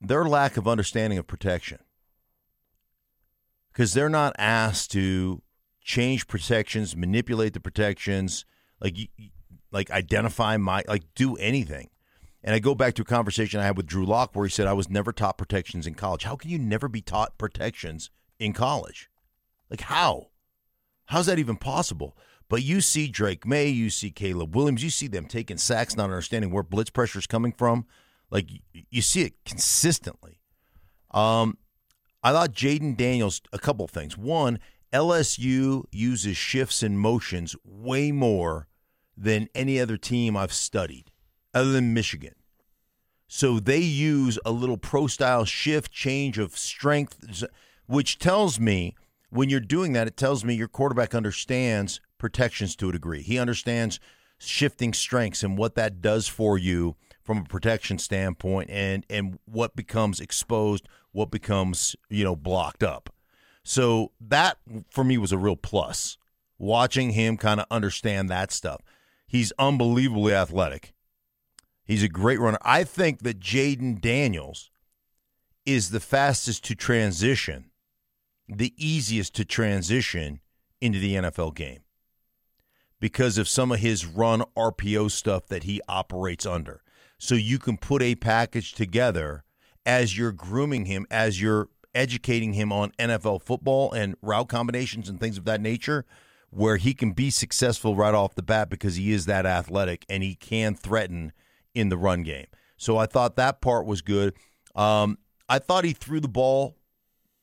their 0.00 0.24
lack 0.24 0.56
of 0.56 0.68
understanding 0.68 1.18
of 1.18 1.26
protection. 1.26 1.78
Because 3.72 3.92
they're 3.92 4.08
not 4.08 4.34
asked 4.38 4.90
to 4.92 5.42
change 5.82 6.26
protections, 6.26 6.96
manipulate 6.96 7.52
the 7.52 7.60
protections, 7.60 8.44
like 8.80 8.96
like 9.70 9.90
identify 9.90 10.56
my 10.56 10.82
like 10.88 11.04
do 11.14 11.36
anything. 11.36 11.90
And 12.42 12.54
I 12.54 12.58
go 12.58 12.74
back 12.74 12.94
to 12.94 13.02
a 13.02 13.06
conversation 13.06 13.60
I 13.60 13.64
had 13.64 13.76
with 13.76 13.86
Drew 13.86 14.06
Lock 14.06 14.34
where 14.34 14.46
he 14.46 14.50
said 14.50 14.66
I 14.66 14.72
was 14.72 14.88
never 14.88 15.12
taught 15.12 15.36
protections 15.36 15.86
in 15.86 15.94
college. 15.94 16.22
How 16.24 16.36
can 16.36 16.50
you 16.50 16.58
never 16.58 16.88
be 16.88 17.02
taught 17.02 17.38
protections 17.38 18.10
in 18.38 18.52
college? 18.52 19.10
Like 19.70 19.82
how? 19.82 20.28
How's 21.06 21.26
that 21.26 21.38
even 21.38 21.56
possible? 21.56 22.16
But 22.48 22.62
you 22.62 22.80
see 22.80 23.08
Drake 23.08 23.44
Maye, 23.44 23.68
you 23.68 23.90
see 23.90 24.10
Caleb 24.10 24.54
Williams, 24.54 24.84
you 24.84 24.90
see 24.90 25.08
them 25.08 25.26
taking 25.26 25.56
sacks, 25.56 25.96
not 25.96 26.04
understanding 26.04 26.50
where 26.50 26.62
blitz 26.62 26.90
pressure 26.90 27.18
is 27.18 27.26
coming 27.26 27.52
from. 27.52 27.86
Like 28.30 28.50
you 28.90 29.02
see 29.02 29.22
it 29.22 29.34
consistently. 29.44 30.40
Um, 31.12 31.58
I 32.22 32.32
thought 32.32 32.52
Jayden 32.52 32.96
Daniels 32.96 33.40
a 33.52 33.58
couple 33.58 33.86
things. 33.86 34.18
One, 34.18 34.58
LSU 34.92 35.84
uses 35.92 36.36
shifts 36.36 36.82
and 36.82 36.98
motions 36.98 37.54
way 37.64 38.12
more 38.12 38.68
than 39.16 39.48
any 39.54 39.80
other 39.80 39.96
team 39.96 40.36
I've 40.36 40.52
studied, 40.52 41.10
other 41.54 41.72
than 41.72 41.94
Michigan. 41.94 42.34
So 43.28 43.58
they 43.58 43.78
use 43.78 44.38
a 44.44 44.50
little 44.50 44.76
pro 44.76 45.06
style 45.06 45.44
shift, 45.44 45.92
change 45.92 46.38
of 46.38 46.56
strength, 46.56 47.44
which 47.86 48.18
tells 48.18 48.60
me 48.60 48.94
when 49.30 49.48
you're 49.48 49.60
doing 49.60 49.92
that, 49.92 50.06
it 50.06 50.16
tells 50.16 50.44
me 50.44 50.54
your 50.54 50.68
quarterback 50.68 51.14
understands 51.14 52.00
protections 52.18 52.76
to 52.76 52.88
a 52.88 52.92
degree. 52.92 53.22
He 53.22 53.38
understands 53.38 53.98
shifting 54.38 54.92
strengths 54.92 55.42
and 55.42 55.58
what 55.58 55.74
that 55.74 56.00
does 56.00 56.28
for 56.28 56.56
you 56.58 56.96
from 57.26 57.38
a 57.38 57.44
protection 57.44 57.98
standpoint 57.98 58.70
and 58.70 59.04
and 59.10 59.38
what 59.44 59.76
becomes 59.76 60.20
exposed, 60.20 60.88
what 61.12 61.30
becomes, 61.30 61.96
you 62.08 62.24
know, 62.24 62.36
blocked 62.36 62.82
up. 62.82 63.10
So 63.62 64.12
that 64.20 64.58
for 64.88 65.04
me 65.04 65.18
was 65.18 65.32
a 65.32 65.38
real 65.38 65.56
plus. 65.56 66.16
Watching 66.58 67.10
him 67.10 67.36
kind 67.36 67.60
of 67.60 67.66
understand 67.70 68.30
that 68.30 68.50
stuff. 68.50 68.80
He's 69.26 69.52
unbelievably 69.58 70.32
athletic. 70.32 70.94
He's 71.84 72.02
a 72.02 72.08
great 72.08 72.40
runner. 72.40 72.58
I 72.62 72.84
think 72.84 73.22
that 73.22 73.40
Jayden 73.40 74.00
Daniels 74.00 74.70
is 75.66 75.90
the 75.90 76.00
fastest 76.00 76.64
to 76.64 76.74
transition, 76.74 77.70
the 78.48 78.72
easiest 78.76 79.34
to 79.34 79.44
transition 79.44 80.40
into 80.80 80.98
the 80.98 81.16
NFL 81.16 81.54
game 81.54 81.80
because 83.00 83.36
of 83.36 83.48
some 83.48 83.72
of 83.72 83.80
his 83.80 84.06
run 84.06 84.42
RPO 84.56 85.10
stuff 85.10 85.46
that 85.48 85.64
he 85.64 85.80
operates 85.88 86.46
under. 86.46 86.82
So 87.18 87.34
you 87.34 87.58
can 87.58 87.78
put 87.78 88.02
a 88.02 88.14
package 88.14 88.74
together 88.74 89.44
as 89.84 90.18
you're 90.18 90.32
grooming 90.32 90.86
him, 90.86 91.06
as 91.10 91.40
you're 91.40 91.68
educating 91.94 92.52
him 92.52 92.72
on 92.72 92.92
NFL 92.98 93.42
football 93.42 93.92
and 93.92 94.16
route 94.20 94.48
combinations 94.48 95.08
and 95.08 95.18
things 95.18 95.38
of 95.38 95.44
that 95.44 95.60
nature, 95.60 96.04
where 96.50 96.76
he 96.76 96.92
can 96.92 97.12
be 97.12 97.30
successful 97.30 97.96
right 97.96 98.14
off 98.14 98.34
the 98.34 98.42
bat 98.42 98.68
because 98.68 98.96
he 98.96 99.12
is 99.12 99.26
that 99.26 99.46
athletic 99.46 100.04
and 100.08 100.22
he 100.22 100.34
can 100.34 100.74
threaten 100.74 101.32
in 101.74 101.88
the 101.88 101.96
run 101.96 102.22
game. 102.22 102.46
So 102.76 102.98
I 102.98 103.06
thought 103.06 103.36
that 103.36 103.60
part 103.60 103.86
was 103.86 104.02
good. 104.02 104.34
Um, 104.74 105.18
I 105.48 105.58
thought 105.58 105.84
he 105.84 105.92
threw 105.92 106.20
the 106.20 106.28
ball 106.28 106.76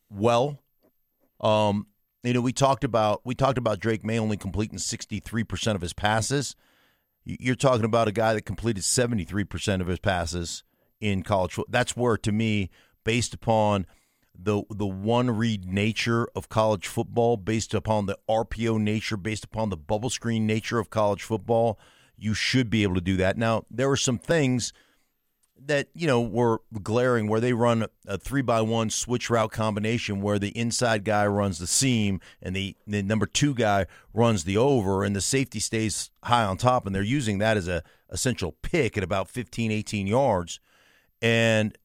well. 0.10 0.60
Um, 1.42 1.88
you 2.24 2.34
know, 2.34 2.42
we 2.42 2.54
talked 2.54 2.84
about 2.84 3.22
we 3.26 3.36
talked 3.36 3.58
about 3.58 3.80
Drake 3.80 4.06
Maye 4.06 4.20
only 4.20 4.38
completing 4.38 4.78
sixty 4.78 5.20
three 5.20 5.44
percent 5.44 5.76
of 5.76 5.82
his 5.82 5.94
passes. 5.94 6.56
You're 7.26 7.56
talking 7.56 7.86
about 7.86 8.08
a 8.08 8.12
guy 8.12 8.34
that 8.34 8.46
completed 8.46 8.84
seventy 8.84 9.24
three 9.24 9.44
percent 9.44 9.82
of 9.82 9.88
his 9.88 10.00
passes 10.00 10.64
in 11.00 11.24
college. 11.24 11.58
That's 11.70 11.96
where, 11.96 12.18
to 12.18 12.32
me, 12.32 12.70
based 13.04 13.34
upon 13.34 13.86
the 14.38 14.64
the 14.70 14.88
one 14.88 15.32
read 15.32 15.66
nature 15.66 16.28
of 16.36 16.50
college 16.50 16.88
football, 16.88 17.38
based 17.38 17.74
upon 17.74 18.06
the 18.06 18.18
RPO 18.30 18.80
nature, 18.80 19.18
based 19.18 19.46
upon 19.46 19.70
the 19.70 19.78
bubble 19.78 20.10
screen 20.10 20.46
nature 20.46 20.80
of 20.80 20.90
college 20.90 21.24
football, 21.24 21.80
you 22.18 22.34
should 22.34 22.70
be 22.70 22.84
able 22.84 22.96
to 22.96 23.02
do 23.02 23.18
that. 23.18 23.38
Now, 23.38 23.64
there 23.70 23.90
were 23.90 23.98
some 23.98 24.18
things 24.18 24.74
that 25.68 25.88
you 25.94 26.08
know 26.08 26.22
were 26.22 26.62
glaring 26.82 27.28
where 27.28 27.40
they 27.40 27.54
run 27.54 27.86
a 28.08 28.18
three 28.18 28.42
by 28.42 28.62
one 28.62 28.90
switch 28.90 29.30
route 29.30 29.52
combination 29.52 30.22
where 30.22 30.40
the 30.40 30.50
inside 30.58 31.04
guy 31.04 31.26
runs 31.26 31.60
the 31.60 31.68
seam 31.68 32.20
and 32.42 32.56
the, 32.56 32.76
the 32.86 33.02
number 33.02 33.26
two 33.26 33.54
guy 33.54 33.86
runs 34.14 34.44
the 34.44 34.58
over 34.58 35.04
and 35.04 35.16
the 35.16 35.22
safety 35.22 35.60
stays 35.60 36.12
high 36.24 36.44
on 36.44 36.58
top 36.58 36.86
and 36.86 36.96
they're 36.96 37.02
using 37.02 37.38
that 37.38 37.58
as 37.58 37.68
a 37.68 37.84
essential 38.10 38.54
pick 38.62 38.98
at 38.98 39.04
about 39.04 39.30
15 39.30 39.72
18 39.72 40.08
yards. 40.08 40.60
And 41.22 41.78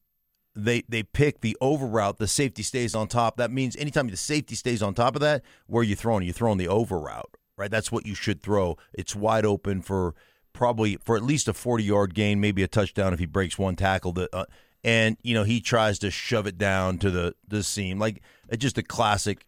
they 0.55 0.83
they 0.89 1.03
pick 1.03 1.41
the 1.41 1.55
over 1.61 1.87
route 1.87 2.17
the 2.17 2.27
safety 2.27 2.63
stays 2.63 2.95
on 2.95 3.07
top. 3.07 3.37
That 3.37 3.51
means 3.51 3.75
anytime 3.75 4.07
the 4.07 4.17
safety 4.17 4.55
stays 4.55 4.81
on 4.83 4.93
top 4.93 5.15
of 5.15 5.21
that 5.21 5.43
where 5.67 5.83
you 5.83 5.95
throwing? 5.95 6.25
You 6.25 6.33
throwing 6.33 6.57
the 6.57 6.67
over 6.67 6.99
route 6.99 7.37
right? 7.59 7.69
That's 7.69 7.91
what 7.91 8.05
you 8.05 8.15
should 8.15 8.41
throw. 8.41 8.77
It's 8.93 9.15
wide 9.15 9.45
open 9.45 9.81
for 9.81 10.15
probably 10.53 10.97
for 11.03 11.15
at 11.15 11.23
least 11.23 11.47
a 11.47 11.53
40 11.53 11.83
yard 11.83 12.13
gain, 12.13 12.39
maybe 12.39 12.63
a 12.63 12.67
touchdown 12.67 13.13
if 13.13 13.19
he 13.19 13.25
breaks 13.25 13.57
one 13.57 13.75
tackle. 13.75 14.13
To, 14.13 14.29
uh, 14.33 14.45
and 14.83 15.17
you 15.23 15.33
know 15.33 15.43
he 15.43 15.61
tries 15.61 15.99
to 15.99 16.11
shove 16.11 16.47
it 16.47 16.57
down 16.57 16.97
to 16.99 17.11
the 17.11 17.35
the 17.47 17.63
seam, 17.63 17.99
like 17.99 18.21
just 18.57 18.77
a 18.77 18.83
classic. 18.83 19.45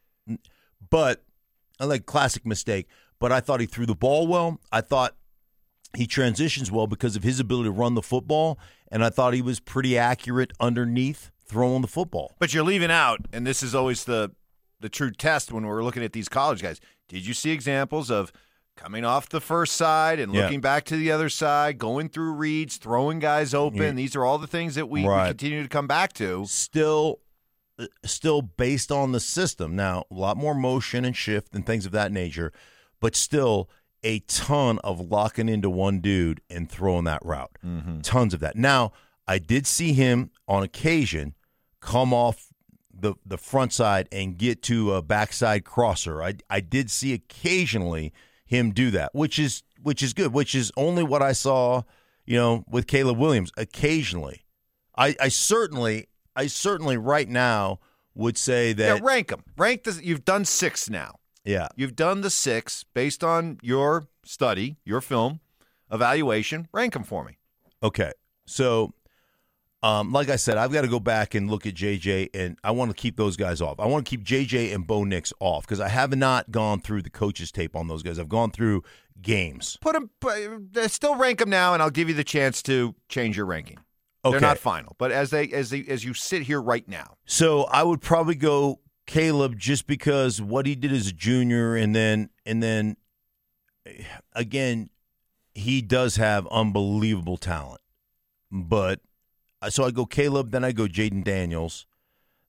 But 0.90 1.24
like 1.80 2.06
classic 2.06 2.46
mistake. 2.46 2.88
But 3.20 3.32
I 3.32 3.40
thought 3.40 3.60
he 3.60 3.66
threw 3.66 3.86
the 3.86 3.96
ball 3.96 4.28
well. 4.28 4.60
I 4.72 4.82
thought 4.82 5.16
he 5.96 6.08
transitions 6.08 6.72
well 6.72 6.88
because 6.88 7.16
of 7.16 7.24
his 7.24 7.40
ability 7.40 7.68
to 7.68 7.72
run 7.72 7.96
the 7.96 8.02
football, 8.02 8.58
and 8.92 9.04
I 9.04 9.10
thought 9.10 9.34
he 9.34 9.42
was 9.42 9.60
pretty 9.60 9.98
accurate 9.98 10.52
underneath 10.60 11.32
throwing 11.46 11.82
the 11.82 11.88
football. 11.88 12.34
But 12.40 12.54
you're 12.54 12.64
leaving 12.64 12.92
out, 12.92 13.20
and 13.34 13.46
this 13.46 13.62
is 13.62 13.76
always 13.76 14.06
the 14.06 14.32
the 14.80 14.90
true 14.90 15.12
test 15.12 15.52
when 15.52 15.66
we're 15.66 15.84
looking 15.84 16.04
at 16.04 16.14
these 16.14 16.28
college 16.28 16.62
guys. 16.62 16.80
Did 17.08 17.26
you 17.26 17.34
see 17.34 17.52
examples 17.52 18.10
of 18.10 18.32
coming 18.82 19.06
off 19.06 19.30
the 19.30 19.42
first 19.42 19.74
side 19.76 20.20
and 20.20 20.34
Yeah. 20.34 20.44
looking 20.44 20.60
back 20.62 20.86
to 20.86 20.96
the 20.98 21.12
other 21.12 21.30
side, 21.30 21.78
going 21.78 22.10
through 22.10 22.34
reads, 22.34 22.78
throwing 22.78 23.20
guys 23.20 23.54
open? 23.54 23.82
Yeah. 23.82 23.92
These 23.92 24.16
are 24.16 24.26
all 24.26 24.38
the 24.40 24.48
things 24.48 24.76
that 24.76 24.90
we, 24.90 25.02
we 25.02 25.08
continue 25.30 25.62
to 25.64 25.70
come 25.70 25.88
back 25.88 26.14
to. 26.14 26.46
still 26.48 27.20
uh, 27.80 27.86
still 28.04 28.42
based 28.42 28.92
on 28.92 29.12
the 29.14 29.20
system 29.20 29.76
now 29.76 30.04
a 30.12 30.14
lot 30.14 30.36
more 30.36 30.54
motion 30.54 31.06
and 31.06 31.16
shift 31.16 31.56
and 31.56 31.66
things 31.66 31.86
of 31.86 31.92
that 31.94 32.12
nature 32.12 32.52
but 33.00 33.16
still 33.16 33.70
a 34.04 34.20
ton 34.28 34.78
of 34.84 35.00
locking 35.00 35.48
into 35.48 35.70
one 35.70 36.00
dude 36.02 36.42
and 36.50 36.70
throwing 36.70 37.06
that 37.06 37.24
route 37.26 37.58
tons 38.04 38.34
of 38.34 38.42
that 38.42 38.58
now 38.58 38.92
i 39.26 39.38
did 39.40 39.66
see 39.66 39.94
him 39.94 40.30
on 40.50 40.64
occasion 40.64 41.34
come 41.80 42.14
off 42.14 42.48
the 42.94 43.14
the 43.26 43.38
front 43.38 43.72
side 43.72 44.08
and 44.12 44.38
get 44.38 44.62
to 44.62 44.94
a 44.94 45.02
backside 45.02 45.64
crosser. 45.64 46.22
I 46.22 46.34
I 46.50 46.60
did 46.60 46.92
see 46.92 47.14
occasionally 47.14 48.12
him 48.52 48.72
do 48.72 48.92
that, 48.92 49.16
which 49.16 49.40
is 49.40 49.64
which 49.82 50.04
is 50.04 50.14
good, 50.14 50.34
which 50.34 50.54
is 50.54 50.72
only 50.76 51.04
what 51.04 51.22
I 51.22 51.32
saw, 51.32 51.84
you 52.26 52.38
know, 52.38 52.66
with 52.70 52.86
Caleb 52.86 53.18
Williams 53.18 53.52
occasionally. 53.58 54.44
I, 54.96 55.16
I 55.20 55.30
certainly 55.30 56.10
I 56.36 56.48
certainly 56.48 56.98
right 56.98 57.30
now 57.30 57.80
would 58.14 58.38
say 58.38 58.74
that 58.74 58.98
yeah, 58.98 59.00
rank 59.02 59.30
them. 59.30 59.44
Rank 59.58 59.86
the. 59.86 60.00
You've 60.04 60.26
done 60.26 60.44
six 60.44 60.90
now. 60.90 61.16
Yeah. 61.46 61.70
You've 61.78 61.96
done 61.96 62.22
the 62.22 62.30
six 62.30 62.84
based 62.94 63.24
on 63.24 63.58
your 63.64 64.10
study, 64.26 64.76
your 64.84 65.00
film 65.00 65.40
evaluation. 65.90 66.68
Rank 66.74 66.94
them 66.94 67.04
for 67.04 67.24
me. 67.24 67.38
Okay. 67.82 68.12
So, 68.46 68.94
um, 69.84 70.12
like 70.12 70.30
I 70.30 70.36
said, 70.36 70.58
I've 70.58 70.72
got 70.72 70.82
to 70.82 70.88
go 70.88 71.00
back 71.00 71.34
and 71.34 71.50
look 71.50 71.66
at 71.66 71.74
JJ, 71.74 72.30
and 72.34 72.58
I 72.64 72.72
want 72.72 72.92
to 72.92 72.96
keep 72.96 73.18
those 73.18 73.36
guys 73.36 73.62
off. 73.62 73.80
I 73.80 73.88
want 73.88 74.06
to 74.06 74.10
keep 74.10 74.24
JJ 74.24 74.74
and 74.74 74.86
Bo 74.86 75.04
Nix 75.04 75.34
off 75.40 75.64
because 75.64 75.80
I 75.80 75.88
have 75.88 76.16
not 76.16 76.52
gone 76.52 76.82
through 76.82 77.02
the 77.02 77.10
coaches' 77.10 77.52
tape 77.52 77.76
on 77.76 77.88
those 77.88 78.04
guys. 78.04 78.20
I've 78.20 78.30
gone 78.30 78.52
through 78.52 78.84
games. 79.22 79.78
Put 79.82 79.94
them. 79.94 80.70
Still 80.88 81.16
rank 81.16 81.40
them 81.40 81.50
now, 81.50 81.74
and 81.74 81.82
I'll 81.82 81.90
give 81.90 82.10
you 82.10 82.16
the 82.16 82.24
chance 82.24 82.62
to 82.64 82.94
change 83.10 83.38
your 83.38 83.46
ranking. 83.48 83.80
Okay. 84.24 84.34
They're 84.34 84.42
not 84.42 84.60
final, 84.60 84.96
but 85.00 85.12
as 85.12 85.32
they 85.32 85.50
as 85.50 85.72
they 85.72 85.84
as 85.88 86.06
you 86.06 86.14
sit 86.14 86.44
here 86.44 86.62
right 86.62 86.88
now, 86.88 87.16
So 87.26 87.64
I 87.64 87.82
would 87.82 88.02
probably 88.02 88.36
go 88.36 88.80
Caleb 89.08 89.58
just 89.58 89.88
because 89.88 90.40
what 90.40 90.68
he 90.68 90.76
did 90.76 90.92
as 90.92 91.08
a 91.08 91.12
junior, 91.12 91.76
and 91.76 91.96
then 91.96 92.30
and 92.46 92.62
then 92.62 92.98
again, 94.34 94.92
he 95.56 95.82
does 95.82 96.18
have 96.18 96.48
unbelievable 96.52 97.38
talent. 97.38 97.82
But 98.52 99.00
uh, 99.00 99.04
so 99.70 99.84
I 99.84 99.92
go 99.92 100.06
Caleb, 100.06 100.52
then 100.52 100.64
I 100.64 100.72
go 100.72 100.88
Jayden 100.88 101.24
Daniels, 101.24 101.86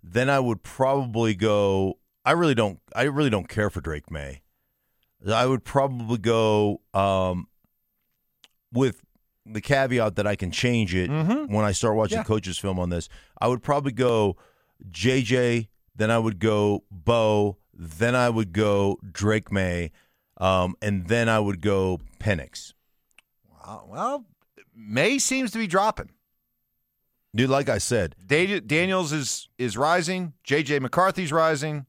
then 0.02 0.30
I 0.30 0.40
would 0.40 0.62
probably 0.62 1.34
go. 1.34 1.98
I 2.24 2.32
really 2.32 2.54
don't. 2.54 2.80
I 2.94 3.02
really 3.04 3.30
don't 3.30 3.48
care 3.48 3.68
for 3.70 3.80
Drake 3.80 4.10
Maye. 4.10 4.42
I 5.30 5.46
would 5.46 5.64
probably 5.64 6.18
go 6.18 6.80
um, 6.94 7.46
with 8.72 9.02
the 9.44 9.60
caveat 9.60 10.16
that 10.16 10.26
I 10.26 10.36
can 10.36 10.50
change 10.50 10.94
it 10.94 11.10
when 11.10 11.64
I 11.64 11.72
start 11.72 11.96
watching 11.96 12.18
Yeah. 12.18 12.24
coaches 12.24 12.58
film 12.58 12.78
on 12.78 12.90
this. 12.90 13.08
I 13.40 13.48
would 13.48 13.62
probably 13.62 13.92
go 13.92 14.36
JJ, 14.90 15.68
then 15.96 16.10
I 16.10 16.18
would 16.18 16.38
go 16.38 16.84
Bo, 16.90 17.58
then 17.74 18.14
I 18.14 18.30
would 18.30 18.52
go 18.52 18.98
Drake 19.12 19.50
Maye, 19.52 19.90
um, 20.38 20.74
and 20.82 21.06
then 21.08 21.28
I 21.28 21.38
would 21.40 21.60
go 21.60 22.00
Penix. 22.18 22.72
Wow. 23.50 23.84
Well, 23.88 24.24
Maye 24.74 25.18
seems 25.18 25.50
to 25.52 25.58
be 25.58 25.66
dropping. 25.66 26.10
Dude, 27.34 27.48
like 27.48 27.68
I 27.68 27.78
said, 27.78 28.14
Daniels 28.26 29.12
is 29.12 29.48
is 29.58 29.76
rising. 29.76 30.34
JJ 30.46 30.80
McCarthy's 30.80 31.32
rising. 31.32 31.86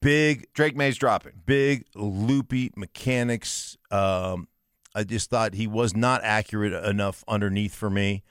big 0.00 0.52
Drake 0.52 0.76
Maye's 0.76 0.96
dropping. 0.96 1.32
big 1.46 1.84
loopy 1.94 2.72
mechanics. 2.76 3.76
Um, 3.90 4.48
I 4.94 5.04
just 5.04 5.30
thought 5.30 5.54
he 5.54 5.68
was 5.68 5.94
not 5.94 6.22
accurate 6.24 6.72
enough 6.72 7.22
underneath 7.28 7.74
for 7.74 7.88
me, 7.88 8.24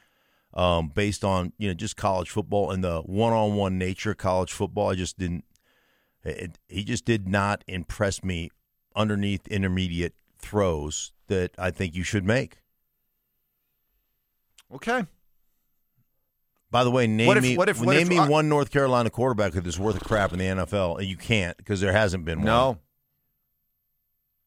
um, 0.54 0.90
based 0.90 1.24
on 1.24 1.54
you 1.58 1.70
know 1.70 1.74
just 1.74 1.96
college 1.96 2.30
football 2.30 2.72
and 2.72 2.84
the 2.84 3.02
one-on-one 3.02 3.78
nature 3.78 4.12
of 4.12 4.18
college 4.18 4.52
football. 4.52 4.90
I 4.90 4.96
just 4.96 5.18
didn't. 5.18 5.46
It, 6.26 6.60
he 6.68 6.84
just 6.84 7.06
did 7.06 7.26
not 7.30 7.64
impress 7.68 8.22
me 8.22 8.50
underneath 8.98 9.48
intermediate 9.48 10.14
throws 10.40 11.14
that 11.28 11.52
I 11.58 11.72
think 11.72 11.96
you 11.96 12.04
should 12.04 12.26
make. 12.26 12.58
Okay. 14.74 15.06
By 16.70 16.84
the 16.84 16.92
way, 16.92 17.08
name 17.08 17.28
What 17.28 17.38
if- 17.38 17.44
me 17.44 17.58
what 17.58 17.70
if- 17.70 17.80
what 17.80 17.94
name 17.94 18.04
if- 18.04 18.10
me 18.10 18.18
uh, 18.18 18.28
one 18.28 18.50
North 18.50 18.72
Carolina 18.72 19.10
quarterback 19.10 19.54
that 19.54 19.66
is 19.66 19.80
worth 19.80 19.96
a 20.02 20.04
crap 20.04 20.34
in 20.34 20.40
the 20.40 20.46
NFL, 20.46 20.98
and 21.00 21.08
you 21.08 21.16
can't 21.18 21.56
because 21.58 21.80
there 21.82 21.94
hasn't 21.94 22.26
been 22.26 22.40
one. 22.40 22.46
No. 22.46 22.80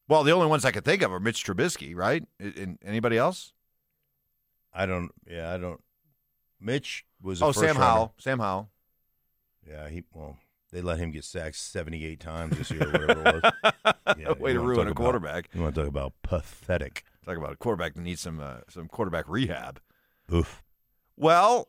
Well, 0.08 0.24
the 0.24 0.32
only 0.32 0.46
ones 0.48 0.64
I 0.64 0.72
could 0.72 0.84
think 0.84 1.02
of 1.02 1.12
are 1.12 1.20
Mitch 1.20 1.44
Trubisky, 1.44 1.94
right? 1.94 2.24
And- 2.38 2.78
anybody 2.84 3.16
else? 3.16 3.52
I 4.72 4.86
don't. 4.86 5.10
Yeah, 5.26 5.52
I 5.52 5.56
don't. 5.58 5.82
Mitch 6.60 7.04
was 7.22 7.40
a 7.40 7.46
Oh, 7.46 7.52
Sam. 7.52 7.76
Howell. 7.76 8.14
Sam 8.18 8.38
Howell. 8.38 8.70
Yeah, 9.66 9.88
he 9.88 10.04
well, 10.12 10.38
they 10.72 10.80
let 10.82 10.98
him 10.98 11.10
get 11.12 11.24
sacked 11.24 11.56
seventy 11.56 12.04
eight 12.04 12.20
times 12.20 12.56
this 12.58 12.70
year, 12.70 12.86
or 12.86 12.92
whatever 13.06 13.38
it 13.38 13.42
was. 13.42 13.94
Yeah, 14.18 14.32
Way 14.32 14.52
to 14.54 14.60
ruin 14.60 14.80
a 14.88 14.90
about- 14.90 14.96
quarterback. 14.96 15.48
you 15.54 15.62
want 15.62 15.74
to 15.74 15.80
talk 15.82 15.88
about 15.88 16.12
pathetic? 16.22 17.04
Talk 17.24 17.36
about 17.36 17.52
a 17.52 17.56
quarterback 17.56 17.94
that 17.94 18.00
needs 18.00 18.20
some 18.20 18.40
uh, 18.40 18.58
some 18.68 18.88
quarterback 18.88 19.26
rehab. 19.28 19.80
Oof. 20.32 20.62
Well, 21.16 21.68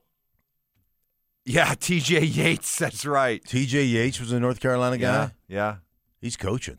yeah, 1.45 1.73
T.J. 1.79 2.23
Yates. 2.23 2.77
That's 2.77 3.05
right. 3.05 3.43
T.J. 3.43 3.83
Yates 3.83 4.19
was 4.19 4.31
a 4.31 4.39
North 4.39 4.59
Carolina 4.59 4.97
guy. 4.97 5.13
Yeah, 5.13 5.29
yeah. 5.47 5.75
He's 6.19 6.37
coaching. 6.37 6.77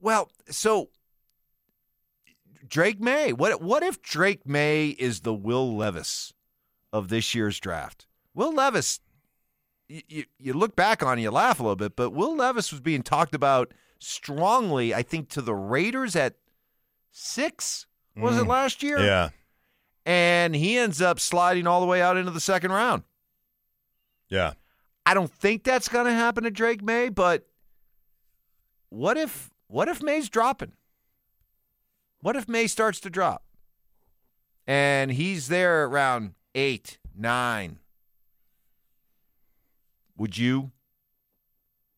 Well, 0.00 0.30
so 0.50 0.90
Drake 2.68 3.00
Maye. 3.00 3.32
What 3.32 3.62
what 3.62 3.82
if 3.82 4.02
Drake 4.02 4.46
Maye 4.46 4.88
is 4.98 5.20
the 5.20 5.34
Will 5.34 5.76
Levis 5.76 6.32
of 6.92 7.08
this 7.08 7.34
year's 7.34 7.58
draft? 7.60 8.06
Will 8.34 8.52
Levis. 8.54 9.00
You, 9.88 10.02
you, 10.08 10.24
you 10.38 10.52
look 10.52 10.76
back 10.76 11.02
on 11.02 11.18
it, 11.18 11.22
you 11.22 11.32
laugh 11.32 11.58
a 11.58 11.62
little 11.64 11.74
bit, 11.76 11.96
but 11.96 12.10
Will 12.10 12.36
Levis 12.36 12.70
was 12.70 12.80
being 12.80 13.02
talked 13.02 13.34
about 13.34 13.72
strongly, 13.98 14.94
I 14.94 15.02
think, 15.02 15.28
to 15.30 15.42
the 15.42 15.54
Raiders 15.54 16.14
at 16.14 16.34
six. 17.10 17.86
Was 18.16 18.36
it 18.38 18.44
Mm. 18.44 18.48
last 18.48 18.82
year? 18.84 19.00
Yeah, 19.00 19.30
And 20.06 20.54
he 20.54 20.78
ends 20.78 21.02
up 21.02 21.18
sliding 21.18 21.66
all 21.66 21.80
the 21.80 21.86
way 21.88 22.00
out 22.02 22.16
into 22.16 22.30
the 22.30 22.40
second 22.40 22.70
round. 22.70 23.02
Yeah. 24.30 24.52
I 25.04 25.14
don't 25.14 25.30
think 25.30 25.64
that's 25.64 25.88
going 25.88 26.06
to 26.06 26.12
happen 26.12 26.44
to 26.44 26.50
Drake 26.50 26.82
Maye, 26.82 27.08
but 27.08 27.46
what 28.88 29.16
if 29.16 29.50
what 29.66 29.88
if 29.88 30.02
Maye's 30.02 30.28
dropping? 30.28 30.72
What 32.20 32.36
if 32.36 32.48
Maye 32.48 32.66
starts 32.66 33.00
to 33.00 33.10
drop? 33.10 33.44
And 34.66 35.12
he's 35.12 35.48
there 35.48 35.84
around 35.86 36.34
8, 36.54 36.98
9. 37.16 37.78
Would 40.16 40.38
you 40.38 40.70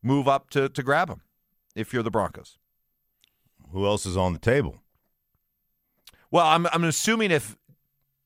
move 0.03 0.29
up 0.29 0.49
to 0.51 0.69
to 0.69 0.83
grab 0.83 1.09
him 1.09 1.23
if 1.75 1.93
you're 1.93 2.03
the 2.03 2.11
Broncos? 2.11 2.59
Who 3.73 3.87
else 3.87 4.07
is 4.07 4.17
on 4.17 4.33
the 4.33 4.39
table? 4.39 4.81
Well, 6.31 6.47
I'm 6.47 6.67
I'm 6.73 6.85
assuming 6.85 7.31
if 7.31 7.57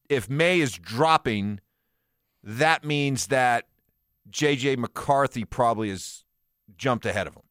if 0.09 0.28
Maye 0.28 0.61
is 0.61 0.72
dropping, 0.78 1.61
that 2.42 2.84
means 2.84 3.28
that 3.28 3.66
JJ 4.30 4.78
McCarthy 4.78 5.44
probably 5.44 5.90
has 5.90 6.24
jumped 6.76 7.06
ahead 7.06 7.26
of 7.26 7.34
him. 7.34 7.42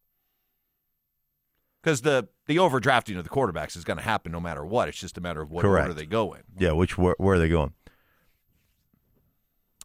Because 1.82 2.01
the 2.01 2.28
the 2.47 2.57
overdrafting 2.57 3.17
of 3.17 3.23
the 3.23 3.30
quarterbacks 3.30 3.76
is 3.78 3.84
going 3.84 3.97
to 3.97 4.03
happen 4.03 4.32
no 4.32 4.39
matter 4.39 4.65
what. 4.65 4.88
It's 4.88 4.99
just 4.99 5.17
a 5.17 5.21
matter 5.21 5.41
of 5.41 5.51
what 5.51 5.61
Correct. 5.61 5.88
order 5.88 5.99
they 5.99 6.05
go 6.05 6.34
in. 6.34 6.41
Yeah, 6.57 6.71
which 6.71 6.97
where, 6.97 7.15
where 7.17 7.36
are 7.36 7.39
they 7.39 7.49
going? 7.49 7.73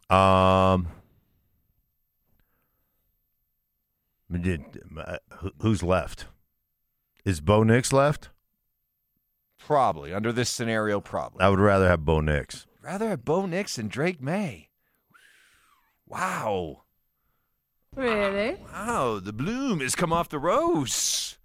Um, 0.09 0.87
did, 4.31 4.63
who's 5.61 5.81
left? 5.81 6.25
Is 7.23 7.39
Bo 7.39 7.63
Nix 7.63 7.93
left? 7.93 8.29
Probably 9.57 10.13
under 10.13 10.31
this 10.31 10.49
scenario, 10.49 10.99
probably. 10.99 11.41
I 11.41 11.49
would 11.49 11.59
rather 11.59 11.87
have 11.87 12.03
Bo 12.03 12.19
Nix. 12.19 12.65
Rather 12.81 13.09
have 13.09 13.23
Bo 13.23 13.45
Nix 13.45 13.77
and 13.77 13.89
Drake 13.89 14.21
Maye. 14.21 14.70
Wow. 16.11 16.83
Really? 17.95 18.57
Wow, 18.73 19.19
the 19.23 19.31
bloom 19.31 19.79
has 19.79 19.95
come 19.95 20.11
off 20.11 20.27
the 20.27 20.39
rose. 20.39 21.37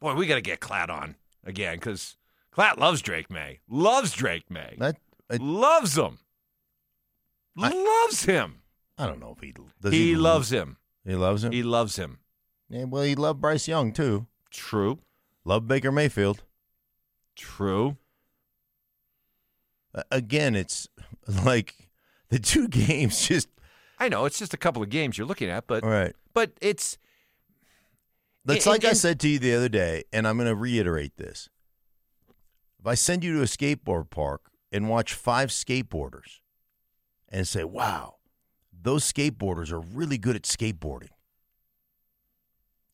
Boy, 0.00 0.14
we 0.14 0.26
got 0.26 0.36
to 0.36 0.40
get 0.40 0.60
Klatt 0.60 0.88
on 0.88 1.16
again 1.44 1.76
because 1.76 2.16
Klatt 2.56 2.78
loves 2.78 3.02
Drake 3.02 3.30
Maye. 3.30 3.60
Loves 3.68 4.12
Drake 4.12 4.50
Maye. 4.50 4.76
That, 4.78 4.96
I, 5.30 5.36
loves 5.36 5.98
him. 5.98 6.18
loves 7.56 8.24
him. 8.24 8.62
I 8.96 9.06
don't 9.06 9.20
know 9.20 9.34
if 9.36 9.42
he 9.42 9.52
does. 9.52 9.92
he 9.92 10.16
loves 10.16 10.50
him. 10.50 10.78
He 11.04 11.14
loves 11.14 11.44
him. 11.44 11.52
He 11.52 11.62
loves 11.62 11.96
him. 11.96 12.20
Yeah, 12.70 12.84
well, 12.84 13.02
he 13.02 13.14
loved 13.14 13.40
Bryce 13.40 13.68
Young 13.68 13.92
too. 13.92 14.26
True. 14.50 14.98
Loved 15.44 15.68
Baker 15.68 15.92
Mayfield. 15.92 16.42
True. 17.36 17.98
Uh, 19.94 20.04
again, 20.10 20.56
it's 20.56 20.88
like 21.44 21.89
the 22.30 22.38
two 22.38 22.68
games 22.86 23.26
just 23.28 23.48
I 23.98 24.08
know 24.08 24.24
it's 24.24 24.38
just 24.38 24.54
a 24.54 24.56
couple 24.56 24.82
of 24.82 24.88
games 24.88 25.18
you're 25.18 25.26
looking 25.26 25.50
at, 25.50 25.66
but 25.66 25.84
right. 25.84 26.14
but 26.32 26.52
it's 26.62 26.96
That's 28.46 28.64
and- 28.64 28.72
like 28.72 28.84
I 28.84 28.94
said 28.94 29.20
to 29.20 29.28
you 29.28 29.38
the 29.38 29.54
other 29.54 29.68
day, 29.68 30.04
and 30.12 30.26
I'm 30.26 30.36
going 30.38 30.48
to 30.48 30.54
reiterate 30.54 31.18
this. 31.18 31.50
If 32.78 32.86
I 32.86 32.94
send 32.94 33.22
you 33.22 33.34
to 33.34 33.42
a 33.42 33.44
skateboard 33.44 34.08
park 34.08 34.50
and 34.72 34.88
watch 34.88 35.12
five 35.12 35.50
skateboarders 35.50 36.40
and 37.28 37.46
say, 37.46 37.62
wow, 37.62 38.16
those 38.72 39.10
skateboarders 39.12 39.70
are 39.70 39.80
really 39.80 40.16
good 40.16 40.34
at 40.34 40.44
skateboarding, 40.44 41.10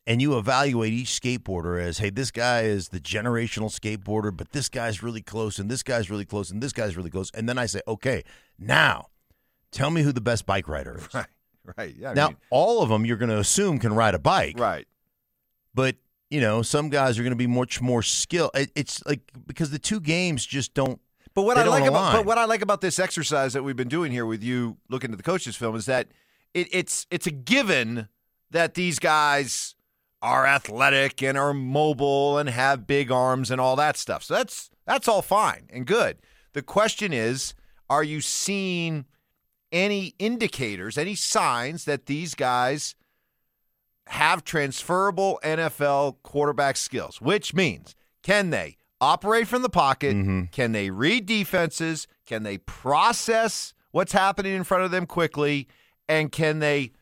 and 0.04 0.20
you 0.20 0.36
evaluate 0.36 0.92
each 0.92 1.20
skateboarder 1.20 1.80
as, 1.80 1.98
hey, 1.98 2.10
this 2.10 2.32
guy 2.32 2.62
is 2.62 2.88
the 2.88 2.98
generational 2.98 3.70
skateboarder, 3.70 4.36
but 4.36 4.50
this 4.50 4.68
guy's 4.68 5.04
really 5.04 5.22
close, 5.22 5.60
and 5.60 5.70
this 5.70 5.84
guy's 5.84 6.10
really 6.10 6.24
close, 6.24 6.50
and 6.50 6.60
this 6.60 6.72
guy's 6.72 6.96
really 6.96 7.10
close. 7.10 7.30
And 7.32 7.48
then 7.48 7.56
I 7.56 7.66
say, 7.66 7.80
okay, 7.86 8.24
now 8.58 9.06
tell 9.76 9.90
me 9.90 10.02
who 10.02 10.10
the 10.12 10.20
best 10.20 10.46
bike 10.46 10.68
rider 10.68 10.96
is. 10.98 11.14
Right. 11.14 11.26
Right. 11.76 11.94
Yeah. 11.98 12.10
I 12.10 12.14
now, 12.14 12.28
mean, 12.28 12.36
all 12.50 12.82
of 12.82 12.88
them 12.88 13.04
you're 13.04 13.16
going 13.16 13.30
to 13.30 13.38
assume 13.38 13.78
can 13.78 13.92
ride 13.92 14.14
a 14.14 14.18
bike. 14.18 14.58
right. 14.58 14.86
But, 15.74 15.96
you 16.30 16.40
know, 16.40 16.62
some 16.62 16.88
guys 16.88 17.18
are 17.18 17.22
going 17.22 17.32
to 17.32 17.36
be 17.36 17.46
much 17.46 17.80
more 17.80 18.02
skilled. 18.02 18.52
It, 18.54 18.70
it's 18.74 19.04
like 19.04 19.20
because 19.46 19.70
the 19.70 19.78
two 19.78 20.00
games 20.00 20.46
just 20.46 20.74
don't. 20.74 21.00
But 21.34 21.42
what 21.42 21.58
I 21.58 21.64
like 21.64 21.84
about 21.84 22.14
but 22.14 22.24
what 22.24 22.38
I 22.38 22.46
like 22.46 22.62
about 22.62 22.80
this 22.80 22.98
exercise 22.98 23.52
that 23.52 23.62
we've 23.62 23.76
been 23.76 23.88
doing 23.88 24.10
here 24.10 24.24
with 24.24 24.42
you 24.42 24.78
looking 24.88 25.10
at 25.10 25.18
the 25.18 25.22
coaches 25.22 25.54
film 25.54 25.76
is 25.76 25.84
that 25.84 26.08
it, 26.54 26.68
it's 26.70 27.06
it's 27.10 27.26
a 27.26 27.30
given 27.30 28.08
that 28.50 28.72
these 28.72 28.98
guys 28.98 29.74
are 30.22 30.46
athletic 30.46 31.22
and 31.22 31.36
are 31.36 31.52
mobile 31.52 32.38
and 32.38 32.48
have 32.48 32.86
big 32.86 33.10
arms 33.12 33.50
and 33.50 33.60
all 33.60 33.76
that 33.76 33.98
stuff. 33.98 34.22
So 34.22 34.32
that's 34.32 34.70
that's 34.86 35.08
all 35.08 35.20
fine 35.20 35.68
and 35.68 35.84
good. 35.84 36.16
The 36.54 36.62
question 36.62 37.12
is, 37.12 37.54
are 37.90 38.02
you 38.02 38.22
seeing 38.22 39.04
any 39.72 40.14
indicators, 40.18 40.96
any 40.96 41.14
signs 41.14 41.84
that 41.84 42.06
these 42.06 42.34
guys 42.34 42.94
have 44.08 44.44
transferable 44.44 45.40
NFL 45.42 46.16
quarterback 46.22 46.76
skills, 46.76 47.20
which 47.20 47.54
means 47.54 47.94
can 48.22 48.50
they 48.50 48.76
operate 49.00 49.48
from 49.48 49.62
the 49.62 49.68
pocket? 49.68 50.14
Can 50.52 50.72
they 50.72 50.90
read 50.90 51.26
defenses? 51.26 52.06
Can 52.24 52.42
they 52.42 52.58
process 52.58 53.74
what's 53.90 54.12
happening 54.12 54.54
in 54.54 54.64
front 54.64 54.84
of 54.84 54.90
them 54.90 55.06
quickly? 55.06 55.68
And 56.08 56.30
can 56.30 56.60
they 56.60 56.92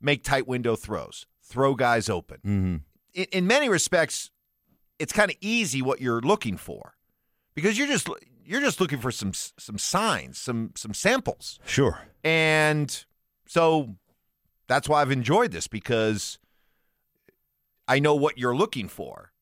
make 0.00 0.24
tight 0.24 0.48
window 0.48 0.76
throws, 0.76 1.26
throw 1.42 1.74
guys 1.74 2.08
open? 2.08 2.38
Mm-hmm. 2.38 2.76
In, 3.14 3.26
in 3.32 3.46
many 3.46 3.68
respects, 3.68 4.30
it's 4.98 5.12
kind 5.12 5.30
of 5.30 5.36
easy 5.40 5.82
what 5.82 6.00
you're 6.00 6.20
looking 6.20 6.56
for 6.56 6.94
because 7.54 7.76
you're 7.76 7.86
just 7.86 8.08
you're 8.44 8.60
just 8.60 8.80
looking 8.80 8.98
for 9.00 9.10
some 9.10 9.32
some 9.34 9.78
signs, 9.78 10.38
some 10.38 10.72
some 10.76 10.94
samples. 10.94 11.58
Sure. 11.66 12.00
And 12.24 13.04
so 13.46 13.96
that's 14.68 14.88
why 14.88 15.00
I've 15.02 15.10
enjoyed 15.10 15.52
this 15.52 15.66
because 15.66 16.38
I 17.88 17.98
know 17.98 18.14
what 18.14 18.38
you're 18.38 18.54
looking 18.56 18.88
for 18.88 19.32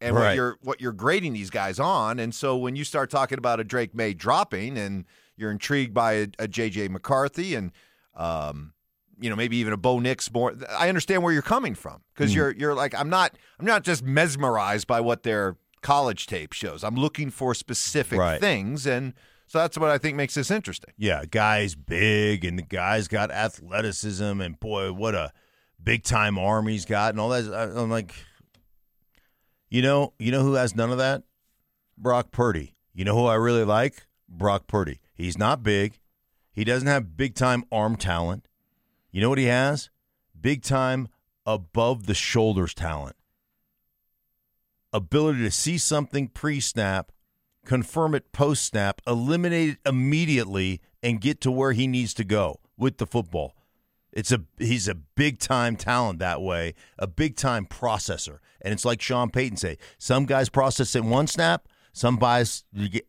and 0.00 0.14
what 0.14 0.34
you're 0.34 0.58
what 0.62 0.80
you're 0.80 0.92
grading 0.92 1.32
these 1.34 1.50
guys 1.50 1.78
on. 1.78 2.18
And 2.18 2.34
so 2.34 2.56
when 2.56 2.76
you 2.76 2.84
start 2.84 3.10
talking 3.10 3.38
about 3.38 3.60
a 3.60 3.64
Drake 3.64 3.94
Maye 3.94 4.14
dropping 4.14 4.78
and 4.78 5.04
you're 5.36 5.50
intrigued 5.50 5.92
by 5.92 6.12
a, 6.12 6.22
a 6.38 6.48
JJ 6.48 6.90
McCarthy 6.90 7.54
and 7.54 7.72
um 8.14 8.72
you 9.18 9.28
know 9.30 9.36
maybe 9.36 9.56
even 9.58 9.72
a 9.72 9.76
Bo 9.76 9.98
Nix 9.98 10.32
more 10.32 10.54
I 10.70 10.88
understand 10.88 11.22
where 11.22 11.32
you're 11.32 11.42
coming 11.42 11.74
from 11.74 12.02
because 12.14 12.32
Mhm. 12.32 12.36
you're 12.36 12.50
you're 12.52 12.74
like 12.74 12.94
I'm 12.94 13.10
not 13.10 13.36
I'm 13.58 13.66
not 13.66 13.82
just 13.82 14.02
mesmerized 14.02 14.86
by 14.86 15.00
what 15.00 15.22
their 15.22 15.56
college 15.86 16.26
tape 16.26 16.52
shows. 16.52 16.82
I'm 16.82 16.96
looking 16.96 17.30
for 17.30 17.54
specific 17.54 18.18
Right. 18.18 18.40
things 18.40 18.86
and 18.86 19.14
so 19.46 19.58
that's 19.60 19.78
what 19.78 19.90
I 19.90 19.98
think 19.98 20.16
makes 20.16 20.34
this 20.34 20.50
interesting. 20.50 20.92
Yeah, 20.98 21.24
guy's 21.30 21.76
big 21.76 22.44
and 22.44 22.58
the 22.58 22.62
guy's 22.64 23.06
got 23.06 23.30
athleticism 23.30 24.40
and 24.40 24.58
boy, 24.58 24.92
what 24.92 25.14
a 25.14 25.32
big 25.82 26.02
time 26.02 26.36
arm 26.38 26.66
he's 26.66 26.84
got 26.84 27.10
and 27.10 27.20
all 27.20 27.28
that. 27.28 27.44
I'm 27.76 27.88
like, 27.88 28.12
you 29.68 29.82
know, 29.82 30.12
you 30.18 30.32
know 30.32 30.42
who 30.42 30.54
has 30.54 30.74
none 30.74 30.90
of 30.90 30.98
that? 30.98 31.22
Brock 31.96 32.32
Purdy. 32.32 32.74
You 32.92 33.04
know 33.04 33.14
who 33.14 33.26
I 33.26 33.34
really 33.36 33.64
like? 33.64 34.06
Brock 34.28 34.66
Purdy. 34.66 35.00
He's 35.14 35.38
not 35.38 35.62
big. 35.62 35.98
He 36.52 36.64
doesn't 36.64 36.88
have 36.88 37.16
big 37.16 37.34
time 37.36 37.64
arm 37.70 37.96
talent. 37.96 38.48
You 39.12 39.20
know 39.20 39.28
what 39.28 39.38
he 39.38 39.44
has? 39.44 39.90
Big 40.38 40.62
time 40.62 41.06
above 41.46 42.06
the 42.06 42.14
shoulders 42.14 42.74
talent. 42.74 43.14
Ability 44.96 45.40
to 45.40 45.50
see 45.50 45.76
something 45.76 46.28
pre 46.28 46.58
snap 46.58 47.12
confirm 47.66 48.14
it 48.14 48.32
post 48.32 48.64
snap, 48.64 49.02
eliminate 49.06 49.70
it 49.70 49.78
immediately, 49.84 50.80
and 51.02 51.20
get 51.20 51.42
to 51.42 51.50
where 51.50 51.72
he 51.72 51.86
needs 51.86 52.14
to 52.14 52.24
go 52.24 52.60
with 52.78 52.96
the 52.96 53.06
football. 53.06 53.54
It's 54.10 54.32
a 54.32 54.44
he's 54.56 54.88
a 54.88 54.94
big 54.94 55.38
time 55.38 55.76
talent 55.76 56.20
that 56.20 56.40
way, 56.40 56.72
a 56.98 57.06
big 57.06 57.36
time 57.36 57.66
processor, 57.66 58.38
and 58.62 58.72
it's 58.72 58.86
like 58.86 59.02
Sean 59.02 59.28
Payton 59.30 59.58
say: 59.58 59.76
some 59.98 60.24
guys 60.24 60.48
process 60.48 60.96
in 60.96 61.10
one 61.10 61.26
snap, 61.26 61.68
some 61.92 62.16
guys 62.16 62.64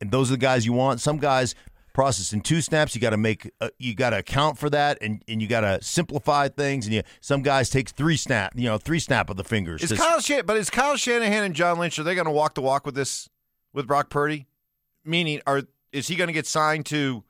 those 0.05 0.29
are 0.29 0.33
the 0.33 0.37
guys 0.37 0.65
you 0.65 0.73
want. 0.73 0.99
Some 0.99 1.19
guys 1.19 1.55
process 1.97 2.31
in 2.31 2.41
two 2.41 2.61
snaps. 2.61 2.93
You 2.93 3.01
got 3.01 3.09
to 3.09 3.17
make 3.17 3.51
uh, 3.59 3.69
you 3.79 3.95
got 3.95 4.11
to 4.11 4.19
account 4.19 4.59
for 4.59 4.69
that, 4.69 4.99
and, 5.01 5.23
and 5.27 5.41
you 5.41 5.47
got 5.47 5.61
to 5.61 5.81
simplify 5.81 6.47
things. 6.47 6.85
And 6.85 6.93
you, 6.93 7.01
some 7.21 7.41
guys 7.41 7.71
take 7.71 7.89
three 7.89 8.17
snap, 8.17 8.53
you 8.55 8.65
know, 8.65 8.77
three 8.77 8.99
snap 8.99 9.31
of 9.31 9.35
the 9.35 9.43
fingers. 9.43 9.81
Is 9.81 9.89
to- 9.89 9.95
Kyle 9.95 10.19
Shan- 10.19 10.45
but 10.45 10.57
is 10.57 10.69
Kyle 10.69 10.95
Shanahan 10.95 11.43
and 11.43 11.55
John 11.55 11.79
Lynch 11.79 11.97
are 11.97 12.03
they 12.03 12.13
going 12.13 12.25
to 12.25 12.31
walk 12.31 12.53
the 12.53 12.61
walk 12.61 12.85
with 12.85 12.93
this 12.93 13.29
with 13.73 13.87
Brock 13.87 14.11
Purdy? 14.11 14.45
Meaning, 15.03 15.41
are 15.47 15.63
is 15.91 16.07
he 16.07 16.15
going 16.15 16.27
to 16.27 16.33
get 16.33 16.45
signed 16.45 16.85
to 16.85 17.23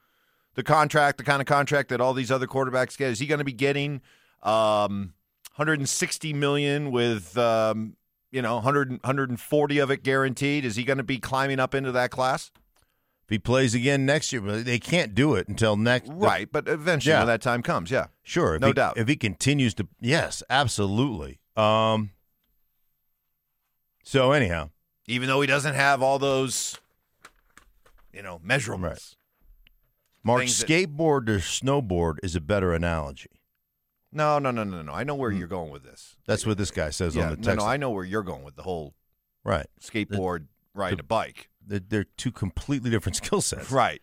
the 0.55 0.63
contract, 0.63 1.18
the 1.18 1.24
kind 1.24 1.41
of 1.41 1.47
contract 1.47 1.88
that 1.88 2.01
all 2.01 2.13
these 2.13 2.30
other 2.30 2.45
quarterbacks 2.45 2.97
get? 2.97 3.11
Is 3.11 3.20
he 3.20 3.26
going 3.26 3.39
to 3.39 3.45
be 3.45 3.53
getting 3.53 4.01
um, 4.43 5.13
160 5.55 6.34
million 6.34 6.91
with 6.91 7.38
um, 7.38 7.95
you 8.32 8.41
know 8.41 8.55
100 8.55 8.89
140 8.89 9.78
of 9.78 9.91
it 9.91 10.03
guaranteed? 10.03 10.65
Is 10.65 10.76
he 10.76 10.84
going 10.84 10.97
to 10.97 11.05
be 11.05 11.20
climbing 11.20 11.61
up 11.61 11.74
into 11.74 11.93
that 11.93 12.11
class? 12.11 12.51
If 13.28 13.32
he 13.32 13.39
plays 13.39 13.75
again 13.75 14.05
next 14.05 14.32
year, 14.32 14.41
but 14.41 14.63
they 14.63 14.80
can't 14.80 15.13
do 15.13 15.36
it 15.36 15.49
until 15.49 15.75
next. 15.75 16.07
Right, 16.09 16.49
but 16.49 16.67
eventually 16.69 17.11
Yeah. 17.11 17.19
when 17.19 17.28
that 17.28 17.41
time 17.41 17.61
comes, 17.61 17.91
yeah, 17.91 18.07
Sure, 18.23 18.55
if 18.55 18.61
no 18.61 18.67
he, 18.67 18.73
doubt. 18.73 18.97
If 18.97 19.09
he 19.09 19.17
continues 19.17 19.73
to, 19.75 19.88
yes, 19.99 20.41
absolutely. 20.49 21.39
Um. 21.57 22.11
So 24.03 24.32
anyhow, 24.32 24.69
Even 25.07 25.28
though 25.28 25.41
he 25.41 25.47
doesn't 25.47 25.75
have 25.75 26.01
all 26.01 26.19
those, 26.19 26.78
you 28.13 28.21
know, 28.21 28.39
measurements. 28.43 29.15
Mark, 30.23 30.41
Things 30.41 30.59
that- 30.59 30.67
skateboard 30.69 31.25
to 31.28 31.38
snowboard 31.39 32.15
is 32.23 32.36
a 32.36 32.41
better 32.41 32.73
analogy. 32.73 33.30
No, 34.11 34.39
no, 34.39 34.51
no, 34.51 34.63
no, 34.63 34.82
no. 34.82 34.91
I 34.93 35.03
know 35.03 35.15
where 35.15 35.32
you're 35.32 35.47
going 35.47 35.69
with 35.71 35.84
this. 35.84 36.15
That's 36.25 36.45
what 36.45 36.57
this 36.57 36.71
guy 36.71 36.89
says 36.89 37.15
yeah, 37.15 37.25
on 37.25 37.30
the 37.32 37.36
text. 37.38 37.59
no, 37.59 37.65
I 37.65 37.75
know 37.78 37.89
where 37.91 38.03
you're 38.05 38.23
going 38.23 38.43
with 38.43 38.55
the 38.55 38.63
whole 38.63 38.95
right, 39.43 39.67
skateboard 39.82 40.47
riding 40.73 40.99
a 40.99 41.03
bike. 41.03 41.49
They're, 41.68 41.82
they're 41.88 42.03
two 42.18 42.32
completely 42.32 42.89
different 42.89 43.15
skill 43.24 43.41
sets. 43.41 43.72
Right. 43.72 44.01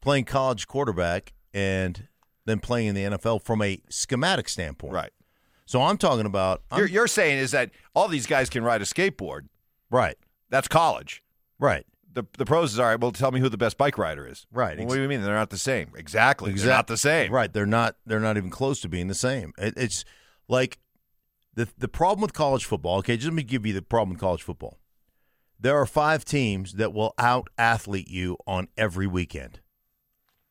Playing 0.00 0.24
college 0.24 0.66
quarterback 0.68 1.32
and 1.54 2.08
then 2.44 2.58
playing 2.58 2.88
in 2.88 2.94
the 2.94 3.02
NFL 3.16 3.42
from 3.42 3.62
a 3.62 3.80
schematic 3.88 4.48
standpoint. 4.48 4.92
Right. 4.92 5.10
So 5.64 5.80
I'm 5.82 5.96
talking 5.96 6.26
about. 6.26 6.62
I'm- 6.70 6.80
You're, 6.80 6.88
you're 6.88 7.06
saying 7.06 7.38
is 7.38 7.52
that 7.52 7.70
all 7.94 8.08
these 8.08 8.26
guys 8.26 8.50
can 8.50 8.64
ride 8.64 8.82
a 8.82 8.84
skateboard. 8.84 9.42
right. 9.90 10.16
That's 10.50 10.68
college. 10.68 11.22
Right. 11.58 11.86
The 12.12 12.24
the 12.36 12.44
pros 12.44 12.74
is 12.74 12.78
all 12.78 12.84
right. 12.84 13.00
Well, 13.00 13.10
tell 13.10 13.30
me 13.32 13.40
who 13.40 13.48
the 13.48 13.56
best 13.56 13.78
bike 13.78 13.96
rider 13.96 14.26
is. 14.26 14.46
Right. 14.52 14.76
Well, 14.76 14.86
what 14.86 14.96
do 14.96 15.00
you 15.00 15.08
mean 15.08 15.22
they're 15.22 15.32
not 15.34 15.48
the 15.48 15.56
same? 15.56 15.92
Exactly. 15.96 16.52
They're 16.52 16.66
not 16.68 16.88
the 16.88 16.98
same. 16.98 17.32
Right. 17.32 17.50
They're 17.50 17.64
not. 17.64 17.96
They're 18.04 18.20
not 18.20 18.36
even 18.36 18.50
close 18.50 18.82
to 18.82 18.88
being 18.90 19.08
the 19.08 19.14
same. 19.14 19.54
It, 19.56 19.72
it's 19.78 20.04
like 20.46 20.78
the 21.54 21.68
the 21.78 21.88
problem 21.88 22.20
with 22.20 22.34
college 22.34 22.66
football. 22.66 22.98
Okay, 22.98 23.16
just 23.16 23.28
let 23.28 23.34
me 23.34 23.42
give 23.42 23.64
you 23.64 23.72
the 23.72 23.80
problem 23.80 24.10
with 24.10 24.20
college 24.20 24.42
football. 24.42 24.76
There 25.62 25.78
are 25.78 25.86
five 25.86 26.24
teams 26.24 26.72
that 26.72 26.92
will 26.92 27.14
out 27.18 27.48
athlete 27.56 28.08
you 28.08 28.36
on 28.48 28.66
every 28.76 29.06
weekend. 29.06 29.60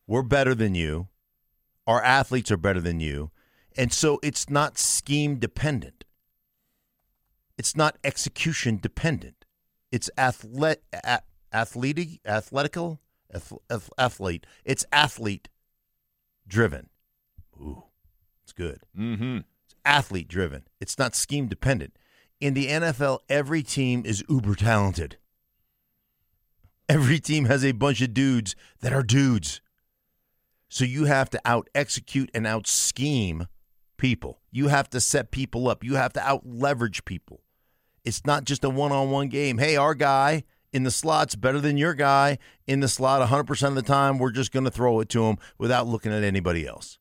We're 0.07 0.21
better 0.21 0.55
than 0.55 0.73
you. 0.73 1.09
Our 1.85 2.01
athletes 2.01 2.49
are 2.49 2.55
better 2.55 2.79
than 2.79 3.01
you, 3.01 3.31
and 3.75 3.91
so 3.91 4.19
it's 4.23 4.49
not 4.49 4.77
scheme 4.77 5.35
dependent. 5.35 6.05
It's 7.57 7.75
not 7.75 7.97
execution 8.05 8.79
dependent. 8.81 9.43
It's 9.91 10.09
athlete, 10.17 10.79
a, 10.93 11.19
athletic, 11.53 12.21
athletical, 12.25 13.01
ath, 13.33 13.51
ath- 13.69 13.89
athlete. 13.97 14.45
It's 14.63 14.85
athlete 14.93 15.49
driven. 16.47 16.87
Ooh, 17.59 17.83
it's 18.43 18.53
good. 18.53 18.79
Mm-hmm. 18.97 19.39
It's 19.65 19.75
athlete 19.83 20.29
driven. 20.29 20.63
It's 20.79 20.97
not 20.97 21.15
scheme 21.15 21.47
dependent. 21.47 21.97
In 22.41 22.55
the 22.55 22.67
NFL, 22.67 23.19
every 23.29 23.61
team 23.61 24.01
is 24.03 24.23
uber 24.27 24.55
talented. 24.55 25.17
Every 26.89 27.19
team 27.19 27.45
has 27.45 27.63
a 27.63 27.71
bunch 27.71 28.01
of 28.01 28.15
dudes 28.15 28.55
that 28.81 28.91
are 28.91 29.03
dudes. 29.03 29.61
So 30.67 30.83
you 30.83 31.05
have 31.05 31.29
to 31.29 31.41
out 31.45 31.69
execute 31.75 32.31
and 32.33 32.47
out 32.47 32.65
scheme 32.65 33.47
people. 33.97 34.41
You 34.51 34.69
have 34.69 34.89
to 34.89 34.99
set 34.99 35.29
people 35.29 35.69
up. 35.69 35.83
You 35.83 35.95
have 35.95 36.13
to 36.13 36.27
out 36.27 36.41
leverage 36.43 37.05
people. 37.05 37.41
It's 38.03 38.25
not 38.25 38.45
just 38.45 38.63
a 38.63 38.69
one 38.71 38.91
on 38.91 39.11
one 39.11 39.29
game. 39.29 39.59
Hey, 39.59 39.75
our 39.75 39.93
guy 39.93 40.43
in 40.73 40.81
the 40.81 40.89
slot's 40.89 41.35
better 41.35 41.59
than 41.59 41.77
your 41.77 41.93
guy 41.93 42.39
in 42.65 42.79
the 42.79 42.87
slot 42.87 43.27
100% 43.29 43.67
of 43.67 43.75
the 43.75 43.83
time. 43.83 44.17
We're 44.17 44.31
just 44.31 44.51
going 44.51 44.65
to 44.65 44.71
throw 44.71 44.99
it 44.99 45.09
to 45.09 45.25
him 45.25 45.37
without 45.59 45.85
looking 45.85 46.11
at 46.11 46.23
anybody 46.23 46.65
else. 46.65 46.97